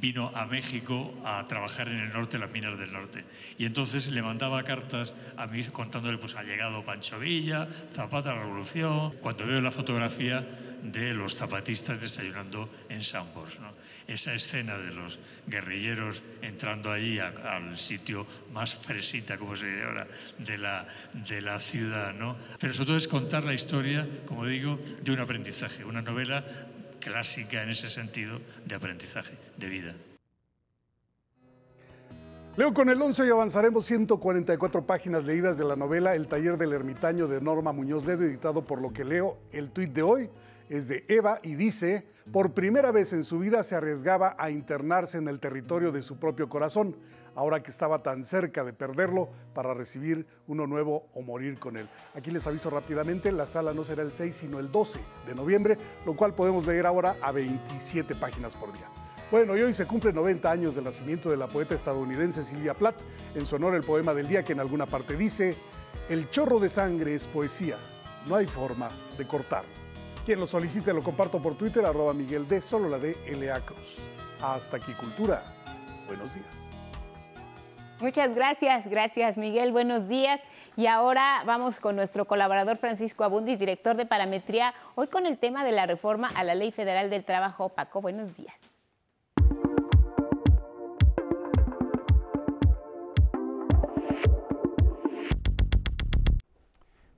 vino 0.00 0.30
a 0.36 0.46
México 0.46 1.12
a 1.24 1.44
trabajar 1.48 1.88
en 1.88 1.98
el 1.98 2.12
norte, 2.12 2.38
las 2.38 2.52
minas 2.52 2.78
del 2.78 2.92
norte. 2.92 3.24
Y 3.58 3.64
entonces 3.64 4.06
le 4.12 4.22
mandaba 4.22 4.62
cartas 4.62 5.14
a 5.36 5.48
mí 5.48 5.64
contándole, 5.64 6.18
pues 6.18 6.36
ha 6.36 6.44
llegado 6.44 6.84
Pancho 6.84 7.18
Villa, 7.18 7.66
Zapata, 7.92 8.34
la 8.34 8.42
Revolución. 8.42 9.14
Cuando 9.20 9.46
veo 9.46 9.60
la 9.60 9.72
fotografía 9.72 10.46
de 10.84 11.14
los 11.14 11.34
zapatistas 11.34 12.00
desayunando 12.00 12.68
en 12.88 13.02
Sambors. 13.02 13.58
¿no? 13.58 13.72
Esa 14.06 14.34
escena 14.34 14.76
de 14.76 14.92
los 14.92 15.18
guerrilleros 15.46 16.22
entrando 16.42 16.92
allí 16.92 17.18
al 17.18 17.78
sitio 17.78 18.26
más 18.52 18.74
fresita, 18.74 19.38
como 19.38 19.56
se 19.56 19.66
dice 19.66 19.84
ahora, 19.84 20.06
de 20.38 20.58
la, 20.58 20.86
de 21.12 21.40
la 21.40 21.58
ciudad. 21.58 22.14
¿no? 22.14 22.36
Pero 22.58 22.72
sobre 22.72 22.86
todo 22.88 22.96
es 22.96 23.08
contar 23.08 23.44
la 23.44 23.54
historia, 23.54 24.06
como 24.26 24.46
digo, 24.46 24.78
de 25.02 25.12
un 25.12 25.20
aprendizaje, 25.20 25.84
una 25.84 26.02
novela 26.02 26.44
clásica 27.00 27.62
en 27.62 27.70
ese 27.70 27.88
sentido 27.88 28.40
de 28.64 28.74
aprendizaje, 28.74 29.34
de 29.56 29.68
vida. 29.68 29.94
Leo 32.56 32.72
con 32.72 32.88
el 32.88 33.02
11 33.02 33.26
y 33.26 33.30
avanzaremos 33.30 33.84
144 33.84 34.86
páginas 34.86 35.24
leídas 35.24 35.58
de 35.58 35.64
la 35.64 35.74
novela 35.74 36.14
El 36.14 36.28
taller 36.28 36.56
del 36.56 36.72
ermitaño 36.72 37.26
de 37.26 37.40
Norma 37.40 37.72
Muñoz 37.72 38.04
Ledo, 38.04 38.22
editado 38.22 38.62
por 38.62 38.80
lo 38.80 38.92
que 38.92 39.04
leo. 39.04 39.38
El 39.50 39.70
tuit 39.70 39.92
de 39.92 40.02
hoy 40.02 40.30
es 40.68 40.88
de 40.88 41.04
Eva 41.08 41.40
y 41.42 41.54
dice, 41.54 42.06
por 42.32 42.52
primera 42.52 42.90
vez 42.90 43.12
en 43.12 43.24
su 43.24 43.38
vida 43.38 43.62
se 43.62 43.74
arriesgaba 43.74 44.34
a 44.38 44.50
internarse 44.50 45.18
en 45.18 45.28
el 45.28 45.40
territorio 45.40 45.92
de 45.92 46.02
su 46.02 46.18
propio 46.18 46.48
corazón, 46.48 46.96
ahora 47.34 47.62
que 47.62 47.70
estaba 47.70 48.02
tan 48.02 48.24
cerca 48.24 48.64
de 48.64 48.72
perderlo 48.72 49.28
para 49.54 49.74
recibir 49.74 50.26
uno 50.46 50.66
nuevo 50.66 51.08
o 51.14 51.22
morir 51.22 51.58
con 51.58 51.76
él. 51.76 51.88
Aquí 52.14 52.30
les 52.30 52.46
aviso 52.46 52.70
rápidamente, 52.70 53.32
la 53.32 53.46
sala 53.46 53.72
no 53.74 53.84
será 53.84 54.02
el 54.02 54.12
6 54.12 54.34
sino 54.34 54.58
el 54.58 54.70
12 54.70 55.00
de 55.26 55.34
noviembre, 55.34 55.76
lo 56.06 56.16
cual 56.16 56.34
podemos 56.34 56.66
leer 56.66 56.86
ahora 56.86 57.16
a 57.20 57.32
27 57.32 58.14
páginas 58.14 58.56
por 58.56 58.72
día. 58.72 58.88
Bueno, 59.30 59.56
y 59.56 59.62
hoy 59.62 59.74
se 59.74 59.86
cumple 59.86 60.12
90 60.12 60.50
años 60.50 60.74
del 60.74 60.84
nacimiento 60.84 61.30
de 61.30 61.36
la 61.36 61.48
poeta 61.48 61.74
estadounidense 61.74 62.44
Silvia 62.44 62.74
Plath. 62.74 63.00
En 63.34 63.46
su 63.46 63.56
honor 63.56 63.74
el 63.74 63.82
poema 63.82 64.14
del 64.14 64.28
día 64.28 64.44
que 64.44 64.52
en 64.52 64.60
alguna 64.60 64.86
parte 64.86 65.16
dice, 65.16 65.56
El 66.08 66.30
chorro 66.30 66.60
de 66.60 66.68
sangre 66.68 67.14
es 67.14 67.26
poesía, 67.26 67.76
no 68.28 68.36
hay 68.36 68.46
forma 68.46 68.90
de 69.18 69.26
cortarlo. 69.26 69.83
Quien 70.24 70.40
lo 70.40 70.46
solicite 70.46 70.92
lo 70.94 71.02
comparto 71.02 71.40
por 71.40 71.56
Twitter, 71.56 71.84
arroba 71.84 72.14
Miguel 72.14 72.48
de 72.48 72.62
solo 72.62 72.88
la 72.88 72.98
de 72.98 73.16
L.A. 73.26 73.60
Cruz. 73.60 73.98
Hasta 74.40 74.78
aquí, 74.78 74.92
Cultura. 74.94 75.42
Buenos 76.06 76.34
días. 76.34 76.64
Muchas 78.00 78.34
gracias, 78.34 78.88
gracias 78.88 79.38
Miguel, 79.38 79.70
buenos 79.70 80.08
días. 80.08 80.40
Y 80.76 80.86
ahora 80.86 81.42
vamos 81.46 81.78
con 81.78 81.94
nuestro 81.94 82.26
colaborador 82.26 82.76
Francisco 82.76 83.22
Abundis, 83.22 83.58
director 83.58 83.96
de 83.96 84.04
Parametría, 84.04 84.74
hoy 84.94 85.06
con 85.06 85.26
el 85.26 85.38
tema 85.38 85.64
de 85.64 85.72
la 85.72 85.86
reforma 85.86 86.28
a 86.34 86.42
la 86.42 86.54
Ley 86.54 86.72
Federal 86.72 87.08
del 87.08 87.24
Trabajo. 87.24 87.68
Paco, 87.68 88.00
buenos 88.00 88.36
días. 88.36 88.63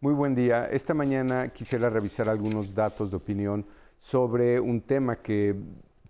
Muy 0.06 0.14
buen 0.14 0.36
día. 0.36 0.68
Esta 0.68 0.94
mañana 0.94 1.48
quisiera 1.48 1.90
revisar 1.90 2.28
algunos 2.28 2.76
datos 2.76 3.10
de 3.10 3.16
opinión 3.16 3.66
sobre 3.98 4.60
un 4.60 4.80
tema 4.80 5.16
que 5.16 5.56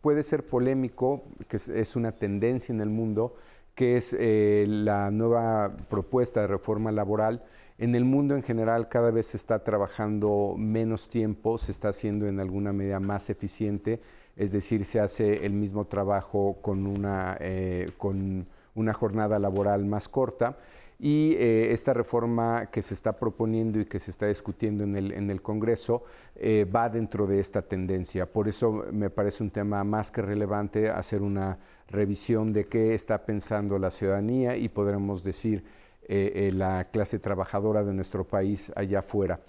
puede 0.02 0.22
ser 0.22 0.46
polémico, 0.46 1.22
que 1.48 1.56
es 1.56 1.96
una 1.96 2.12
tendencia 2.12 2.74
en 2.74 2.82
el 2.82 2.90
mundo, 2.90 3.36
que 3.74 3.96
es 3.96 4.14
eh, 4.20 4.66
la 4.68 5.10
nueva 5.10 5.74
propuesta 5.88 6.42
de 6.42 6.46
reforma 6.46 6.92
laboral. 6.92 7.42
En 7.78 7.94
el 7.94 8.04
mundo 8.04 8.36
en 8.36 8.42
general 8.42 8.90
cada 8.90 9.10
vez 9.10 9.28
se 9.28 9.38
está 9.38 9.64
trabajando 9.64 10.56
menos 10.58 11.08
tiempo, 11.08 11.56
se 11.56 11.72
está 11.72 11.88
haciendo 11.88 12.26
en 12.26 12.38
alguna 12.38 12.74
medida 12.74 13.00
más 13.00 13.30
eficiente, 13.30 14.02
es 14.36 14.52
decir, 14.52 14.84
se 14.84 15.00
hace 15.00 15.46
el 15.46 15.54
mismo 15.54 15.86
trabajo 15.86 16.58
con 16.60 16.86
una, 16.86 17.38
eh, 17.40 17.92
con 17.96 18.44
una 18.74 18.92
jornada 18.92 19.38
laboral 19.38 19.86
más 19.86 20.06
corta 20.06 20.58
y 20.98 21.34
eh, 21.34 21.72
esta 21.72 21.92
reforma 21.92 22.70
que 22.70 22.80
se 22.80 22.94
está 22.94 23.18
proponiendo 23.18 23.78
y 23.78 23.84
que 23.84 23.98
se 23.98 24.10
está 24.10 24.26
discutiendo 24.26 24.84
en 24.84 24.96
el, 24.96 25.12
en 25.12 25.30
el 25.30 25.42
Congreso 25.42 26.04
eh, 26.36 26.64
va 26.64 26.88
dentro 26.88 27.26
de 27.26 27.38
esta 27.38 27.62
tendencia. 27.62 28.26
Por 28.26 28.48
eso 28.48 28.86
me 28.92 29.10
parece 29.10 29.42
un 29.42 29.50
tema 29.50 29.84
más 29.84 30.10
que 30.10 30.22
relevante 30.22 30.88
hacer 30.88 31.20
una 31.20 31.58
revisión 31.88 32.52
de 32.52 32.64
qué 32.64 32.94
está 32.94 33.26
pensando 33.26 33.78
la 33.78 33.90
ciudadanía 33.90 34.56
y 34.56 34.68
podremos 34.68 35.22
decir 35.22 35.64
eh, 36.08 36.50
la 36.54 36.88
clase 36.90 37.18
trabajadora 37.18 37.84
de 37.84 37.92
nuestro 37.92 38.24
país 38.24 38.72
allá 38.74 39.00
afuera. 39.00 39.40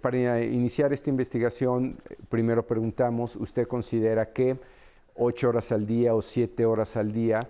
para 0.00 0.42
iniciar 0.42 0.92
esta 0.92 1.10
investigación, 1.10 1.98
primero 2.28 2.64
preguntamos, 2.64 3.36
¿usted 3.36 3.66
considera 3.66 4.32
que 4.32 4.58
ocho 5.14 5.48
horas 5.48 5.72
al 5.72 5.86
día 5.86 6.14
o 6.14 6.22
siete 6.22 6.64
horas 6.64 6.96
al 6.96 7.12
día 7.12 7.48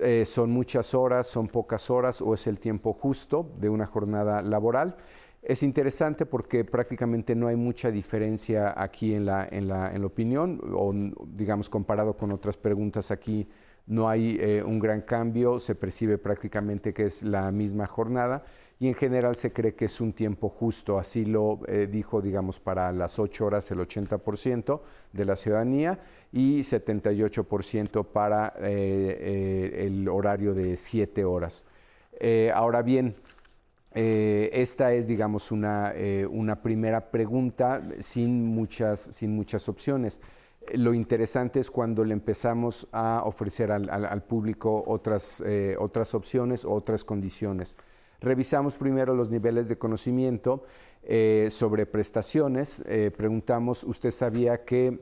eh, 0.00 0.24
son 0.24 0.50
muchas 0.50 0.94
horas, 0.94 1.26
son 1.26 1.48
pocas 1.48 1.90
horas 1.90 2.20
o 2.20 2.34
es 2.34 2.46
el 2.46 2.58
tiempo 2.58 2.92
justo 2.92 3.50
de 3.58 3.68
una 3.68 3.86
jornada 3.86 4.42
laboral. 4.42 4.96
Es 5.42 5.62
interesante 5.62 6.24
porque 6.24 6.64
prácticamente 6.64 7.34
no 7.34 7.48
hay 7.48 7.56
mucha 7.56 7.90
diferencia 7.90 8.74
aquí 8.80 9.14
en 9.14 9.26
la, 9.26 9.48
en 9.50 9.66
la, 9.66 9.92
en 9.92 10.00
la 10.00 10.06
opinión, 10.06 10.60
o 10.72 10.94
digamos 11.26 11.68
comparado 11.68 12.16
con 12.16 12.30
otras 12.30 12.56
preguntas 12.56 13.10
aquí 13.10 13.48
no 13.86 14.08
hay 14.08 14.38
eh, 14.40 14.62
un 14.62 14.78
gran 14.78 15.00
cambio, 15.00 15.58
se 15.58 15.74
percibe 15.74 16.18
prácticamente 16.18 16.94
que 16.94 17.06
es 17.06 17.22
la 17.22 17.50
misma 17.50 17.86
jornada 17.86 18.44
y 18.82 18.88
en 18.88 18.94
general 18.94 19.36
se 19.36 19.52
cree 19.52 19.74
que 19.74 19.84
es 19.84 20.00
un 20.00 20.12
tiempo 20.12 20.48
justo, 20.48 20.98
así 20.98 21.24
lo 21.24 21.60
eh, 21.68 21.86
dijo, 21.88 22.20
digamos, 22.20 22.58
para 22.58 22.90
las 22.90 23.20
ocho 23.20 23.46
horas 23.46 23.70
el 23.70 23.78
80% 23.78 24.80
de 25.12 25.24
la 25.24 25.36
ciudadanía 25.36 26.00
y 26.32 26.62
78% 26.62 28.04
para 28.06 28.54
eh, 28.58 29.86
el 29.86 30.08
horario 30.08 30.52
de 30.52 30.76
siete 30.76 31.24
horas. 31.24 31.64
ahora 32.52 32.82
bien, 32.82 33.14
esta 33.94 34.92
es, 34.94 35.06
digamos, 35.06 35.52
una, 35.52 35.94
una 36.28 36.60
primera 36.60 37.10
pregunta 37.12 37.82
sin 38.00 38.44
muchas, 38.46 39.00
sin 39.00 39.36
muchas 39.36 39.68
opciones 39.68 40.20
lo 40.74 40.94
interesante 40.94 41.60
es 41.60 41.70
cuando 41.70 42.04
le 42.04 42.12
empezamos 42.12 42.86
a 42.92 43.22
ofrecer 43.24 43.72
al, 43.72 44.22
público 44.22 44.82
otras, 44.86 45.42
eh, 45.44 45.76
otras 45.78 46.14
opciones 46.14 46.64
otras 46.64 47.04
condiciones. 47.04 47.76
Revisamos 48.22 48.76
primero 48.76 49.14
los 49.14 49.30
niveles 49.30 49.68
de 49.68 49.76
conocimiento 49.76 50.62
eh, 51.02 51.48
sobre 51.50 51.86
prestaciones. 51.86 52.80
Eh, 52.86 53.10
preguntamos, 53.14 53.82
¿usted 53.82 54.12
sabía 54.12 54.64
que 54.64 55.00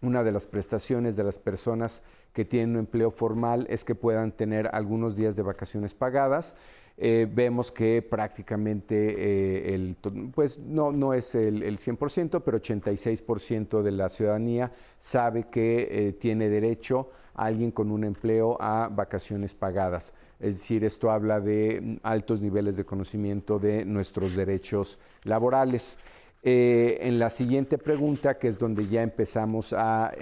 una 0.00 0.22
de 0.22 0.30
las 0.30 0.46
prestaciones 0.46 1.16
de 1.16 1.24
las 1.24 1.38
personas 1.38 2.04
que 2.32 2.44
tienen 2.44 2.70
un 2.70 2.78
empleo 2.78 3.10
formal 3.10 3.66
es 3.68 3.84
que 3.84 3.96
puedan 3.96 4.30
tener 4.30 4.70
algunos 4.72 5.16
días 5.16 5.34
de 5.34 5.42
vacaciones 5.42 5.94
pagadas. 5.94 6.54
Eh, 6.98 7.26
vemos 7.32 7.72
que 7.72 8.02
prácticamente 8.02 9.96
pues 10.34 10.58
no, 10.58 10.92
no 10.92 11.14
es 11.14 11.34
el, 11.34 11.62
100%, 11.62 12.42
pero 12.44 12.60
86% 12.60 13.82
de 13.82 13.90
la 13.90 14.08
ciudadanía 14.08 14.70
sabe 14.98 15.48
que 15.50 16.16
tiene 16.20 16.48
derecho 16.48 17.10
alguien 17.34 17.70
con 17.70 17.90
un 17.90 18.04
empleo 18.04 18.56
a 18.60 18.88
vacaciones 18.88 19.54
pagadas. 19.54 20.12
Es 20.42 20.58
decir, 20.58 20.84
esto 20.84 21.10
habla 21.10 21.40
de 21.40 21.80
mm, 21.80 21.96
altos 22.02 22.42
niveles 22.42 22.76
de 22.76 22.84
conocimiento 22.84 23.58
de 23.58 23.84
nuestros 23.84 24.36
derechos 24.36 24.98
laborales. 25.24 25.98
en 26.44 27.20
la 27.20 27.30
siguiente 27.30 27.78
pregunta, 27.78 28.36
que 28.36 28.48
es 28.48 28.58
donde 28.58 28.88
ya 28.88 29.02
empezamos 29.02 29.72
a 29.72 30.12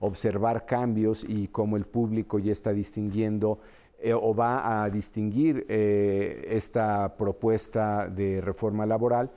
observar 0.00 0.66
cambios 0.66 1.24
y 1.24 1.48
cómo 1.48 1.76
el 1.76 1.86
público 1.86 2.38
ya 2.38 2.52
está 2.52 2.72
distinguiendo 2.72 3.60
eh, 3.98 4.12
o 4.12 4.34
va 4.34 4.82
a 4.82 4.90
distinguir 4.90 5.64
eh, 5.68 6.48
esta 6.50 7.16
propuesta 7.16 8.08
de 8.08 8.42
reforma 8.42 8.84
laboral, 8.84 9.30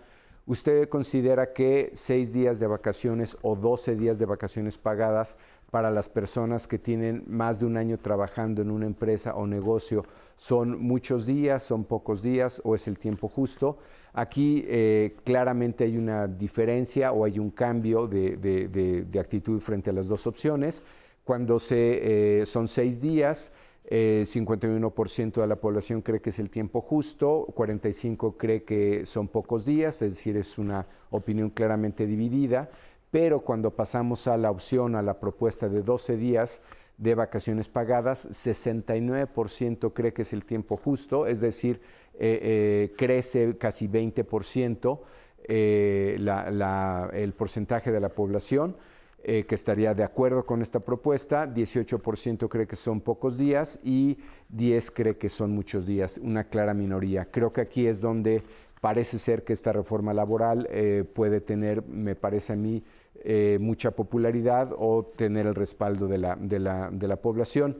¿usted 0.45 0.89
considera 0.89 1.53
que 1.53 1.91
seis 1.93 2.33
días 2.33 2.59
de 2.59 2.67
vacaciones 2.67 3.37
o 3.41 3.55
doce 3.55 3.95
días 3.95 4.19
de 4.19 4.25
vacaciones 4.25 4.77
pagadas 4.77 5.37
para 5.71 5.91
las 5.91 6.09
personas 6.09 6.67
que 6.67 6.79
tienen 6.79 7.23
más 7.27 7.59
de 7.59 7.65
un 7.65 7.77
año 7.77 7.97
trabajando 7.99 8.61
en 8.61 8.71
una 8.71 8.85
empresa 8.85 9.35
o 9.35 9.45
negocio 9.45 10.03
son 10.35 10.81
muchos 10.81 11.25
días, 11.25 11.63
son 11.63 11.83
pocos 11.83 12.21
días 12.21 12.61
o 12.63 12.75
es 12.75 12.87
el 12.87 12.97
tiempo 12.97 13.27
justo? 13.27 13.77
Aquí 14.13 14.65
eh, 14.67 15.15
claramente 15.23 15.83
hay 15.83 15.97
una 15.97 16.27
diferencia 16.27 17.11
o 17.11 17.25
hay 17.25 17.39
un 17.39 17.51
cambio 17.51 18.07
de, 18.07 19.05
actitud 19.19 19.59
frente 19.59 19.89
a 19.91 19.93
las 19.93 20.07
dos 20.07 20.25
opciones. 20.27 20.85
Cuando 21.23 21.59
se, 21.59 22.43
son 22.45 22.67
seis 22.67 22.99
días, 22.99 23.51
51% 23.89 25.37
eh, 25.37 25.41
de 25.41 25.47
la 25.47 25.55
población 25.55 26.01
cree 26.01 26.19
que 26.19 26.29
es 26.29 26.39
el 26.39 26.49
tiempo 26.49 26.81
justo, 26.81 27.47
45% 27.55 28.35
cree 28.37 28.63
que 28.63 29.05
son 29.05 29.27
pocos 29.27 29.65
días, 29.65 30.01
es 30.01 30.15
decir, 30.15 30.37
es 30.37 30.57
una 30.57 30.85
opinión 31.09 31.49
claramente 31.49 32.05
dividida, 32.05 32.69
pero 33.11 33.39
cuando 33.39 33.75
pasamos 33.75 34.27
a 34.27 34.37
la 34.37 34.51
opción, 34.51 34.95
a 34.95 35.01
la 35.01 35.19
propuesta 35.19 35.69
de 35.69 35.81
12 35.81 36.17
días 36.17 36.61
de 36.97 37.15
vacaciones 37.15 37.69
pagadas, 37.69 38.29
69% 38.29 39.93
cree 39.93 40.13
que 40.13 40.23
es 40.23 40.33
el 40.33 40.45
tiempo 40.45 40.77
justo, 40.77 41.25
es 41.25 41.39
decir, 41.41 41.81
eh, 42.15 42.39
eh, 42.41 42.93
crece 42.97 43.57
casi 43.57 43.87
20% 43.87 44.99
el 45.47 47.33
porcentaje 47.33 47.91
de 47.91 47.99
la 47.99 48.09
población. 48.09 48.75
Eh, 49.21 49.45
que 49.45 49.55
estaría 49.55 49.93
de 49.93 50.03
acuerdo 50.03 50.45
con 50.45 50.61
esta 50.61 50.79
propuesta, 50.79 51.45
18% 51.45 52.47
cree 52.47 52.67
que 52.67 52.77
son 52.77 53.01
pocos 53.01 53.37
días 53.37 53.77
y 53.83 54.17
10 54.47 54.91
cree 54.91 55.17
que 55.17 55.27
son 55.27 55.51
muchos 55.51 55.85
días, 55.85 56.21
una 56.23 56.45
clara 56.45 56.73
minoría. 56.73 57.25
Creo 57.29 57.51
que 57.51 57.59
aquí 57.59 57.85
es 57.85 57.99
donde 57.99 58.43
parece 58.79 59.19
ser 59.19 59.43
que 59.43 59.51
esta 59.51 59.73
reforma 59.73 60.13
laboral 60.13 60.69
eh, 60.71 61.03
puede 61.13 61.41
tener, 61.41 61.85
me 61.85 62.15
parece 62.15 62.53
a 62.53 62.55
mí, 62.55 62.81
eh, 63.23 63.57
mucha 63.59 63.91
popularidad 63.91 64.73
o 64.77 65.03
tener 65.03 65.47
el 65.47 65.55
respaldo 65.55 66.07
de 66.07 66.17
la, 66.17 66.35
de 66.35 66.59
la, 66.59 66.89
de 66.91 67.07
la 67.07 67.15
población. 67.17 67.77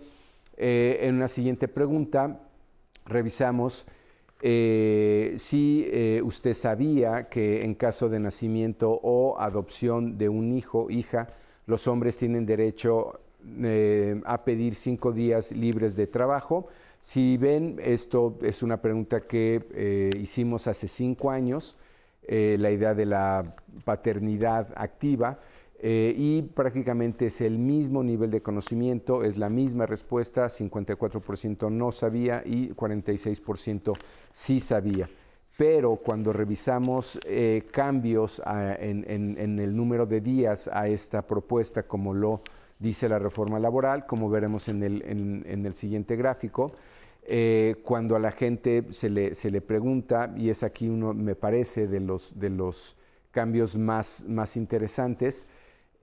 en 0.57 1.15
una 1.15 1.27
siguiente 1.27 1.67
pregunta, 1.67 2.41
revisamos 3.05 3.85
si 4.41 6.21
usted 6.23 6.53
sabía 6.53 7.27
que 7.29 7.63
en 7.63 7.75
caso 7.75 8.09
de 8.09 8.19
nacimiento 8.19 8.99
o 9.03 9.39
adopción 9.39 10.17
de 10.17 10.29
un 10.29 10.53
hijo, 10.53 10.89
hija, 10.89 11.27
los 11.65 11.87
hombres 11.87 12.17
tienen 12.17 12.45
derecho 12.45 13.19
eh, 13.63 14.21
a 14.25 14.43
pedir 14.43 14.75
cinco 14.75 15.13
días 15.13 15.51
libres 15.53 15.95
de 15.95 16.07
trabajo. 16.07 16.67
Si 16.99 17.37
ven, 17.37 17.79
esto 17.81 18.37
es 18.41 18.63
una 18.63 18.81
pregunta 18.81 19.21
que 19.21 19.65
eh, 19.73 20.09
hicimos 20.19 20.67
hace 20.67 20.87
cinco 20.89 21.31
años, 21.31 21.77
eh, 22.29 22.57
la 22.59 22.71
idea 22.71 22.93
de 22.93 23.05
la 23.05 23.55
paternidad 23.83 24.69
activa, 24.75 25.39
y 25.81 26.41
prácticamente 26.41 27.27
es 27.27 27.39
el 27.39 27.57
mismo 27.57 28.03
nivel 28.03 28.29
de 28.31 28.41
conocimiento, 28.41 29.23
es 29.23 29.37
la 29.37 29.47
misma 29.47 29.85
respuesta, 29.85 30.47
54% 30.47 31.71
no 31.71 31.93
sabía 31.93 32.43
y 32.45 32.71
46% 32.71 33.93
sí 34.29 34.59
sabía. 34.59 35.09
Pero 35.59 35.97
cuando 35.97 36.31
revisamos 36.31 37.19
eh, 37.25 37.63
cambios 37.69 38.41
ah, 38.45 38.77
en, 38.79 39.59
el 39.59 39.75
número 39.75 40.05
de 40.05 40.21
días 40.21 40.69
a 40.71 40.87
esta 40.87 41.21
propuesta, 41.21 41.83
como 41.83 42.13
lo 42.13 42.43
dice 42.79 43.09
la 43.09 43.19
reforma 43.19 43.59
laboral, 43.59 44.05
como 44.05 44.29
veremos 44.29 44.69
en 44.69 44.83
el, 44.83 45.73
siguiente 45.73 46.15
gráfico, 46.15 46.71
eh, 47.29 47.75
cuando 47.83 48.15
a 48.15 48.19
la 48.19 48.31
gente 48.31 48.85
se 48.91 49.09
le, 49.09 49.61
pregunta, 49.61 50.33
y 50.35 50.49
es 50.49 50.63
aquí 50.63 50.89
uno, 50.89 51.13
me 51.13 51.35
parece, 51.35 51.87
de 51.87 51.99
los, 51.99 52.39
de 52.39 52.49
los 52.49 52.97
cambios 53.31 53.77
más, 53.77 54.25
interesantes, 54.55 55.47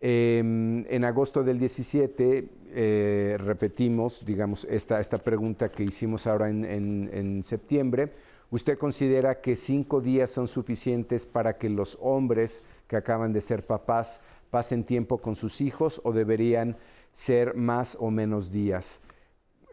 em, 0.01 0.85
en 0.89 1.05
agosto 1.05 1.43
del 1.43 1.59
17 1.59 2.49
eh, 2.68 3.37
repetimos, 3.39 4.24
digamos, 4.24 4.64
esta, 4.70 5.01
esta 5.01 5.18
pregunta 5.18 5.70
que 5.70 5.85
hicimos 5.85 6.27
ahora 6.27 6.49
en 6.49 7.43
septiembre, 7.43 8.12
¿Usted 8.51 8.79
considera 8.79 9.41
que 9.41 9.57
cinco 9.57 10.01
días 10.01 10.31
son 10.31 10.47
suficientes 10.47 11.27
para 11.27 11.59
que 11.59 11.68
los 11.68 11.99
hombres 12.01 12.62
que 12.87 12.97
acaban 12.97 13.33
de 13.33 13.41
ser 13.41 13.66
papás 13.66 14.20
pasen 14.51 14.85
tiempo 14.85 15.18
con 15.18 15.35
sus 15.35 15.61
hijos 15.61 16.01
o 16.05 16.12
deberían 16.12 16.77
ser 17.12 17.55
más 17.57 17.97
o 17.99 18.11
menos 18.12 18.53
días? 18.53 19.01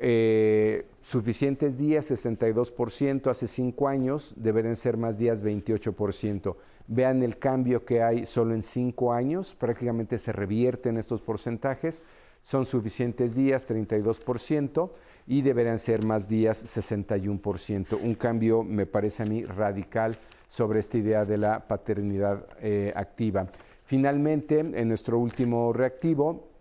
Eh, 0.06 0.86
suficientes 0.99 1.78
días, 1.78 2.12
62%, 2.12 3.32
hace 3.32 3.47
cinco 3.47 3.88
años 3.88 4.34
deberían 4.36 4.76
ser 4.76 4.97
más 4.97 5.18
días, 5.18 5.45
28%. 5.45 6.58
Vean 6.88 7.24
el 7.24 7.38
cambio 7.38 7.86
que 7.86 8.04
hay 8.04 8.26
solo 8.26 8.54
en 8.54 8.64
cinco 8.64 9.14
años, 9.14 9.56
prácticamente 9.56 10.18
se 10.18 10.34
revierten 10.34 10.97
estos 10.97 11.22
porcentajes. 11.22 12.04
Son 12.41 12.66
suficientes 12.66 13.34
días, 13.34 13.66
32% 13.66 14.91
y 15.26 15.41
deberían 15.41 15.80
ser 15.80 16.06
más 16.06 16.28
días 16.28 16.78
61%. 16.78 17.97
Un 18.04 18.16
cambio, 18.16 18.62
me 18.62 18.86
parece 18.86 19.24
a 19.24 19.26
mí, 19.26 19.45
radical 19.45 20.18
sobre 20.49 20.82
esta 20.82 20.97
idea 20.97 21.24
de 21.24 21.38
la 21.38 21.66
paternidad 21.66 22.45
eh, 22.62 22.91
activa. 22.93 23.47
Finalmente, 23.86 24.60
en 24.60 24.89
nuestro 24.89 25.18
último 25.18 25.72
reactivo, 25.72 26.53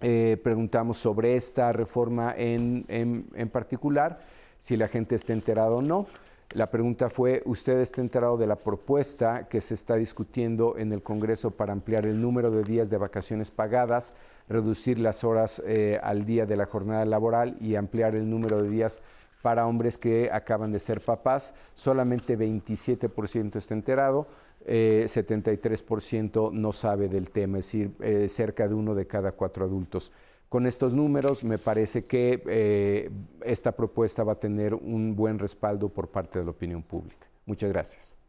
eh, 0.00 0.38
preguntamos 0.42 0.98
sobre 0.98 1.36
esta 1.36 1.72
reforma 1.72 2.34
en, 2.36 2.84
en, 2.88 3.48
particular, 3.48 4.20
si 4.58 4.76
la 4.76 4.88
gente 4.88 5.14
está 5.14 5.32
enterada 5.32 5.70
o 5.70 5.82
no. 5.82 6.06
La 6.52 6.70
pregunta 6.70 7.10
fue, 7.10 7.42
¿usted 7.44 7.80
está 7.80 8.00
enterado 8.00 8.36
de 8.36 8.46
la 8.46 8.56
propuesta 8.56 9.48
que 9.48 9.60
se 9.60 9.74
está 9.74 9.96
discutiendo 9.96 10.76
en 10.78 10.92
el 10.92 11.02
Congreso 11.02 11.50
para 11.50 11.72
ampliar 11.72 12.06
el 12.06 12.20
número 12.20 12.50
de 12.50 12.62
días 12.62 12.88
de 12.88 12.98
vacaciones 12.98 13.50
pagadas 13.50 14.14
reducir 14.48 14.98
las 14.98 15.24
horas 15.24 15.62
eh, 15.66 15.98
al 16.02 16.24
día 16.24 16.46
de 16.46 16.56
la 16.56 16.66
jornada 16.66 17.04
laboral 17.04 17.56
y 17.60 17.74
ampliar 17.74 18.14
el 18.14 18.28
número 18.28 18.62
de 18.62 18.68
días 18.68 19.02
para 19.42 19.66
hombres 19.66 19.98
que 19.98 20.30
acaban 20.32 20.72
de 20.72 20.78
ser 20.78 21.00
papás. 21.00 21.54
Solamente 21.74 22.38
27% 22.38 23.56
está 23.56 23.74
enterado, 23.74 24.26
73% 24.66 26.48
eh, 26.48 26.50
no 26.52 26.72
sabe 26.72 27.08
del 27.08 27.30
tema, 27.30 27.58
es 27.58 27.66
decir, 27.66 27.92
eh, 28.00 28.28
cerca 28.28 28.66
de 28.68 28.74
uno 28.74 28.94
de 28.94 29.06
cada 29.06 29.32
cuatro 29.32 29.64
adultos. 29.64 30.12
Con 30.48 30.66
estos 30.66 30.94
números 30.94 31.44
me 31.44 31.58
parece 31.58 32.06
que 32.06 33.10
esta 33.44 33.72
propuesta 33.72 34.22
va 34.22 34.34
a 34.34 34.40
tener 34.40 34.74
un 34.74 35.16
buen 35.16 35.38
respaldo 35.38 35.88
por 35.88 36.08
parte 36.08 36.38
de 36.38 36.44
la 36.44 36.52
opinión 36.52 36.82
pública. 36.82 37.26
Muchas 37.46 37.70
gracias. 37.70 38.25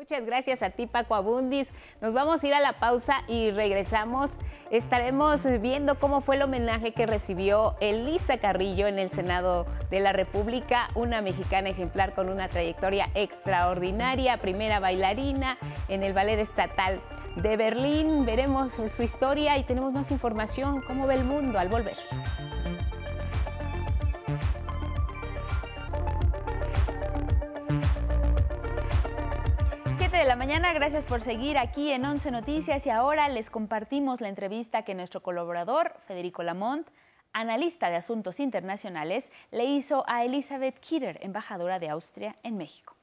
Muchas 0.00 0.24
gracias 0.24 0.62
a 0.62 0.70
ti, 0.70 0.86
Paco 0.86 1.14
Abundis. 1.14 1.68
Nos 2.00 2.14
vamos 2.14 2.42
a 2.42 2.46
ir 2.46 2.54
a 2.54 2.60
la 2.60 2.78
pausa 2.78 3.22
y 3.28 3.50
regresamos. 3.50 4.30
Estaremos 4.70 5.42
viendo 5.60 5.98
cómo 5.98 6.22
fue 6.22 6.36
el 6.36 6.42
homenaje 6.42 6.94
que 6.94 7.04
recibió 7.04 7.76
Elisa 7.80 8.38
Carrillo 8.38 8.86
en 8.86 8.98
el 8.98 9.10
Senado 9.10 9.66
de 9.90 10.00
la 10.00 10.14
República, 10.14 10.88
una 10.94 11.20
mexicana 11.20 11.68
ejemplar 11.68 12.14
con 12.14 12.30
una 12.30 12.48
trayectoria 12.48 13.10
extraordinaria, 13.12 14.38
primera 14.38 14.80
bailarina 14.80 15.58
en 15.88 16.02
el 16.02 16.14
Ballet 16.14 16.38
Estatal 16.38 17.02
de 17.36 17.58
Berlín. 17.58 18.24
Veremos 18.24 18.72
su 18.72 19.02
historia 19.02 19.58
y 19.58 19.64
tenemos 19.64 19.92
más 19.92 20.10
información, 20.10 20.80
cómo 20.80 21.06
ve 21.06 21.16
el 21.16 21.24
mundo 21.24 21.58
al 21.58 21.68
volver. 21.68 21.98
De 30.18 30.24
la 30.24 30.34
mañana, 30.34 30.72
gracias 30.72 31.06
por 31.06 31.22
seguir 31.22 31.56
aquí 31.56 31.92
en 31.92 32.04
11 32.04 32.32
Noticias 32.32 32.84
y 32.84 32.90
ahora 32.90 33.28
les 33.28 33.48
compartimos 33.48 34.20
la 34.20 34.28
entrevista 34.28 34.82
que 34.82 34.94
nuestro 34.94 35.22
colaborador, 35.22 35.94
Federico 36.08 36.42
Lamont, 36.42 36.88
analista 37.32 37.90
de 37.90 37.96
asuntos 37.96 38.40
internacionales, 38.40 39.30
le 39.52 39.66
hizo 39.66 40.04
a 40.08 40.24
Elizabeth 40.24 40.80
Kitter, 40.80 41.18
embajadora 41.22 41.78
de 41.78 41.90
Austria 41.90 42.36
en 42.42 42.56
México. 42.56 42.96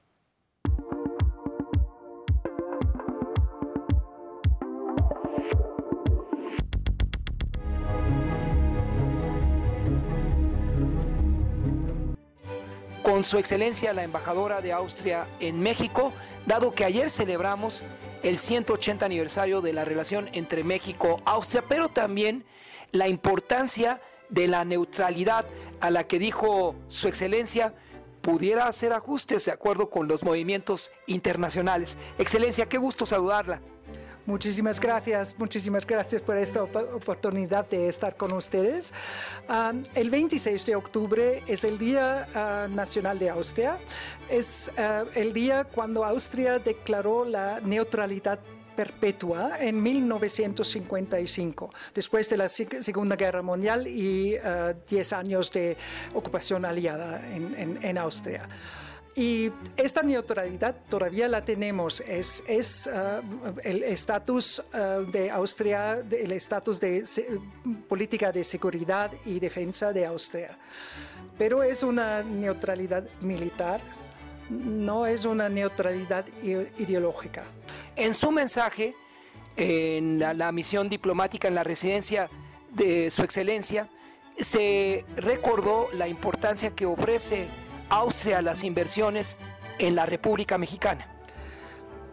Con 13.08 13.24
su 13.24 13.38
excelencia 13.38 13.94
la 13.94 14.04
embajadora 14.04 14.60
de 14.60 14.74
Austria 14.74 15.28
en 15.40 15.62
México, 15.62 16.12
dado 16.46 16.76
que 16.76 16.84
ayer 16.84 17.10
celebramos 17.10 17.86
el 18.22 18.38
180 18.38 19.06
aniversario 19.06 19.62
de 19.62 19.72
la 19.72 19.86
relación 19.86 20.30
entre 20.34 20.66
México 20.66 21.20
y 21.20 21.22
Austria, 21.24 21.64
pero 21.70 21.88
también 21.88 22.44
la 22.92 23.08
importancia 23.08 24.02
de 24.28 24.50
la 24.50 24.66
neutralidad 24.66 25.46
a 25.80 25.90
la 25.90 26.06
que 26.06 26.20
dijo 26.20 26.76
su 26.90 27.08
excelencia 27.08 27.74
pudiera 28.22 28.68
hacer 28.68 28.92
ajustes 28.92 29.46
de 29.46 29.54
acuerdo 29.54 29.90
con 29.90 30.10
los 30.10 30.26
movimientos 30.26 30.92
internacionales. 31.06 31.96
Excelencia, 32.18 32.68
qué 32.68 32.78
gusto 32.78 33.06
saludarla. 33.06 33.62
Muchísimas 34.28 34.78
gracias, 34.82 35.40
muchísimas 35.40 35.88
gracias 35.88 36.22
por 36.22 36.36
esta 36.36 36.62
oportunidad 36.62 37.66
de 37.70 37.88
estar 37.88 38.18
con 38.18 38.34
ustedes. 38.34 38.94
Ah, 39.48 39.72
el 39.96 40.10
26 40.10 40.66
de 40.66 40.76
octubre 40.76 41.44
es 41.48 41.64
el 41.64 41.78
Día 41.78 42.28
ah, 42.36 42.68
Nacional 42.70 43.20
de 43.20 43.30
Austria. 43.30 43.78
Es 44.30 44.70
ah, 44.78 45.06
el 45.16 45.32
día 45.32 45.64
cuando 45.64 46.04
Austria 46.04 46.60
declaró 46.60 47.24
la 47.24 47.62
neutralidad 47.62 48.38
perpetua 48.76 49.60
en 49.62 49.82
1955, 49.82 51.70
después 51.96 52.30
de 52.30 52.36
la 52.36 52.50
Segunda 52.50 53.16
Guerra 53.16 53.42
Mundial 53.42 53.88
y 53.88 54.38
10 54.90 55.14
años 55.14 55.52
de 55.54 55.78
ocupación 56.14 56.66
aliada 56.66 57.22
en 57.34 57.98
Austria. 57.98 58.46
Y 59.18 59.52
esta 59.76 60.04
neutralidad 60.04 60.76
todavía 60.88 61.28
la 61.28 61.44
tenemos, 61.44 62.02
es, 62.02 62.44
es 62.48 62.86
uh, 62.86 63.60
el 63.64 63.82
estatus 63.82 64.60
uh, 64.60 65.10
de 65.10 65.32
Austria, 65.32 66.04
el 66.12 66.32
estatus 66.34 66.80
de 66.80 67.04
política 67.90 68.32
de 68.32 68.44
seguridad 68.44 69.12
y 69.26 69.40
defensa 69.40 69.92
de 69.92 70.06
Austria. 70.06 70.56
Pero 71.36 71.64
es 71.64 71.82
una 71.82 72.22
neutralidad 72.22 73.10
militar, 73.22 73.82
no 74.52 75.08
es 75.08 75.26
una 75.26 75.50
neutralidad 75.50 76.24
ideológica. 76.78 77.44
En 77.96 78.14
su 78.14 78.32
mensaje, 78.32 78.94
en 79.56 80.20
la, 80.20 80.36
la 80.36 80.52
misión 80.52 80.90
diplomática 80.90 81.48
en 81.48 81.56
la 81.56 81.64
residencia 81.64 82.30
de 82.70 83.10
Su 83.10 83.24
Excelencia, 83.24 83.90
se 84.38 85.06
recordó 85.16 85.88
la 85.94 86.08
importancia 86.08 86.70
que 86.76 86.86
ofrece 86.86 87.48
Austria 87.90 88.42
las 88.42 88.64
inversiones 88.64 89.38
en 89.80 89.96
la 89.96 90.06
República 90.06 90.58
Mexicana. 90.58 91.18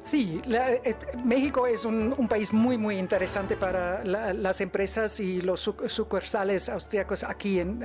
Sí, 0.05 0.43
eh, 0.51 0.95
México 1.25 1.67
es 1.67 1.87
un, 1.87 2.29
país 2.29 2.53
muy, 2.53 2.77
muy 2.77 2.99
interesante 2.99 3.57
para 3.57 4.05
las 4.05 4.61
empresas 4.61 5.19
y 5.19 5.41
los 5.41 5.61
sucursales 5.61 6.69
austríacos 6.69 7.23
aquí 7.23 7.59
en, 7.59 7.83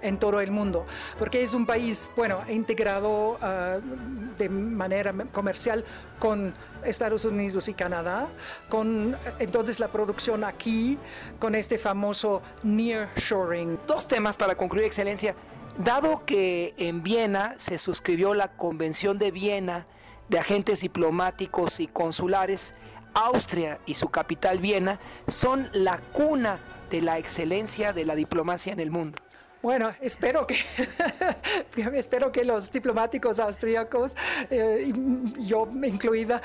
en, 0.00 0.18
todo 0.18 0.40
el 0.40 0.50
mundo, 0.50 0.86
porque 1.18 1.42
es 1.42 1.52
un 1.52 1.66
país, 1.66 2.10
bueno, 2.16 2.40
integrado 2.48 3.36
ah, 3.42 3.80
de 4.38 4.48
manera 4.48 5.12
comercial 5.30 5.84
con 6.18 6.54
Estados 6.82 7.26
Unidos 7.26 7.68
y 7.68 7.74
Canadá, 7.74 8.26
con 8.70 9.14
entonces 9.38 9.80
la 9.80 9.88
producción 9.88 10.42
aquí, 10.42 10.98
con 11.38 11.54
este 11.54 11.76
famoso 11.76 12.40
nearshoring. 12.62 13.78
Dos 13.86 14.08
temas 14.08 14.38
para 14.38 14.54
concluir, 14.54 14.86
Excelencia. 14.86 15.34
Dado 15.78 16.24
que 16.24 16.74
en 16.76 17.04
Viena 17.04 17.54
se 17.58 17.78
suscribió 17.78 18.34
la 18.34 18.48
Convención 18.48 19.16
de 19.16 19.30
Viena 19.30 19.86
de 20.28 20.40
Agentes 20.40 20.80
Diplomáticos 20.80 21.78
y 21.78 21.86
Consulares, 21.86 22.74
Austria 23.14 23.78
y 23.86 23.94
su 23.94 24.08
capital 24.08 24.58
Viena 24.58 24.98
son 25.28 25.70
la 25.72 25.98
cuna 25.98 26.58
de 26.90 27.00
la 27.00 27.18
excelencia 27.18 27.92
de 27.92 28.04
la 28.04 28.16
diplomacia 28.16 28.72
en 28.72 28.80
el 28.80 28.90
mundo. 28.90 29.18
Bueno, 29.60 29.90
espero 30.00 30.46
que, 30.46 30.56
espero 31.94 32.30
que 32.30 32.44
los 32.44 32.70
diplomáticos 32.70 33.40
austríacos, 33.40 34.14
eh, 34.50 34.92
yo 35.40 35.68
incluida, 35.82 36.40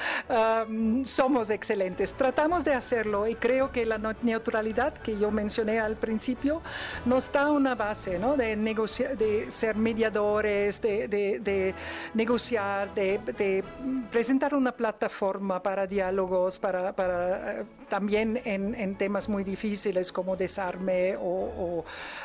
somos 1.05 1.51
excelentes. 1.51 2.13
Tratamos 2.13 2.65
de 2.65 2.73
hacerlo 2.73 3.27
y 3.27 3.35
creo 3.35 3.71
que 3.71 3.85
la 3.85 3.99
neutralidad 3.99 4.95
que 4.95 5.17
yo 5.19 5.29
mencioné 5.29 5.79
al 5.79 5.95
principio 5.95 6.63
nos 7.05 7.31
da 7.31 7.51
una 7.51 7.75
base 7.75 8.17
¿no? 8.17 8.35
de, 8.35 8.55
de 8.55 9.51
ser 9.51 9.75
mediadores, 9.75 10.81
de, 10.81 11.75
negociar, 12.15 12.95
de, 12.95 13.63
presentar 14.11 14.55
una 14.55 14.71
plataforma 14.71 15.61
para 15.61 15.85
diálogos, 15.85 16.57
para, 16.57 16.89
eh, 16.89 17.63
también 17.89 18.41
en, 18.43 18.95
temas 18.95 19.29
muy 19.29 19.43
difíciles 19.43 20.11
como 20.11 20.35
desarme 20.35 21.15
o, 21.15 21.83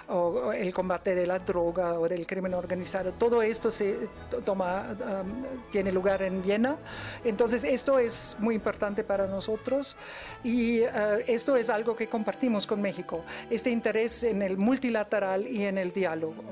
o 0.09 0.53
el 0.53 0.73
combate 0.79 1.13
de 1.13 1.27
la 1.27 1.41
droga 1.41 1.99
o 1.99 2.09
del 2.09 2.25
crimen 2.25 2.55
organizado. 2.55 3.11
Todo 3.11 3.43
esto 3.43 3.69
se 3.69 3.99
toma, 4.45 4.87
um, 4.93 5.43
tiene 5.73 5.91
lugar 5.91 6.23
en 6.23 6.41
Viena. 6.41 6.77
Entonces, 7.25 7.65
esto 7.65 7.99
es 7.99 8.37
muy 8.39 8.55
importante 8.55 9.03
para 9.03 9.27
nosotros 9.27 9.97
y 10.45 10.83
uh, 10.83 10.87
esto 11.27 11.57
es 11.57 11.69
algo 11.69 11.97
que 11.97 12.07
compartimos 12.07 12.65
con 12.65 12.81
México, 12.81 13.25
este 13.51 13.71
interés 13.71 14.23
en 14.23 14.41
el 14.41 14.57
multilateral 14.57 15.49
y 15.49 15.65
en 15.65 15.79
el 15.79 15.91
diálogo. 15.91 16.45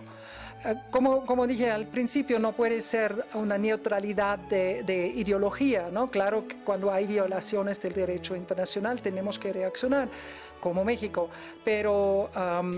Uh, 0.64 0.90
como, 0.90 1.24
como, 1.24 1.46
dije 1.46 1.70
al 1.70 1.86
principio, 1.86 2.40
no 2.40 2.50
puede 2.50 2.80
ser 2.80 3.26
una 3.34 3.56
neutralidad 3.56 4.40
de, 4.40 5.12
ideología, 5.14 5.88
¿no? 5.92 6.10
Claro 6.10 6.48
que 6.48 6.56
cuando 6.64 6.90
hay 6.90 7.06
violaciones 7.06 7.80
del 7.80 7.92
derecho 7.92 8.34
internacional 8.34 9.00
tenemos 9.00 9.38
que 9.38 9.52
reaccionar 9.52 10.08
como 10.58 10.84
México, 10.84 11.30
pero 11.64 12.28
um, 12.34 12.76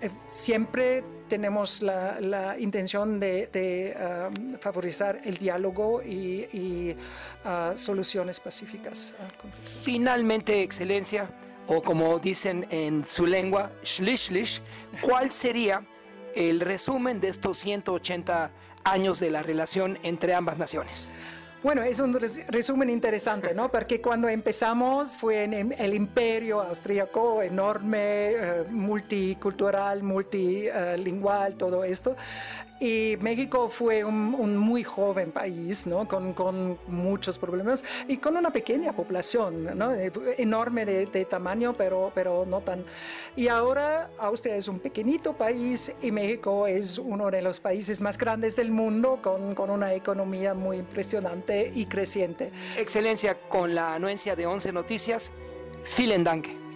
eh, 0.00 0.10
siempre 0.26 1.04
tenemos 1.28 1.82
la, 1.82 2.56
intención 2.58 3.20
de, 3.20 3.94
um, 3.98 4.58
favorecer 4.58 5.20
el 5.24 5.36
diálogo 5.36 6.02
y, 6.02 6.96
uh, 7.44 7.76
soluciones 7.76 8.40
pacíficas. 8.40 9.14
Uh, 9.18 9.48
Finalmente, 9.82 10.62
Excelencia, 10.62 11.28
o 11.66 11.82
como 11.82 12.18
dicen 12.18 12.66
en 12.70 13.06
su 13.06 13.26
lengua, 13.26 13.70
¿cuál 15.02 15.30
sería 15.30 15.84
el 16.34 16.60
resumen 16.60 17.20
de 17.20 17.28
estos 17.28 17.58
180 17.58 18.50
años 18.84 19.20
de 19.20 19.30
la 19.30 19.42
relación 19.42 19.98
entre 20.02 20.34
ambas 20.34 20.56
naciones? 20.56 21.10
Bueno, 21.60 21.82
es 21.82 21.98
un 21.98 22.16
resumen 22.48 22.88
interesante, 22.88 23.52
¿no? 23.52 23.68
Porque 23.68 24.00
cuando 24.00 24.28
empezamos 24.28 25.16
fue 25.16 25.42
en 25.42 25.72
el 25.72 25.92
imperio 25.92 26.60
austríaco 26.60 27.42
enorme, 27.42 27.98
eh, 28.30 28.64
multicultural, 28.70 30.04
multilingual, 30.04 31.56
todo 31.56 31.82
esto. 31.82 32.16
Y 32.80 33.16
México 33.20 33.68
fue 33.68 34.04
un, 34.04 34.56
muy 34.56 34.84
joven 34.84 35.32
país, 35.32 35.86
¿no? 35.86 36.06
Con, 36.06 36.32
con, 36.32 36.78
muchos 36.86 37.38
problemas 37.38 37.84
y 38.06 38.18
con 38.18 38.36
una 38.36 38.50
pequeña 38.50 38.92
población, 38.92 39.76
¿no? 39.76 39.92
Enorme 39.94 40.84
de, 40.84 41.06
de, 41.06 41.24
tamaño, 41.24 41.74
pero, 41.76 42.12
pero 42.14 42.46
no 42.46 42.60
tan... 42.60 42.84
Y 43.36 43.48
ahora 43.48 44.10
Austria 44.18 44.56
es 44.56 44.68
un 44.68 44.78
pequeñito 44.78 45.32
país 45.32 45.92
y 46.02 46.10
México 46.12 46.66
es 46.66 46.98
uno 46.98 47.30
de 47.30 47.42
los 47.42 47.60
países 47.60 48.00
más 48.00 48.16
grandes 48.16 48.56
del 48.56 48.70
mundo 48.70 49.18
con, 49.22 49.54
con 49.54 49.70
una 49.70 49.94
economía 49.94 50.54
muy 50.54 50.78
impresionante 50.78 51.72
y 51.74 51.86
creciente. 51.86 52.50
Excelencia, 52.76 53.36
con 53.48 53.74
la 53.74 53.94
anuencia 53.94 54.36
de 54.36 54.46
11 54.46 54.72
Noticias, 54.72 55.32
vielen 55.96 56.24
Dank 56.24 56.67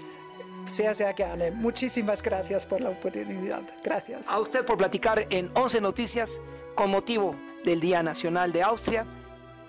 sea 0.64 0.94
sea 0.94 1.14
que 1.14 1.24
Muchísimas 1.52 2.22
gracias 2.22 2.66
por 2.66 2.80
la 2.80 2.90
oportunidad. 2.90 3.62
Gracias. 3.82 4.28
A 4.28 4.38
usted 4.38 4.64
por 4.64 4.78
platicar 4.78 5.26
en 5.30 5.50
11 5.54 5.80
Noticias 5.80 6.40
con 6.74 6.90
motivo 6.90 7.34
del 7.64 7.80
Día 7.80 8.02
Nacional 8.02 8.52
de 8.52 8.62
Austria 8.62 9.06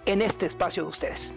en 0.06 0.22
este 0.22 0.46
espacio 0.46 0.84
de 0.84 0.90
ustedes. 0.90 1.34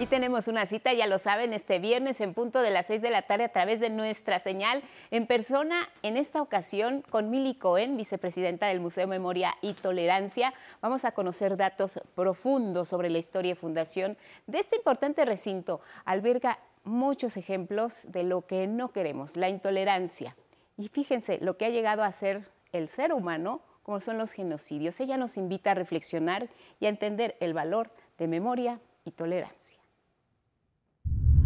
Y 0.00 0.06
tenemos 0.06 0.48
una 0.48 0.64
cita, 0.64 0.94
ya 0.94 1.06
lo 1.06 1.18
saben, 1.18 1.52
este 1.52 1.78
viernes 1.78 2.22
en 2.22 2.32
punto 2.32 2.62
de 2.62 2.70
las 2.70 2.86
6 2.86 3.02
de 3.02 3.10
la 3.10 3.20
tarde 3.20 3.44
a 3.44 3.52
través 3.52 3.80
de 3.80 3.90
nuestra 3.90 4.40
señal 4.40 4.82
en 5.10 5.26
persona, 5.26 5.90
en 6.02 6.16
esta 6.16 6.40
ocasión 6.40 7.04
con 7.10 7.28
Mili 7.28 7.54
Cohen, 7.54 7.98
vicepresidenta 7.98 8.68
del 8.68 8.80
Museo 8.80 9.06
Memoria 9.06 9.58
y 9.60 9.74
Tolerancia. 9.74 10.54
Vamos 10.80 11.04
a 11.04 11.12
conocer 11.12 11.58
datos 11.58 12.00
profundos 12.14 12.88
sobre 12.88 13.10
la 13.10 13.18
historia 13.18 13.52
y 13.52 13.56
fundación 13.56 14.16
de 14.46 14.60
este 14.60 14.76
importante 14.76 15.22
recinto. 15.26 15.82
Alberga 16.06 16.58
muchos 16.82 17.36
ejemplos 17.36 18.06
de 18.08 18.22
lo 18.22 18.46
que 18.46 18.66
no 18.66 18.92
queremos, 18.92 19.36
la 19.36 19.50
intolerancia. 19.50 20.34
Y 20.78 20.88
fíjense 20.88 21.40
lo 21.42 21.58
que 21.58 21.66
ha 21.66 21.70
llegado 21.70 22.04
a 22.04 22.12
ser 22.12 22.48
el 22.72 22.88
ser 22.88 23.12
humano, 23.12 23.60
como 23.82 24.00
son 24.00 24.16
los 24.16 24.32
genocidios. 24.32 24.98
Ella 24.98 25.18
nos 25.18 25.36
invita 25.36 25.72
a 25.72 25.74
reflexionar 25.74 26.48
y 26.80 26.86
a 26.86 26.88
entender 26.88 27.36
el 27.40 27.52
valor 27.52 27.90
de 28.16 28.28
memoria 28.28 28.80
y 29.04 29.10
tolerancia. 29.10 29.79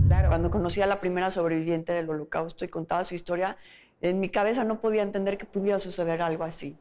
Cuando 0.09 0.51
conocí 0.51 0.81
a 0.83 0.87
la 0.87 0.97
primera 0.97 1.31
sobreviviente 1.31 1.93
del 1.93 2.11
holocausto 2.11 2.65
y 2.65 2.69
contaba 2.69 3.05
su 3.05 3.15
historia, 3.15 3.57
en 4.01 4.21
mi 4.21 4.29
cabeza 4.29 4.65
no 4.65 4.81
podía 4.81 5.03
entender 5.03 5.39
que 5.39 5.47
pudiera 5.47 5.79
suceder 5.79 6.23
algo 6.23 6.45
así. 6.45 6.77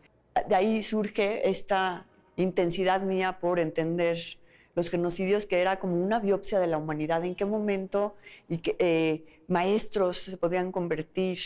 De 0.47 0.55
ahí 0.55 0.83
surge 0.83 1.49
esta 1.49 2.05
intensidad 2.35 3.01
mía 3.01 3.39
por 3.39 3.59
entender 3.59 4.19
los 4.75 4.89
genocidios, 4.89 5.45
que 5.45 5.61
era 5.61 5.79
como 5.79 6.03
una 6.03 6.19
biopsia 6.19 6.59
de 6.59 6.67
la 6.67 6.77
humanidad, 6.77 7.23
en 7.23 7.35
qué 7.35 7.45
momento 7.45 8.15
y 8.49 8.57
que, 8.57 8.75
eh, 8.79 9.25
maestros 9.47 10.17
se 10.17 10.37
podían 10.37 10.71
convertir 10.71 11.39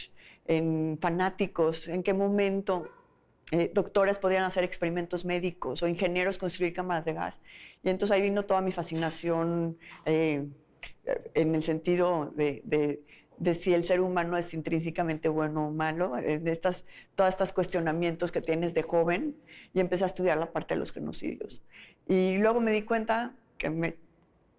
en 0.48 0.98
fanáticos, 1.02 1.90
en 1.90 2.04
qué 2.04 2.14
momento 2.14 2.88
eh, 3.52 3.72
doctores 3.74 4.18
podían 4.18 4.44
hacer 4.44 4.64
experimentos 4.64 5.26
médicos 5.26 5.84
o 5.84 5.88
ingenieros 5.88 6.38
construir 6.38 6.74
cámaras 6.74 7.06
de 7.06 7.14
gas. 7.14 7.40
Y 7.84 7.90
entonces 7.90 8.16
ahí 8.16 8.22
vino 8.22 8.46
toda 8.46 8.62
mi 8.62 8.72
fascinación 8.72 9.78
eh, 10.06 10.48
en 11.34 11.56
el 11.56 11.64
sentido 11.64 12.34
de, 12.36 12.62
de, 12.66 13.54
si 13.54 13.74
el 13.74 13.84
ser 13.84 14.02
humano 14.02 14.38
es 14.38 14.54
intrínsecamente 14.54 15.30
bueno 15.30 15.68
o 15.68 15.72
malo, 15.72 16.14
de 16.16 16.52
estas, 16.52 16.86
todos 17.16 17.30
estos 17.30 17.54
cuestionamientos 17.54 18.32
que 18.32 18.42
tienes 18.42 18.74
de 18.74 18.84
joven, 18.84 19.36
y 19.74 19.80
empecé 19.80 20.04
a 20.04 20.08
estudiar 20.08 20.38
la 20.38 20.52
parte 20.52 20.74
de 20.74 20.80
los 20.80 20.92
genocidios. 20.92 21.62
Y 22.08 22.38
luego 22.38 22.60
me 22.60 22.72
di 22.72 22.84
cuenta 22.84 23.36
que, 23.58 23.70
me, 23.70 23.96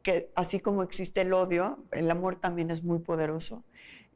que 0.02 0.30
así 0.34 0.60
como 0.60 0.82
existe 0.82 1.22
el 1.22 1.32
odio, 1.32 1.78
el 1.92 2.10
amor 2.10 2.36
también 2.36 2.70
es 2.70 2.84
muy 2.84 2.98
poderoso. 2.98 3.64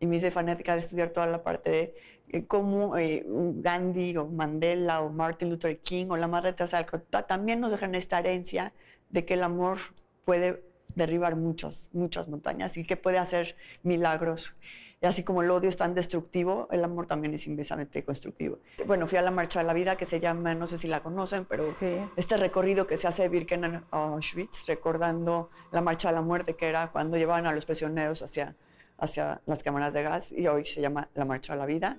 Y 0.00 0.07
me 0.07 0.16
hice 0.16 0.30
fanática 0.30 0.74
de 0.74 0.80
estudiar 0.80 1.11
toda 1.11 1.26
la 1.26 1.42
parte 1.42 1.70
de 1.70 1.94
eh, 2.28 2.44
cómo 2.46 2.96
eh, 2.96 3.24
Gandhi 3.26 4.16
o 4.16 4.26
Mandela 4.26 5.00
o 5.00 5.11
Martin 5.11 5.50
Luther 5.50 5.78
King 5.78 6.07
o 6.11 6.16
la 6.16 6.28
Madre 6.28 6.53
de 6.53 6.68
Calcuta 6.68 7.22
también 7.22 7.61
nos 7.61 7.70
dejan 7.70 7.94
esta 7.94 8.18
herencia 8.18 8.72
de 9.11 9.24
que 9.24 9.34
el 9.34 9.42
amor 9.42 9.78
puede 10.24 10.62
derribar 10.95 11.36
muchas, 11.36 11.88
muchas 11.93 12.28
montañas 12.28 12.76
y 12.76 12.84
que 12.84 12.97
puede 12.97 13.18
hacer 13.18 13.57
milagros. 13.82 14.57
Y 15.01 15.07
así 15.07 15.24
como 15.24 15.43
el 15.43 15.51
odio 15.51 15.68
es 15.68 15.76
tan 15.76 15.95
destructivo, 15.95 16.68
el 16.70 16.84
amor 16.84 17.09
también 17.09 17.34
es 17.34 17.45
inmensamente 17.49 18.05
constructivo. 18.05 18.61
Bueno, 18.86 19.09
fui 19.09 19.18
a 19.18 19.22
la 19.22 19.32
Marcha 19.32 19.59
de 19.59 19.66
la 19.66 19.72
Vida, 19.72 19.97
que 19.97 20.07
se 20.07 20.20
llama, 20.20 20.55
no 20.55 20.68
sé 20.68 20.78
si 20.78 20.86
la 20.86 21.03
conocen, 21.03 21.45
pero 21.45 21.64
este 22.16 22.36
recorrido 22.36 22.86
que 22.86 22.97
se 22.97 23.09
hace 23.09 23.22
de 23.22 23.28
Birkenau 23.28 23.82
a 23.90 24.05
Auschwitz, 24.12 24.64
recordando 24.68 25.51
la 25.72 25.80
Marcha 25.80 26.09
de 26.09 26.14
la 26.14 26.22
Muerte, 26.22 26.55
que 26.55 26.68
era 26.68 26.93
cuando 26.93 27.16
llevaban 27.16 27.47
a 27.47 27.53
los 27.53 27.64
prisioneros 27.64 28.22
hacia, 28.22 28.55
hacia 28.97 29.40
las 29.47 29.64
cámaras 29.64 29.93
de 29.93 30.05
gas, 30.05 30.30
y 30.30 30.47
hoy 30.47 30.64
se 30.64 30.80
llama 30.80 31.09
la 31.14 31.24
Marcha 31.24 31.55
de 31.55 31.59
la 31.59 31.66
Vida. 31.66 31.99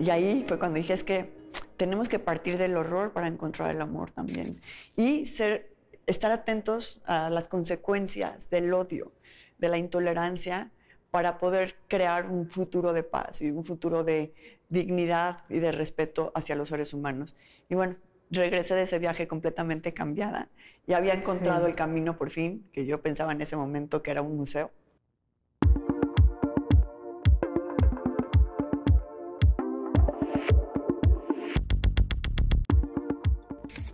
Y 0.00 0.08
ahí 0.08 0.44
fue 0.48 0.58
cuando 0.58 0.78
dije, 0.78 0.94
es 0.94 1.04
que 1.04 1.30
tenemos 1.76 2.08
que 2.08 2.18
partir 2.18 2.56
del 2.56 2.76
horror 2.76 3.12
para 3.12 3.28
encontrar 3.28 3.70
el 3.70 3.82
amor 3.82 4.10
también. 4.10 4.58
Y 4.96 5.26
ser, 5.26 5.74
estar 6.06 6.32
atentos 6.32 7.02
a 7.04 7.28
las 7.28 7.48
consecuencias 7.48 8.48
del 8.48 8.72
odio, 8.72 9.12
de 9.58 9.68
la 9.68 9.76
intolerancia, 9.76 10.70
para 11.10 11.38
poder 11.38 11.76
crear 11.86 12.30
un 12.30 12.48
futuro 12.48 12.94
de 12.94 13.02
paz 13.02 13.42
y 13.42 13.50
un 13.50 13.64
futuro 13.64 14.02
de 14.02 14.32
dignidad 14.70 15.44
y 15.50 15.58
de 15.58 15.70
respeto 15.70 16.32
hacia 16.34 16.56
los 16.56 16.70
seres 16.70 16.94
humanos. 16.94 17.36
Y 17.68 17.74
bueno, 17.74 17.96
regresé 18.30 18.74
de 18.74 18.82
ese 18.82 18.98
viaje 18.98 19.28
completamente 19.28 19.92
cambiada 19.92 20.48
y 20.86 20.94
había 20.94 21.12
encontrado 21.12 21.66
el 21.66 21.74
camino 21.74 22.16
por 22.16 22.30
fin, 22.30 22.64
que 22.72 22.86
yo 22.86 23.02
pensaba 23.02 23.32
en 23.32 23.40
ese 23.42 23.56
momento 23.56 24.02
que 24.02 24.12
era 24.12 24.22
un 24.22 24.36
museo. 24.36 24.70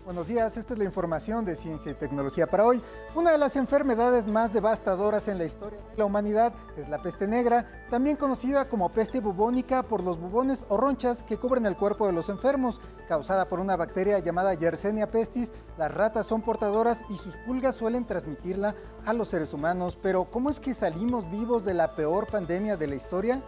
Buenos 0.07 0.29
días, 0.29 0.57
esta 0.57 0.75
es 0.75 0.79
la 0.79 0.85
información 0.85 1.45
de 1.45 1.57
ciencia 1.57 1.91
y 1.91 1.97
tecnología 1.97 2.47
para 2.47 2.65
hoy. 2.65 2.81
Una 3.17 3.33
de 3.33 3.39
las 3.39 3.57
enfermedades 3.57 4.25
más 4.25 4.53
devastadoras 4.53 5.27
en 5.27 5.37
la 5.37 5.47
historia 5.47 5.81
de 5.81 5.97
la 5.97 6.05
humanidad 6.05 6.53
es 6.77 6.89
la 6.89 7.03
peste 7.03 7.27
negra, 7.27 7.69
también 7.91 8.17
conocida 8.17 8.69
como 8.69 8.89
peste 8.89 9.19
bubónica 9.19 9.83
por 9.83 10.05
los 10.05 10.21
bubones 10.21 10.65
o 10.69 10.77
ronchas 10.77 11.25
que 11.25 11.39
cubren 11.39 11.67
el 11.67 11.77
cuerpo 11.77 12.07
de 12.07 12.13
los 12.13 12.29
enfermos. 12.29 12.81
Causada 13.09 13.47
por 13.47 13.59
una 13.59 13.75
bacteria 13.75 14.21
llamada 14.21 14.55
Yersinia 14.55 15.09
pestis, 15.09 15.51
las 15.77 15.93
ratas 15.93 16.25
son 16.27 16.41
portadoras 16.41 17.01
y 17.11 17.17
sus 17.17 17.37
pulgas 17.39 17.75
suelen 17.75 18.05
transmitirla 18.05 18.77
a 19.07 19.13
los 19.13 19.27
seres 19.27 19.53
humanos. 19.55 19.99
Pero 20.01 20.27
¿cómo 20.27 20.51
es 20.51 20.61
que 20.61 20.73
salimos 20.73 21.29
vivos 21.33 21.65
de 21.65 21.75
la 21.75 21.97
peor 21.97 22.29
pandemia 22.29 22.77
de 22.77 22.87
la 22.87 22.95
historia? 22.95 23.43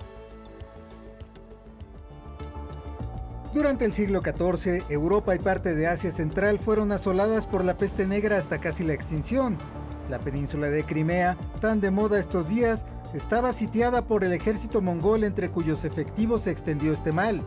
Durante 3.55 3.87
el 3.87 3.95
siglo 3.95 4.21
XIV, 4.21 4.85
Europa 4.91 5.35
y 5.35 5.39
parte 5.39 5.75
de 5.75 5.87
Asia 5.87 6.13
Central 6.13 6.59
fueron 6.59 6.93
asoladas 6.93 7.47
por 7.47 7.65
la 7.65 7.79
peste 7.79 8.07
negra 8.07 8.37
hasta 8.37 8.61
casi 8.61 8.85
la 8.85 8.93
extinción. 8.93 9.57
La 10.11 10.19
península 10.19 10.69
de 10.69 10.85
Crimea, 10.85 11.39
tan 11.61 11.81
de 11.81 11.91
moda 11.91 12.19
estos 12.19 12.49
días, 12.51 12.85
estaba 13.15 13.55
sitiada 13.55 14.03
por 14.03 14.23
el 14.23 14.35
ejército 14.35 14.83
mongol 14.83 15.25
entre 15.25 15.51
cuyos 15.51 15.85
efectivos 15.85 16.43
se 16.43 16.51
extendió 16.51 16.93
este 16.93 17.11
mal. 17.11 17.43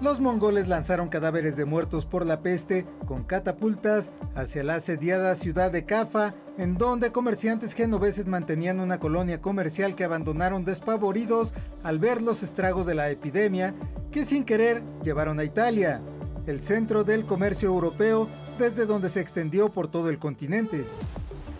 Los 0.00 0.18
mongoles 0.18 0.66
lanzaron 0.66 1.10
cadáveres 1.10 1.56
de 1.56 1.66
muertos 1.66 2.06
por 2.06 2.24
la 2.24 2.40
peste 2.40 2.86
con 3.06 3.22
catapultas 3.22 4.10
hacia 4.34 4.64
la 4.64 4.76
asediada 4.76 5.34
ciudad 5.34 5.70
de 5.70 5.84
Cafa, 5.84 6.34
en 6.56 6.78
donde 6.78 7.12
comerciantes 7.12 7.74
genoveses 7.74 8.26
mantenían 8.26 8.80
una 8.80 8.98
colonia 8.98 9.42
comercial 9.42 9.94
que 9.94 10.04
abandonaron 10.04 10.64
despavoridos 10.64 11.52
al 11.82 11.98
ver 11.98 12.22
los 12.22 12.42
estragos 12.42 12.86
de 12.86 12.94
la 12.94 13.10
epidemia 13.10 13.74
que 14.10 14.24
sin 14.24 14.44
querer 14.44 14.82
llevaron 15.04 15.38
a 15.38 15.44
Italia, 15.44 16.00
el 16.46 16.62
centro 16.62 17.04
del 17.04 17.26
comercio 17.26 17.68
europeo 17.68 18.26
desde 18.58 18.86
donde 18.86 19.10
se 19.10 19.20
extendió 19.20 19.70
por 19.70 19.88
todo 19.88 20.08
el 20.08 20.18
continente. 20.18 20.82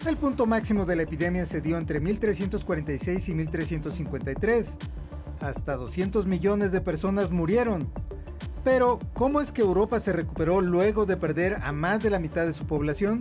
El 0.06 0.16
punto 0.16 0.46
máximo 0.46 0.86
de 0.86 0.96
la 0.96 1.02
epidemia 1.02 1.44
se 1.44 1.60
dio 1.60 1.76
entre 1.76 2.00
1346 2.00 3.28
y 3.28 3.34
1353. 3.34 4.78
Hasta 5.40 5.76
200 5.76 6.26
millones 6.26 6.72
de 6.72 6.80
personas 6.80 7.30
murieron, 7.30 7.90
pero, 8.62 8.98
¿cómo 9.14 9.40
es 9.40 9.52
que 9.52 9.62
Europa 9.62 10.00
se 10.00 10.12
recuperó 10.12 10.60
luego 10.60 11.06
de 11.06 11.16
perder 11.16 11.58
a 11.62 11.72
más 11.72 12.02
de 12.02 12.10
la 12.10 12.18
mitad 12.18 12.46
de 12.46 12.52
su 12.52 12.66
población? 12.66 13.20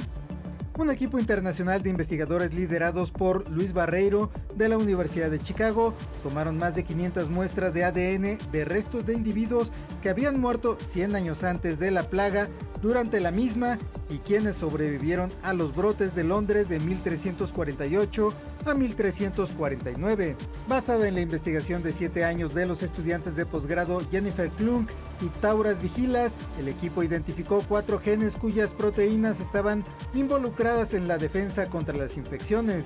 Un 0.77 0.89
equipo 0.89 1.19
internacional 1.19 1.83
de 1.83 1.89
investigadores 1.89 2.53
liderados 2.53 3.11
por 3.11 3.49
Luis 3.49 3.73
Barreiro 3.73 4.29
de 4.55 4.69
la 4.69 4.77
Universidad 4.77 5.29
de 5.29 5.41
Chicago 5.41 5.93
tomaron 6.23 6.57
más 6.57 6.73
de 6.73 6.85
500 6.85 7.29
muestras 7.29 7.73
de 7.73 7.83
ADN 7.83 8.37
de 8.49 8.63
restos 8.63 9.05
de 9.05 9.13
individuos 9.13 9.73
que 10.01 10.09
habían 10.09 10.39
muerto 10.39 10.77
100 10.79 11.17
años 11.17 11.43
antes 11.43 11.79
de 11.79 11.91
la 11.91 12.03
plaga 12.03 12.47
durante 12.81 13.19
la 13.19 13.31
misma 13.31 13.77
y 14.09 14.19
quienes 14.19 14.55
sobrevivieron 14.55 15.33
a 15.43 15.51
los 15.51 15.75
brotes 15.75 16.15
de 16.15 16.23
Londres 16.23 16.69
de 16.69 16.79
1348 16.79 18.33
a 18.65 18.73
1349. 18.73 20.35
Basada 20.67 21.07
en 21.07 21.15
la 21.15 21.21
investigación 21.21 21.83
de 21.83 21.93
7 21.93 22.23
años 22.23 22.53
de 22.53 22.65
los 22.65 22.83
estudiantes 22.83 23.35
de 23.35 23.45
posgrado 23.45 24.01
Jennifer 24.11 24.49
Klunk 24.49 24.89
y 25.21 25.27
Tauras 25.41 25.81
Vigilas, 25.81 26.35
el 26.57 26.67
equipo 26.67 27.03
identificó 27.03 27.63
cuatro 27.67 27.99
genes 27.99 28.35
cuyas 28.35 28.73
proteínas 28.73 29.39
estaban 29.39 29.83
involucradas 30.13 30.93
en 30.93 31.07
la 31.07 31.17
defensa 31.17 31.67
contra 31.67 31.95
las 31.95 32.17
infecciones. 32.17 32.85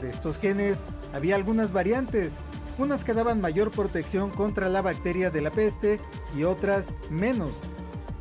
De 0.00 0.10
estos 0.10 0.38
genes 0.38 0.82
había 1.12 1.36
algunas 1.36 1.72
variantes, 1.72 2.34
unas 2.78 3.04
que 3.04 3.14
daban 3.14 3.40
mayor 3.40 3.70
protección 3.70 4.30
contra 4.30 4.68
la 4.68 4.82
bacteria 4.82 5.30
de 5.30 5.42
la 5.42 5.50
peste 5.50 6.00
y 6.36 6.44
otras 6.44 6.88
menos. 7.10 7.52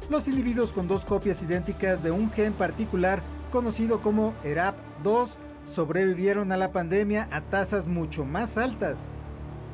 Los 0.10 0.28
individuos 0.28 0.74
con 0.74 0.88
dos 0.88 1.06
copias 1.06 1.42
idénticas 1.42 2.04
de 2.04 2.12
un 2.12 2.32
gen 2.32 2.54
particular 2.54 3.24
conocido 3.50 4.02
como 4.02 4.34
ERAP2 4.44 5.30
sobrevivieron 5.70 6.52
a 6.52 6.58
la 6.58 6.72
pandemia 6.72 7.28
a 7.32 7.42
tasas 7.42 7.88
mucho 7.88 8.26
más 8.26 8.58
altas. 8.58 9.00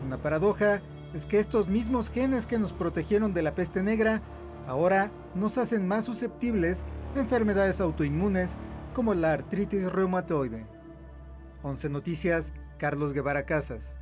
Una 0.05 0.17
paradoja 0.17 0.81
es 1.13 1.25
que 1.25 1.39
estos 1.39 1.67
mismos 1.67 2.09
genes 2.09 2.45
que 2.45 2.59
nos 2.59 2.73
protegieron 2.73 3.33
de 3.33 3.41
la 3.41 3.55
peste 3.55 3.83
negra 3.83 4.21
ahora 4.67 5.11
nos 5.35 5.57
hacen 5.57 5.87
más 5.87 6.05
susceptibles 6.05 6.83
a 7.15 7.19
enfermedades 7.19 7.81
autoinmunes 7.81 8.55
como 8.93 9.13
la 9.13 9.33
artritis 9.33 9.91
reumatoide. 9.91 10.65
11 11.63 11.89
Noticias, 11.89 12.53
Carlos 12.77 13.13
Guevara 13.13 13.45
Casas 13.45 13.96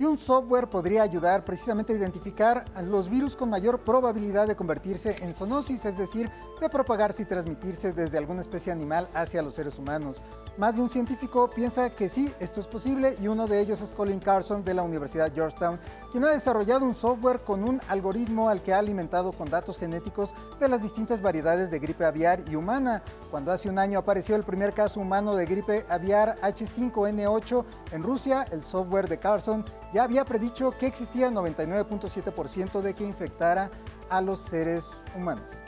y 0.00 0.04
un 0.06 0.16
software 0.16 0.66
podría 0.66 1.02
ayudar 1.02 1.44
precisamente 1.44 1.92
a 1.92 1.96
identificar 1.96 2.64
a 2.74 2.80
los 2.80 3.10
virus 3.10 3.36
con 3.36 3.50
mayor 3.50 3.80
probabilidad 3.80 4.48
de 4.48 4.56
convertirse 4.56 5.14
en 5.22 5.34
zoonosis, 5.34 5.84
es 5.84 5.98
decir, 5.98 6.30
de 6.58 6.70
propagarse 6.70 7.22
y 7.22 7.26
transmitirse 7.26 7.92
desde 7.92 8.16
alguna 8.16 8.40
especie 8.40 8.72
animal 8.72 9.10
hacia 9.12 9.42
los 9.42 9.54
seres 9.54 9.78
humanos. 9.78 10.16
Más 10.58 10.76
de 10.76 10.82
un 10.82 10.88
científico 10.88 11.48
piensa 11.48 11.90
que 11.90 12.08
sí, 12.08 12.34
esto 12.38 12.60
es 12.60 12.66
posible 12.66 13.16
y 13.22 13.28
uno 13.28 13.46
de 13.46 13.60
ellos 13.60 13.80
es 13.80 13.90
Colin 13.90 14.20
Carson 14.20 14.64
de 14.64 14.74
la 14.74 14.82
Universidad 14.82 15.32
Georgetown, 15.32 15.78
quien 16.10 16.24
ha 16.24 16.30
desarrollado 16.30 16.84
un 16.84 16.94
software 16.94 17.40
con 17.40 17.64
un 17.64 17.80
algoritmo 17.88 18.48
al 18.48 18.60
que 18.60 18.74
ha 18.74 18.78
alimentado 18.78 19.32
con 19.32 19.48
datos 19.48 19.78
genéticos 19.78 20.34
de 20.58 20.68
las 20.68 20.82
distintas 20.82 21.22
variedades 21.22 21.70
de 21.70 21.78
gripe 21.78 22.04
aviar 22.04 22.40
y 22.50 22.56
humana. 22.56 23.02
Cuando 23.30 23.52
hace 23.52 23.70
un 23.70 23.78
año 23.78 23.98
apareció 23.98 24.36
el 24.36 24.42
primer 24.42 24.74
caso 24.74 25.00
humano 25.00 25.34
de 25.34 25.46
gripe 25.46 25.86
aviar 25.88 26.36
H5N8 26.42 27.64
en 27.92 28.02
Rusia, 28.02 28.44
el 28.50 28.62
software 28.62 29.08
de 29.08 29.18
Carson 29.18 29.64
ya 29.94 30.02
había 30.02 30.24
predicho 30.24 30.72
que 30.72 30.86
existía 30.86 31.30
99.7% 31.30 32.80
de 32.80 32.94
que 32.94 33.04
infectara 33.04 33.70
a 34.10 34.20
los 34.20 34.40
seres 34.40 34.84
humanos. 35.16 35.59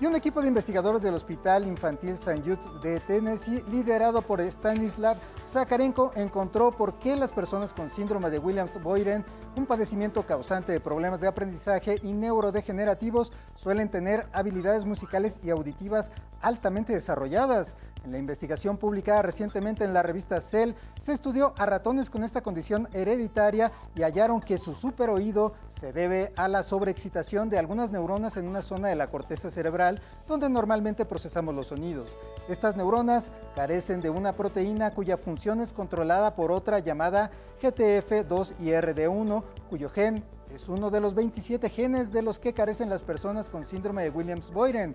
Y 0.00 0.06
un 0.06 0.16
equipo 0.16 0.40
de 0.40 0.48
investigadores 0.48 1.02
del 1.02 1.12
Hospital 1.12 1.66
Infantil 1.66 2.14
St. 2.14 2.40
Jude 2.40 2.80
de 2.80 3.00
Tennessee, 3.00 3.62
liderado 3.70 4.22
por 4.22 4.40
Stanislav 4.40 5.18
Zakarenko, 5.46 6.12
encontró 6.16 6.70
por 6.70 6.98
qué 6.98 7.16
las 7.16 7.32
personas 7.32 7.74
con 7.74 7.90
síndrome 7.90 8.30
de 8.30 8.38
Williams-Boyden, 8.38 9.26
un 9.56 9.66
padecimiento 9.66 10.22
causante 10.22 10.72
de 10.72 10.80
problemas 10.80 11.20
de 11.20 11.28
aprendizaje 11.28 11.98
y 12.02 12.14
neurodegenerativos, 12.14 13.30
suelen 13.56 13.90
tener 13.90 14.26
habilidades 14.32 14.86
musicales 14.86 15.38
y 15.42 15.50
auditivas 15.50 16.10
altamente 16.40 16.94
desarrolladas. 16.94 17.76
En 18.04 18.12
la 18.12 18.18
investigación 18.18 18.78
publicada 18.78 19.20
recientemente 19.20 19.84
en 19.84 19.92
la 19.92 20.02
revista 20.02 20.40
Cell, 20.40 20.72
se 20.98 21.12
estudió 21.12 21.52
a 21.58 21.66
ratones 21.66 22.08
con 22.08 22.24
esta 22.24 22.40
condición 22.40 22.88
hereditaria 22.94 23.70
y 23.94 24.02
hallaron 24.02 24.40
que 24.40 24.56
su 24.56 24.72
superoído 24.72 25.52
se 25.68 25.92
debe 25.92 26.32
a 26.36 26.48
la 26.48 26.62
sobreexcitación 26.62 27.50
de 27.50 27.58
algunas 27.58 27.90
neuronas 27.90 28.38
en 28.38 28.48
una 28.48 28.62
zona 28.62 28.88
de 28.88 28.96
la 28.96 29.08
corteza 29.08 29.50
cerebral 29.50 30.00
donde 30.26 30.48
normalmente 30.48 31.04
procesamos 31.04 31.54
los 31.54 31.66
sonidos. 31.66 32.08
Estas 32.48 32.74
neuronas 32.74 33.30
carecen 33.54 34.00
de 34.00 34.08
una 34.08 34.32
proteína 34.32 34.94
cuya 34.94 35.18
función 35.18 35.60
es 35.60 35.72
controlada 35.72 36.34
por 36.34 36.52
otra 36.52 36.78
llamada 36.78 37.30
GTF2IRD1, 37.60 39.42
cuyo 39.68 39.90
gen 39.90 40.24
es 40.54 40.68
uno 40.68 40.90
de 40.90 41.00
los 41.00 41.14
27 41.14 41.68
genes 41.68 42.12
de 42.12 42.22
los 42.22 42.38
que 42.38 42.54
carecen 42.54 42.88
las 42.88 43.02
personas 43.02 43.48
con 43.48 43.64
síndrome 43.64 44.02
de 44.02 44.10
Williams-Boyden. 44.10 44.94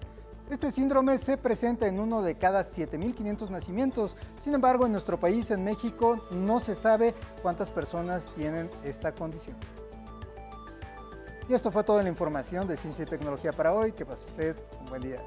Este 0.49 0.71
síndrome 0.71 1.17
se 1.17 1.37
presenta 1.37 1.87
en 1.87 1.99
uno 1.99 2.21
de 2.21 2.35
cada 2.35 2.63
7.500 2.63 3.49
nacimientos. 3.49 4.15
Sin 4.43 4.53
embargo, 4.53 4.85
en 4.85 4.91
nuestro 4.91 5.19
país, 5.19 5.49
en 5.49 5.63
México, 5.63 6.23
no 6.29 6.59
se 6.59 6.75
sabe 6.75 7.15
cuántas 7.41 7.71
personas 7.71 8.27
tienen 8.35 8.69
esta 8.83 9.13
condición. 9.13 9.55
Y 11.49 11.53
esto 11.53 11.71
fue 11.71 11.83
toda 11.83 12.03
la 12.03 12.09
información 12.09 12.67
de 12.67 12.77
Ciencia 12.77 13.03
y 13.03 13.07
Tecnología 13.07 13.53
para 13.53 13.73
hoy. 13.73 13.91
Que 13.91 14.05
pase 14.05 14.25
usted 14.27 14.55
un 14.79 14.85
buen 14.85 15.01
día. 15.01 15.21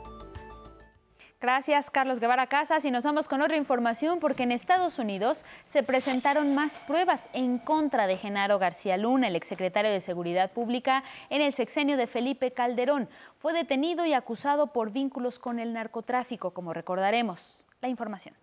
Gracias, 1.41 1.89
Carlos 1.91 2.19
Guevara 2.19 2.49
Casas. 2.49 2.85
Y 2.85 2.91
nos 2.91 3.05
vamos 3.05 3.29
con 3.29 3.43
otra 3.43 3.57
información 3.57 4.19
porque 4.19 4.43
en 4.43 4.51
Estados 4.51 4.99
Unidos 4.99 5.45
se 5.67 5.85
presentaron 5.85 6.57
más 6.57 6.81
pruebas 6.81 7.29
en 7.33 7.59
contra 7.59 8.09
de 8.09 8.17
Genaro 8.17 8.59
García 8.59 8.97
Luna, 8.97 9.29
el 9.29 9.37
exsecretario 9.37 9.93
de 9.93 10.01
Seguridad 10.01 10.51
Pública 10.51 11.05
en 11.31 11.41
el 11.41 11.53
sexenio 11.53 11.97
de 11.97 12.09
Felipe 12.09 12.51
Calderón. 12.51 13.09
Fue 13.39 13.53
detenido 13.53 14.05
y 14.05 14.15
acusado 14.15 14.73
por 14.73 14.91
vínculos 14.91 15.39
con 15.39 15.61
el 15.61 15.73
narcotráfico, 15.73 16.51
como 16.51 16.73
recordaremos. 16.73 17.69
La 17.81 17.89
información. 17.89 18.35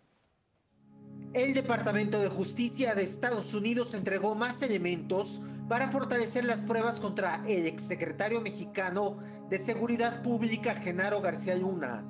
El 1.33 1.53
Departamento 1.53 2.21
de 2.21 2.29
Justicia 2.29 2.95
de 2.95 3.03
Estados 3.03 3.53
Unidos 3.53 3.93
entregó 3.93 4.35
más 4.35 4.61
elementos 4.61 5.41
para 5.67 5.89
fortalecer 5.91 6.45
las 6.45 6.61
pruebas 6.61 7.01
contra 7.01 7.43
el 7.45 7.65
exsecretario 7.65 8.39
mexicano 8.39 9.17
de 9.49 9.59
Seguridad 9.59 10.23
Pública, 10.23 10.75
Genaro 10.75 11.19
García 11.19 11.55
Luna. 11.55 12.05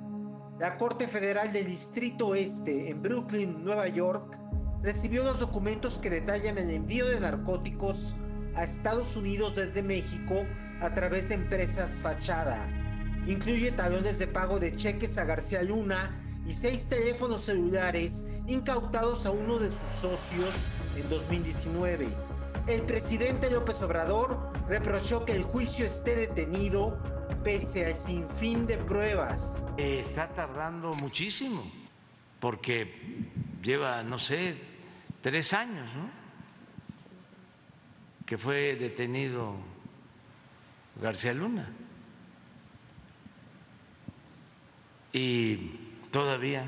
La 0.58 0.78
Corte 0.78 1.06
Federal 1.06 1.52
del 1.52 1.66
Distrito 1.66 2.34
Este 2.34 2.88
en 2.88 3.02
Brooklyn, 3.02 3.62
Nueva 3.62 3.88
York, 3.88 4.38
recibió 4.82 5.22
los 5.22 5.40
documentos 5.40 5.98
que 5.98 6.08
detallan 6.08 6.56
el 6.56 6.70
envío 6.70 7.06
de 7.06 7.20
narcóticos 7.20 8.16
a 8.54 8.64
Estados 8.64 9.18
Unidos 9.18 9.56
desde 9.56 9.82
México 9.82 10.46
a 10.80 10.94
través 10.94 11.28
de 11.28 11.34
empresas 11.34 12.00
fachada. 12.00 12.66
Incluye 13.26 13.70
talones 13.72 14.18
de 14.18 14.28
pago 14.28 14.58
de 14.58 14.74
cheques 14.74 15.18
a 15.18 15.24
García 15.24 15.62
Luna 15.62 16.18
y 16.46 16.54
seis 16.54 16.86
teléfonos 16.86 17.42
celulares 17.42 18.24
incautados 18.46 19.26
a 19.26 19.32
uno 19.32 19.58
de 19.58 19.70
sus 19.70 19.90
socios 19.90 20.68
en 20.96 21.06
2019. 21.10 22.08
El 22.66 22.82
presidente 22.82 23.48
López 23.48 23.80
Obrador 23.82 24.52
reprochó 24.66 25.24
que 25.24 25.30
el 25.30 25.44
juicio 25.44 25.86
esté 25.86 26.16
detenido 26.16 26.98
pese 27.44 27.86
al 27.86 27.94
sinfín 27.94 28.66
de 28.66 28.76
pruebas. 28.76 29.64
está 29.76 30.28
tardando 30.30 30.92
muchísimo, 30.94 31.64
porque 32.40 33.30
lleva, 33.62 34.02
no 34.02 34.18
sé, 34.18 34.60
tres 35.20 35.52
años, 35.52 35.88
¿no? 35.94 36.10
Que 38.26 38.36
fue 38.36 38.74
detenido 38.74 39.54
García 41.00 41.34
Luna. 41.34 41.70
Y 45.12 45.56
todavía 46.10 46.66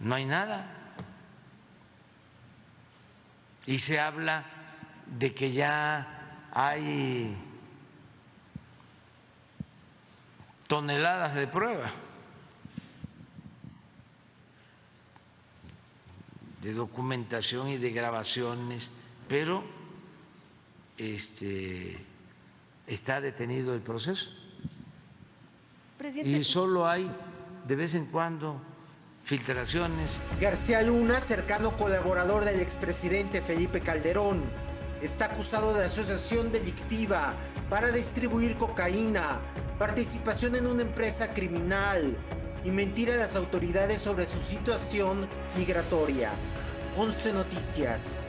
no 0.00 0.16
hay 0.16 0.24
nada. 0.24 0.68
Y 3.66 3.78
se 3.78 4.00
habla 4.00 4.53
de 5.06 5.34
que 5.34 5.52
ya 5.52 6.46
hay 6.52 7.36
toneladas 10.66 11.34
de 11.34 11.46
pruebas, 11.46 11.90
de 16.62 16.72
documentación 16.72 17.68
y 17.68 17.76
de 17.76 17.90
grabaciones, 17.90 18.90
pero 19.28 19.64
este, 20.96 21.98
está 22.86 23.20
detenido 23.20 23.74
el 23.74 23.80
proceso. 23.80 24.30
Y 26.22 26.44
solo 26.44 26.86
hay 26.86 27.10
de 27.66 27.76
vez 27.76 27.94
en 27.94 28.06
cuando 28.06 28.60
filtraciones. 29.22 30.20
García 30.40 30.82
Luna, 30.82 31.20
cercano 31.20 31.76
colaborador 31.76 32.44
del 32.44 32.60
expresidente 32.60 33.40
Felipe 33.40 33.80
Calderón, 33.80 34.42
está 35.04 35.26
acusado 35.26 35.74
de 35.74 35.84
asociación 35.84 36.50
delictiva 36.50 37.34
para 37.68 37.92
distribuir 37.92 38.56
cocaína, 38.56 39.38
participación 39.78 40.56
en 40.56 40.66
una 40.66 40.82
empresa 40.82 41.32
criminal 41.34 42.16
y 42.64 42.70
mentir 42.70 43.10
a 43.10 43.16
las 43.16 43.36
autoridades 43.36 44.00
sobre 44.00 44.26
su 44.26 44.40
situación 44.40 45.28
migratoria. 45.58 46.30
11 46.96 47.32
Noticias. 47.34 48.26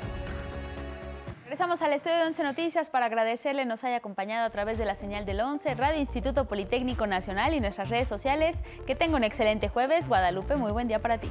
Regresamos 1.44 1.82
al 1.82 1.94
estudio 1.94 2.18
de 2.18 2.24
11 2.24 2.44
Noticias 2.44 2.90
para 2.90 3.06
agradecerle 3.06 3.66
nos 3.66 3.84
haya 3.86 3.98
acompañado 3.98 4.46
a 4.46 4.50
través 4.50 4.78
de 4.78 4.84
la 4.84 4.96
señal 4.96 5.26
del 5.26 5.40
11, 5.40 5.76
Radio 5.76 6.00
Instituto 6.00 6.46
Politécnico 6.46 7.08
Nacional 7.08 7.54
y 7.54 7.62
nuestras 7.62 7.90
redes 7.90 8.10
sociales. 8.10 8.58
Que 8.86 8.96
tenga 8.96 9.16
un 9.16 9.24
excelente 9.24 9.70
jueves. 9.70 10.10
Guadalupe, 10.10 10.58
muy 10.58 10.74
buen 10.74 10.90
día 10.90 11.00
para 11.00 11.20
ti. 11.20 11.30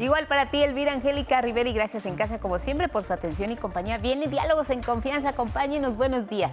Igual 0.00 0.26
para 0.26 0.50
ti, 0.50 0.62
Elvira 0.62 0.92
Angélica 0.94 1.42
Rivera, 1.42 1.68
y 1.68 1.74
gracias 1.74 2.06
en 2.06 2.16
casa 2.16 2.38
como 2.38 2.58
siempre 2.58 2.88
por 2.88 3.04
su 3.04 3.12
atención 3.12 3.50
y 3.50 3.56
compañía. 3.56 3.98
Viene 3.98 4.28
Diálogos 4.28 4.70
en 4.70 4.82
Confianza, 4.82 5.28
acompáñenos, 5.28 5.98
buenos 5.98 6.26
días. 6.26 6.52